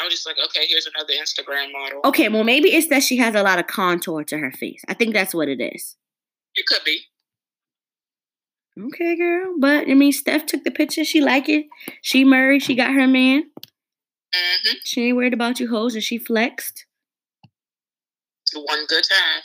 I 0.00 0.04
was 0.04 0.12
just 0.14 0.26
like, 0.26 0.36
okay, 0.40 0.66
here's 0.66 0.88
another 0.88 1.12
Instagram 1.12 1.72
model. 1.72 2.00
Okay, 2.04 2.28
well, 2.28 2.44
maybe 2.44 2.74
it's 2.74 2.88
that 2.88 3.02
she 3.02 3.16
has 3.18 3.34
a 3.34 3.42
lot 3.42 3.58
of 3.58 3.66
contour 3.66 4.24
to 4.24 4.38
her 4.38 4.50
face. 4.50 4.82
I 4.88 4.94
think 4.94 5.12
that's 5.12 5.34
what 5.34 5.48
it 5.48 5.60
is. 5.60 5.96
It 6.56 6.66
could 6.66 6.82
be. 6.84 7.00
Okay, 8.80 9.16
girl. 9.16 9.54
But 9.60 9.88
I 9.88 9.94
mean, 9.94 10.12
Steph 10.12 10.46
took 10.46 10.64
the 10.64 10.70
picture. 10.70 11.04
She 11.04 11.20
like 11.20 11.48
it. 11.48 11.66
She 12.02 12.24
married. 12.24 12.62
She 12.62 12.74
got 12.74 12.92
her 12.92 13.06
man. 13.06 13.44
Mm-hmm. 14.34 14.74
She 14.84 15.06
ain't 15.06 15.16
worried 15.16 15.34
about 15.34 15.60
you 15.60 15.68
hoes, 15.68 15.94
and 15.94 16.02
she 16.02 16.18
flexed. 16.18 16.86
One 18.54 18.86
good 18.86 19.04
time. 19.04 19.42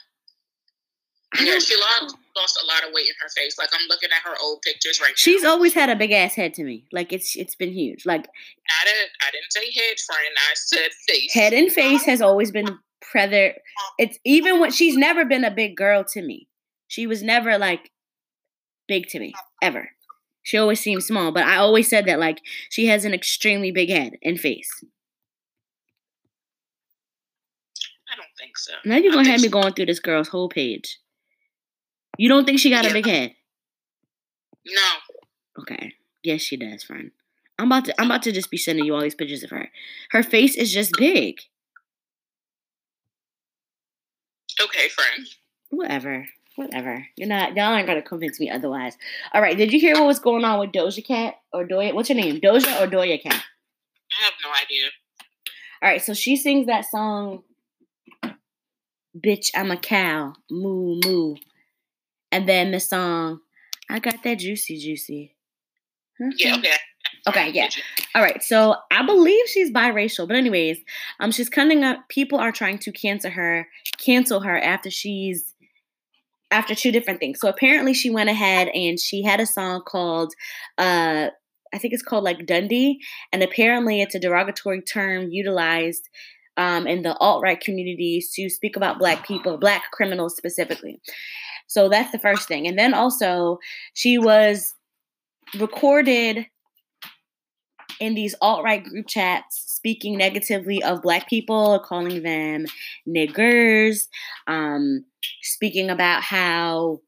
Yeah, 1.37 1.59
she 1.59 1.75
lost, 1.75 2.15
lost 2.35 2.59
a 2.63 2.65
lot 2.65 2.87
of 2.87 2.93
weight 2.93 3.07
in 3.07 3.13
her 3.19 3.29
face. 3.29 3.57
Like 3.57 3.69
I'm 3.71 3.87
looking 3.87 4.09
at 4.09 4.27
her 4.27 4.35
old 4.41 4.61
pictures 4.63 4.99
right 4.99 5.09
now. 5.09 5.15
She's 5.15 5.43
now. 5.43 5.51
always 5.51 5.73
had 5.73 5.89
a 5.89 5.95
big 5.95 6.11
ass 6.11 6.33
head 6.33 6.55
to 6.55 6.63
me. 6.63 6.85
Like 6.91 7.13
it's 7.13 7.35
it's 7.35 7.55
been 7.55 7.71
huge. 7.71 8.05
Like 8.05 8.27
I 8.27 8.85
didn't 8.85 9.11
I 9.21 9.31
didn't 9.31 9.51
say 9.51 9.71
head, 9.79 9.99
friend. 9.99 10.35
I 10.37 10.53
said 10.55 10.89
face. 11.07 11.33
Head 11.33 11.53
and 11.53 11.71
face 11.71 12.03
has 12.05 12.21
always 12.21 12.51
been 12.51 12.79
predator. 13.01 13.59
It's 13.99 14.17
even 14.25 14.59
when 14.59 14.71
she's 14.71 14.97
never 14.97 15.23
been 15.23 15.43
a 15.43 15.51
big 15.51 15.75
girl 15.75 16.03
to 16.13 16.21
me. 16.21 16.47
She 16.87 17.05
was 17.05 17.21
never 17.21 17.59
like 17.59 17.91
big 18.87 19.07
to 19.09 19.19
me 19.19 19.33
ever. 19.61 19.89
She 20.49 20.57
always 20.57 20.79
seems 20.79 21.05
small, 21.05 21.31
but 21.31 21.43
I 21.43 21.57
always 21.57 21.87
said 21.87 22.07
that 22.07 22.19
like 22.19 22.41
she 22.71 22.87
has 22.87 23.05
an 23.05 23.13
extremely 23.13 23.69
big 23.71 23.89
head 23.89 24.13
and 24.23 24.39
face. 24.39 24.67
I 28.11 28.15
don't 28.15 28.35
think 28.35 28.57
so. 28.57 28.73
Now 28.83 28.95
you're 28.97 29.13
gonna 29.13 29.29
have 29.29 29.41
me 29.41 29.47
going 29.49 29.73
through 29.73 29.85
this 29.85 29.99
girl's 29.99 30.29
whole 30.29 30.49
page. 30.49 30.97
You 32.17 32.29
don't 32.29 32.45
think 32.45 32.59
she 32.59 32.71
got 32.71 32.83
yeah. 32.83 32.89
a 32.89 32.93
big 32.93 33.05
head? 33.05 33.35
No. 34.65 34.89
Okay. 35.59 35.93
Yes, 36.23 36.41
she 36.41 36.57
does, 36.57 36.81
friend. 36.81 37.11
I'm 37.59 37.67
about 37.67 37.85
to 37.85 38.01
I'm 38.01 38.07
about 38.07 38.23
to 38.23 38.31
just 38.31 38.49
be 38.49 38.57
sending 38.57 38.85
you 38.85 38.95
all 38.95 39.01
these 39.01 39.13
pictures 39.13 39.43
of 39.43 39.51
her. 39.51 39.69
Her 40.09 40.23
face 40.23 40.55
is 40.55 40.73
just 40.73 40.93
big. 40.97 41.41
Okay, 44.59 44.89
friend. 44.89 45.27
Whatever. 45.69 46.25
Whatever. 46.59 47.07
You're 47.15 47.29
not 47.29 47.55
y'all 47.55 47.71
aren't 47.71 47.87
gonna 47.87 48.01
convince 48.01 48.37
me 48.37 48.51
otherwise. 48.51 48.97
All 49.33 49.41
right, 49.41 49.55
did 49.55 49.71
you 49.71 49.79
hear 49.79 49.93
what 49.93 50.07
was 50.07 50.19
going 50.19 50.43
on 50.43 50.59
with 50.59 50.73
Doja 50.73 51.01
Cat 51.05 51.35
or 51.53 51.65
Doja? 51.65 51.93
What's 51.93 52.09
her 52.09 52.15
name? 52.15 52.41
Doja 52.41 52.81
or 52.81 52.85
Doja 52.85 53.23
Cat? 53.23 53.31
I 54.11 54.25
have 54.25 54.33
no 54.43 54.51
idea. 54.51 54.89
All 55.81 55.89
right, 55.89 56.01
so 56.01 56.13
she 56.13 56.35
sings 56.35 56.67
that 56.67 56.83
song 56.83 57.43
Bitch, 59.17 59.51
I'm 59.55 59.71
a 59.71 59.77
cow. 59.77 60.33
Moo 60.51 60.99
moo. 61.05 61.37
And 62.29 62.47
then 62.47 62.71
the 62.71 62.81
song 62.81 63.39
I 63.89 63.99
got 63.99 64.21
that 64.25 64.39
juicy 64.39 64.77
juicy. 64.79 65.35
Yeah, 66.35 66.57
okay. 66.57 66.73
Okay, 67.25 67.51
yeah. 67.51 67.69
All 68.13 68.21
right. 68.21 68.43
So 68.43 68.75
I 68.91 69.05
believe 69.05 69.47
she's 69.47 69.71
biracial, 69.71 70.27
but 70.27 70.35
anyways, 70.35 70.79
um, 71.21 71.31
she's 71.31 71.47
coming 71.47 71.85
up. 71.85 72.09
People 72.09 72.37
are 72.37 72.51
trying 72.51 72.79
to 72.79 72.91
cancel 72.91 73.31
her, 73.31 73.69
cancel 73.97 74.41
her 74.41 74.59
after 74.59 74.89
she's 74.89 75.55
after 76.51 76.75
two 76.75 76.91
different 76.91 77.19
things. 77.19 77.39
So 77.39 77.47
apparently 77.47 77.93
she 77.93 78.09
went 78.09 78.29
ahead 78.29 78.69
and 78.69 78.99
she 78.99 79.23
had 79.23 79.39
a 79.39 79.45
song 79.45 79.83
called 79.85 80.33
uh 80.77 81.29
I 81.73 81.77
think 81.77 81.93
it's 81.93 82.03
called 82.03 82.23
like 82.23 82.47
Dundee, 82.47 82.99
and 83.31 83.43
apparently 83.43 84.01
it's 84.01 84.15
a 84.15 84.19
derogatory 84.19 84.81
term 84.81 85.29
utilized 85.29 86.09
um, 86.57 86.87
in 86.87 87.03
the 87.03 87.15
alt 87.17 87.41
right 87.41 87.59
communities 87.59 88.31
to 88.33 88.49
speak 88.49 88.75
about 88.75 88.99
black 88.99 89.25
people, 89.25 89.57
black 89.57 89.91
criminals 89.91 90.35
specifically. 90.35 90.99
So 91.67 91.87
that's 91.87 92.11
the 92.11 92.19
first 92.19 92.47
thing. 92.47 92.67
And 92.67 92.77
then 92.77 92.93
also, 92.93 93.59
she 93.93 94.17
was 94.17 94.73
recorded 95.59 96.47
in 97.99 98.15
these 98.15 98.35
alt 98.41 98.63
right 98.63 98.83
group 98.83 99.07
chats 99.07 99.63
speaking 99.67 100.17
negatively 100.17 100.83
of 100.83 101.01
black 101.01 101.29
people, 101.29 101.79
calling 101.79 102.23
them 102.23 102.65
niggers, 103.07 104.07
um, 104.47 105.05
speaking 105.41 105.89
about 105.89 106.23
how 106.23 106.99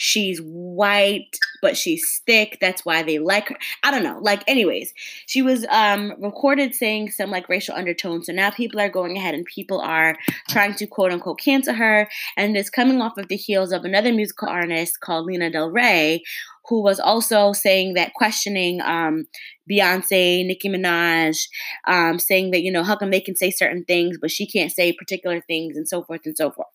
she's 0.00 0.40
white 0.40 1.38
but 1.60 1.76
she's 1.76 2.22
thick. 2.26 2.56
That's 2.58 2.86
why 2.86 3.02
they 3.02 3.18
like 3.18 3.50
her. 3.50 3.56
I 3.82 3.90
don't 3.90 4.02
know. 4.02 4.18
Like 4.20 4.42
anyways 4.48 4.94
she 5.26 5.42
was 5.42 5.66
um 5.70 6.14
recorded 6.18 6.74
saying 6.74 7.10
some 7.10 7.30
like 7.30 7.48
racial 7.48 7.74
undertones. 7.74 8.26
So 8.26 8.32
now 8.32 8.50
people 8.50 8.80
are 8.80 8.88
going 8.88 9.16
ahead 9.16 9.34
and 9.34 9.44
people 9.44 9.80
are 9.80 10.16
trying 10.48 10.74
to 10.74 10.86
quote 10.86 11.12
unquote 11.12 11.38
cancel 11.38 11.74
her. 11.74 12.08
And 12.36 12.56
it's 12.56 12.70
coming 12.70 13.02
off 13.02 13.18
of 13.18 13.28
the 13.28 13.36
heels 13.36 13.72
of 13.72 13.84
another 13.84 14.12
musical 14.12 14.48
artist 14.48 15.00
called 15.00 15.26
Lana 15.26 15.50
Del 15.50 15.70
Rey 15.70 16.22
who 16.68 16.82
was 16.82 17.00
also 17.00 17.52
saying 17.52 17.94
that 17.94 18.14
questioning 18.14 18.80
um, 18.82 19.26
Beyonce, 19.68 20.46
Nicki 20.46 20.68
Minaj, 20.68 21.48
um, 21.88 22.18
saying 22.20 22.52
that, 22.52 22.62
you 22.62 22.70
know, 22.70 22.84
how 22.84 22.96
come 22.96 23.10
they 23.10 23.20
can 23.20 23.34
say 23.34 23.50
certain 23.50 23.84
things, 23.84 24.18
but 24.20 24.30
she 24.30 24.46
can't 24.46 24.70
say 24.70 24.92
particular 24.92 25.40
things 25.40 25.76
and 25.76 25.88
so 25.88 26.04
forth 26.04 26.20
and 26.24 26.36
so 26.36 26.52
forth. 26.52 26.68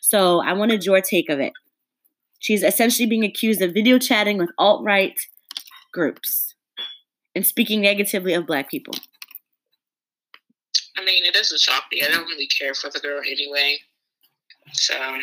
So 0.00 0.40
I 0.40 0.54
wanted 0.54 0.86
your 0.86 1.02
take 1.02 1.28
of 1.28 1.38
it. 1.38 1.52
She's 2.42 2.64
essentially 2.64 3.06
being 3.06 3.24
accused 3.24 3.62
of 3.62 3.72
video 3.72 4.00
chatting 4.00 4.36
with 4.36 4.50
alt 4.58 4.84
right 4.84 5.14
groups 5.92 6.54
and 7.36 7.46
speaking 7.46 7.80
negatively 7.80 8.34
of 8.34 8.48
black 8.48 8.68
people. 8.68 8.94
I 10.98 11.04
mean, 11.04 11.24
it 11.24 11.34
doesn't 11.34 11.60
shock 11.60 11.84
me. 11.92 12.02
I 12.02 12.10
don't 12.10 12.26
really 12.26 12.48
care 12.48 12.74
for 12.74 12.90
the 12.90 12.98
girl 12.98 13.20
anyway. 13.20 13.78
So 14.72 14.94
I, 14.98 15.22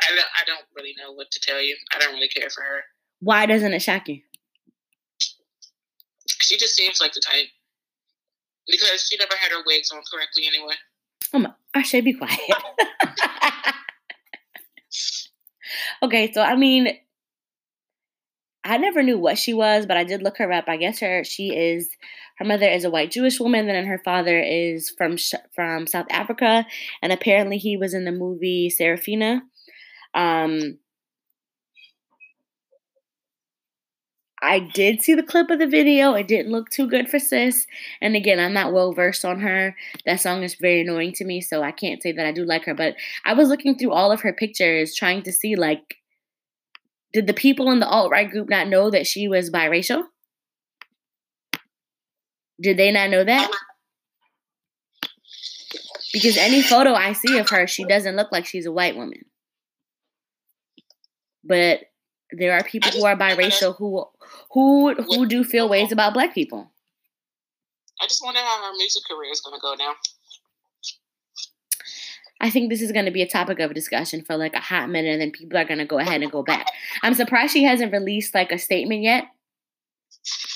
I 0.00 0.44
don't 0.44 0.64
really 0.76 0.94
know 0.98 1.12
what 1.12 1.30
to 1.30 1.40
tell 1.40 1.62
you. 1.62 1.76
I 1.94 2.00
don't 2.00 2.14
really 2.14 2.28
care 2.28 2.50
for 2.50 2.62
her. 2.62 2.80
Why 3.20 3.46
doesn't 3.46 3.72
it 3.72 3.82
shock 3.82 4.08
you? 4.08 4.20
She 6.40 6.58
just 6.58 6.74
seems 6.74 7.00
like 7.00 7.12
the 7.12 7.22
type. 7.24 7.46
Because 8.66 9.06
she 9.08 9.16
never 9.18 9.34
had 9.38 9.52
her 9.52 9.62
wigs 9.64 9.92
on 9.92 10.02
correctly 10.12 10.44
anyway. 10.48 10.74
Oh 11.32 11.38
my, 11.38 11.52
I 11.74 11.82
should 11.82 12.04
be 12.04 12.14
quiet. 12.14 12.40
okay, 16.02 16.32
so 16.32 16.42
I 16.42 16.56
mean, 16.56 16.88
I 18.64 18.78
never 18.78 19.02
knew 19.02 19.18
what 19.18 19.38
she 19.38 19.52
was, 19.52 19.84
but 19.86 19.96
I 19.96 20.04
did 20.04 20.22
look 20.22 20.38
her 20.38 20.50
up. 20.50 20.64
I 20.68 20.76
guess 20.76 21.00
her 21.00 21.22
she 21.24 21.54
is 21.54 21.88
her 22.38 22.44
mother 22.44 22.66
is 22.66 22.84
a 22.84 22.90
white 22.90 23.10
Jewish 23.10 23.38
woman, 23.38 23.66
then 23.66 23.86
her 23.86 24.00
father 24.04 24.38
is 24.40 24.90
from 24.90 25.16
from 25.54 25.86
South 25.86 26.06
Africa, 26.10 26.66
and 27.02 27.12
apparently 27.12 27.58
he 27.58 27.76
was 27.76 27.94
in 27.94 28.04
the 28.04 28.12
movie 28.12 28.70
Sarafina. 28.70 29.42
Um, 30.14 30.78
I 34.44 34.58
did 34.58 35.00
see 35.00 35.14
the 35.14 35.22
clip 35.22 35.48
of 35.48 35.58
the 35.58 35.66
video. 35.66 36.12
It 36.12 36.28
didn't 36.28 36.52
look 36.52 36.68
too 36.68 36.86
good 36.86 37.08
for 37.08 37.18
sis. 37.18 37.66
And 38.02 38.14
again, 38.14 38.38
I'm 38.38 38.52
not 38.52 38.74
well 38.74 38.92
versed 38.92 39.24
on 39.24 39.40
her. 39.40 39.74
That 40.04 40.20
song 40.20 40.42
is 40.42 40.54
very 40.54 40.82
annoying 40.82 41.12
to 41.14 41.24
me, 41.24 41.40
so 41.40 41.62
I 41.62 41.72
can't 41.72 42.02
say 42.02 42.12
that 42.12 42.26
I 42.26 42.32
do 42.32 42.44
like 42.44 42.66
her. 42.66 42.74
But 42.74 42.94
I 43.24 43.32
was 43.32 43.48
looking 43.48 43.78
through 43.78 43.92
all 43.92 44.12
of 44.12 44.20
her 44.20 44.34
pictures 44.34 44.94
trying 44.94 45.22
to 45.22 45.32
see, 45.32 45.56
like, 45.56 45.96
did 47.14 47.26
the 47.26 47.32
people 47.32 47.70
in 47.70 47.80
the 47.80 47.88
alt 47.88 48.10
right 48.10 48.30
group 48.30 48.50
not 48.50 48.68
know 48.68 48.90
that 48.90 49.06
she 49.06 49.28
was 49.28 49.50
biracial? 49.50 50.04
Did 52.60 52.76
they 52.76 52.92
not 52.92 53.08
know 53.08 53.24
that? 53.24 53.50
Because 56.12 56.36
any 56.36 56.60
photo 56.60 56.92
I 56.92 57.14
see 57.14 57.38
of 57.38 57.48
her, 57.48 57.66
she 57.66 57.84
doesn't 57.84 58.14
look 58.14 58.30
like 58.30 58.44
she's 58.44 58.66
a 58.66 58.72
white 58.72 58.94
woman. 58.94 59.24
But 61.42 61.80
there 62.38 62.52
are 62.52 62.62
people 62.62 62.90
who 62.90 63.04
are 63.04 63.16
biracial 63.16 63.76
who 63.76 64.06
who 64.52 64.94
who 64.94 65.26
do 65.26 65.44
feel 65.44 65.68
ways 65.68 65.92
about 65.92 66.14
black 66.14 66.34
people. 66.34 66.70
I 68.00 68.06
just 68.06 68.22
wonder 68.24 68.40
how 68.40 68.62
her 68.64 68.76
music 68.76 69.04
career 69.08 69.30
is 69.30 69.40
going 69.40 69.56
to 69.56 69.60
go 69.60 69.74
now. 69.74 69.94
I 72.40 72.50
think 72.50 72.68
this 72.68 72.82
is 72.82 72.92
going 72.92 73.04
to 73.06 73.10
be 73.10 73.22
a 73.22 73.28
topic 73.28 73.60
of 73.60 73.72
discussion 73.72 74.22
for 74.22 74.36
like 74.36 74.54
a 74.54 74.60
hot 74.60 74.90
minute, 74.90 75.12
and 75.12 75.20
then 75.20 75.30
people 75.30 75.56
are 75.56 75.64
going 75.64 75.78
to 75.78 75.86
go 75.86 75.98
ahead 75.98 76.20
and 76.20 76.30
go 76.30 76.42
back. 76.42 76.66
I'm 77.02 77.14
surprised 77.14 77.52
she 77.52 77.64
hasn't 77.64 77.92
released 77.92 78.34
like 78.34 78.52
a 78.52 78.58
statement 78.58 79.02
yet. 79.02 79.24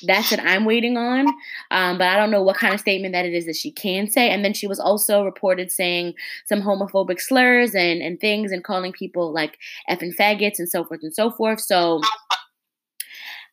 That's 0.02 0.30
what 0.30 0.40
I'm 0.40 0.64
waiting 0.64 0.96
on. 0.96 1.26
Um, 1.70 1.98
but 1.98 2.08
I 2.08 2.16
don't 2.16 2.30
know 2.30 2.42
what 2.42 2.56
kind 2.56 2.72
of 2.72 2.80
statement 2.80 3.12
that 3.12 3.26
it 3.26 3.34
is 3.34 3.46
that 3.46 3.56
she 3.56 3.70
can 3.70 4.08
say. 4.08 4.30
And 4.30 4.44
then 4.44 4.54
she 4.54 4.66
was 4.66 4.80
also 4.80 5.24
reported 5.24 5.70
saying 5.70 6.14
some 6.46 6.62
homophobic 6.62 7.20
slurs 7.20 7.74
and, 7.74 8.00
and 8.00 8.20
things 8.20 8.52
and 8.52 8.64
calling 8.64 8.92
people 8.92 9.32
like 9.32 9.58
effing 9.90 10.16
faggots 10.16 10.58
and 10.58 10.68
so 10.68 10.84
forth 10.84 11.00
and 11.02 11.14
so 11.14 11.30
forth. 11.30 11.60
So 11.60 12.00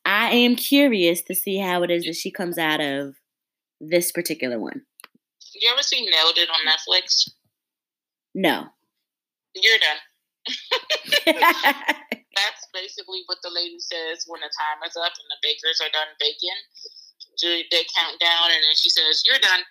I 0.05 0.29
am 0.31 0.55
curious 0.55 1.21
to 1.23 1.35
see 1.35 1.57
how 1.57 1.83
it 1.83 1.91
is 1.91 2.05
that 2.05 2.15
she 2.15 2.31
comes 2.31 2.57
out 2.57 2.79
of 2.79 3.15
this 3.81 4.11
particular 4.11 4.59
one. 4.59 4.83
You 5.53 5.69
ever 5.71 5.81
seen 5.81 6.05
Nailed 6.09 6.37
It 6.37 6.49
on 6.49 6.65
Netflix? 6.65 7.29
No. 8.33 8.67
You're 9.53 9.79
done. 9.79 9.97
That's 12.35 12.67
basically 12.73 13.23
what 13.27 13.39
the 13.43 13.49
lady 13.49 13.79
says 13.79 14.27
when 14.27 14.41
the 14.43 14.51
time 14.51 14.83
is 14.83 14.95
up 14.99 15.15
and 15.15 15.29
the 15.31 15.39
bakers 15.41 15.79
are 15.79 15.91
done 15.91 16.11
baking. 16.19 16.59
They 17.41 17.83
count 17.95 18.19
down 18.19 18.51
and 18.51 18.61
then 18.63 18.75
she 18.75 18.89
says, 18.89 19.23
You're 19.25 19.43
done. 19.43 19.63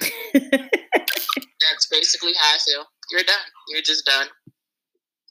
That's 1.60 1.86
basically 1.90 2.32
how 2.36 2.54
I 2.54 2.58
feel. 2.64 2.84
You're 3.10 3.24
done. 3.24 3.48
You're 3.68 3.82
just 3.82 4.04
done. 4.04 4.28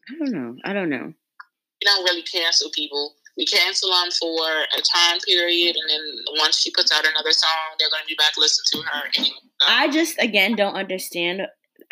I 0.09 0.17
don't 0.17 0.31
know. 0.31 0.55
I 0.65 0.73
don't 0.73 0.89
know. 0.89 1.13
We 1.13 1.86
don't 1.86 2.03
really 2.03 2.23
cancel 2.23 2.69
people. 2.73 3.15
We 3.38 3.45
cancel 3.45 3.89
them 3.89 4.11
for 4.11 4.47
a 4.77 4.81
time 4.81 5.19
period, 5.25 5.75
and 5.75 5.89
then 5.89 6.01
once 6.38 6.59
she 6.59 6.69
puts 6.71 6.91
out 6.91 7.05
another 7.05 7.31
song, 7.31 7.49
they're 7.79 7.89
going 7.89 8.03
to 8.03 8.07
be 8.07 8.15
back 8.15 8.34
listening 8.38 8.84
to 8.84 8.89
her. 8.89 9.03
Anyway. 9.17 9.36
I 9.67 9.89
just, 9.89 10.21
again, 10.21 10.55
don't 10.55 10.75
understand 10.75 11.41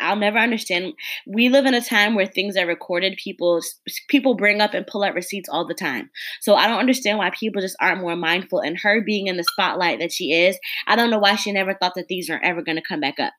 I'll 0.02 0.16
never 0.16 0.38
understand. 0.38 0.94
We 1.26 1.48
live 1.48 1.66
in 1.66 1.74
a 1.74 1.80
time 1.80 2.14
where 2.14 2.26
things 2.26 2.56
are 2.56 2.66
recorded. 2.66 3.16
People 3.16 3.62
people 4.08 4.34
bring 4.34 4.60
up 4.60 4.74
and 4.74 4.86
pull 4.86 5.02
out 5.02 5.14
receipts 5.14 5.48
all 5.48 5.66
the 5.66 5.74
time. 5.74 6.10
So 6.40 6.54
I 6.54 6.66
don't 6.66 6.80
understand 6.80 7.18
why 7.18 7.30
people 7.30 7.62
just 7.62 7.76
aren't 7.80 8.00
more 8.00 8.16
mindful. 8.16 8.60
And 8.60 8.78
her 8.78 9.02
being 9.02 9.26
in 9.26 9.36
the 9.36 9.44
spotlight 9.44 10.00
that 10.00 10.12
she 10.12 10.32
is, 10.32 10.58
I 10.86 10.96
don't 10.96 11.10
know 11.10 11.18
why 11.18 11.36
she 11.36 11.52
never 11.52 11.74
thought 11.74 11.94
that 11.96 12.08
these 12.08 12.28
are 12.28 12.40
ever 12.42 12.62
going 12.62 12.76
to 12.76 12.82
come 12.82 13.00
back 13.00 13.18
up. 13.18 13.32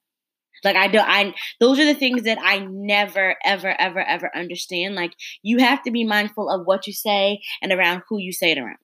Like 0.63 0.75
I 0.75 0.87
don't 0.87 1.07
I 1.07 1.33
those 1.59 1.79
are 1.79 1.85
the 1.85 1.93
things 1.93 2.23
that 2.23 2.37
I 2.41 2.59
never 2.59 3.35
ever 3.43 3.75
ever 3.79 3.99
ever 3.99 4.31
understand. 4.35 4.95
Like 4.95 5.13
you 5.41 5.59
have 5.59 5.83
to 5.83 5.91
be 5.91 6.03
mindful 6.03 6.49
of 6.49 6.65
what 6.65 6.87
you 6.87 6.93
say 6.93 7.41
and 7.61 7.71
around 7.71 8.03
who 8.07 8.17
you 8.17 8.31
say 8.31 8.51
it 8.51 8.57
around. 8.57 8.77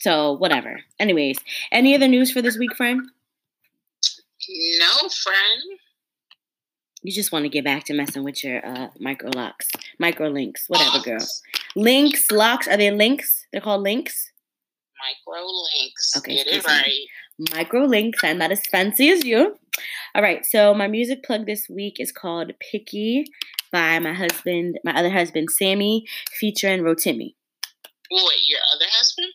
So, 0.00 0.32
whatever. 0.32 0.80
Anyways, 0.98 1.38
any 1.70 1.94
other 1.94 2.08
news 2.08 2.32
for 2.32 2.40
this 2.40 2.56
week, 2.56 2.74
friend? 2.74 3.02
No, 4.50 5.08
friend. 5.08 5.62
You 7.02 7.12
just 7.12 7.32
want 7.32 7.44
to 7.44 7.48
get 7.48 7.64
back 7.64 7.84
to 7.84 7.94
messing 7.94 8.24
with 8.24 8.42
your 8.44 8.66
uh, 8.66 8.88
micro 8.98 9.30
locks, 9.34 9.68
micro 9.98 10.28
links, 10.28 10.64
whatever, 10.68 10.98
oh. 10.98 11.02
girl. 11.02 11.26
Links, 11.76 12.30
locks. 12.30 12.68
Are 12.68 12.76
they 12.76 12.90
links? 12.90 13.46
They're 13.52 13.62
called 13.62 13.82
links. 13.82 14.32
Micro 14.98 15.42
links. 15.42 16.12
Okay, 16.18 16.36
get 16.36 16.46
it 16.48 16.66
right. 16.66 17.06
Micro 17.54 17.84
links. 17.84 18.22
I'm 18.22 18.38
not 18.38 18.50
as 18.50 18.66
fancy 18.66 19.08
as 19.10 19.24
you. 19.24 19.56
All 20.14 20.22
right. 20.22 20.44
So 20.44 20.74
my 20.74 20.88
music 20.88 21.22
plug 21.22 21.46
this 21.46 21.68
week 21.70 21.98
is 21.98 22.12
called 22.12 22.52
"Picky" 22.70 23.24
by 23.72 23.98
my 23.98 24.12
husband, 24.12 24.78
my 24.84 24.92
other 24.92 25.10
husband, 25.10 25.48
Sammie, 25.50 26.04
featuring 26.38 26.82
Rotimi. 26.82 27.34
Wait, 28.10 28.40
your 28.46 28.60
other 28.74 28.86
husband? 28.90 29.32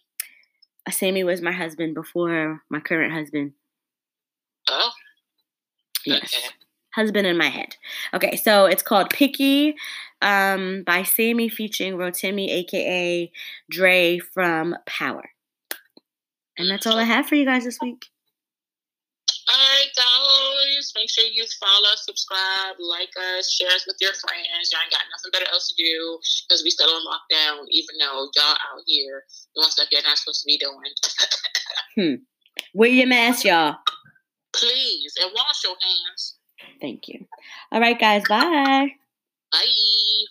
Uh, 0.86 0.92
Sammie 0.92 1.24
was 1.24 1.42
my 1.42 1.54
husband 1.54 1.96
before 1.96 2.62
my 2.70 2.80
current 2.80 3.14
husband. 3.14 3.54
Yes. 6.06 6.34
Okay. 6.36 6.56
Husband 6.94 7.28
in 7.28 7.38
my 7.38 7.50
head. 7.50 7.76
Okay, 8.14 8.38
so 8.38 8.66
it's 8.66 8.84
called 8.84 9.10
Picky 9.10 9.76
um, 10.22 10.84
by 10.84 11.04
Sammie 11.04 11.50
featuring 11.50 11.96
Rotimi, 11.96 12.50
aka 12.50 13.30
Dre 13.70 14.20
from 14.20 14.78
Power. 14.86 15.30
And 16.58 16.70
that's 16.70 16.88
all 16.88 16.98
I 16.98 17.04
have 17.04 17.28
for 17.28 17.36
you 17.36 17.44
guys 17.44 17.66
this 17.66 17.80
week. 17.82 18.06
All 19.48 19.58
right, 19.58 19.92
guys. 19.96 20.94
Make 20.96 21.10
sure 21.10 21.26
you 21.26 21.46
follow, 21.60 21.94
subscribe, 21.96 22.76
like 22.80 23.12
us, 23.38 23.52
share 23.52 23.70
us 23.70 23.86
with 23.86 23.98
your 24.00 24.14
friends. 24.14 24.72
Y'all 24.72 24.82
ain't 24.82 24.92
got 24.92 25.02
nothing 25.12 25.32
better 25.34 25.52
else 25.52 25.68
to 25.70 25.76
do 25.76 26.18
because 26.48 26.64
we 26.64 26.70
still 26.70 26.90
on 26.90 27.06
lockdown, 27.06 27.66
even 27.70 27.96
though 28.00 28.30
y'all 28.36 28.56
out 28.56 28.82
here 28.88 29.24
doing 29.56 29.70
stuff 29.70 29.88
you're 29.92 30.02
not 30.02 30.18
supposed 30.18 30.42
to 30.42 30.48
be 30.48 30.58
doing. 30.58 30.80
hmm. 31.96 32.24
Wear 32.74 32.90
your 32.90 33.08
mask, 33.08 33.46
y'all. 33.46 33.76
Please, 34.60 35.14
and 35.22 35.32
wash 35.34 35.64
your 35.64 35.76
hands. 35.82 36.36
Thank 36.82 37.08
you. 37.08 37.28
All 37.72 37.80
right, 37.80 38.00
guys. 38.00 38.24
Bye. 38.28 38.96
Bye. 39.52 40.26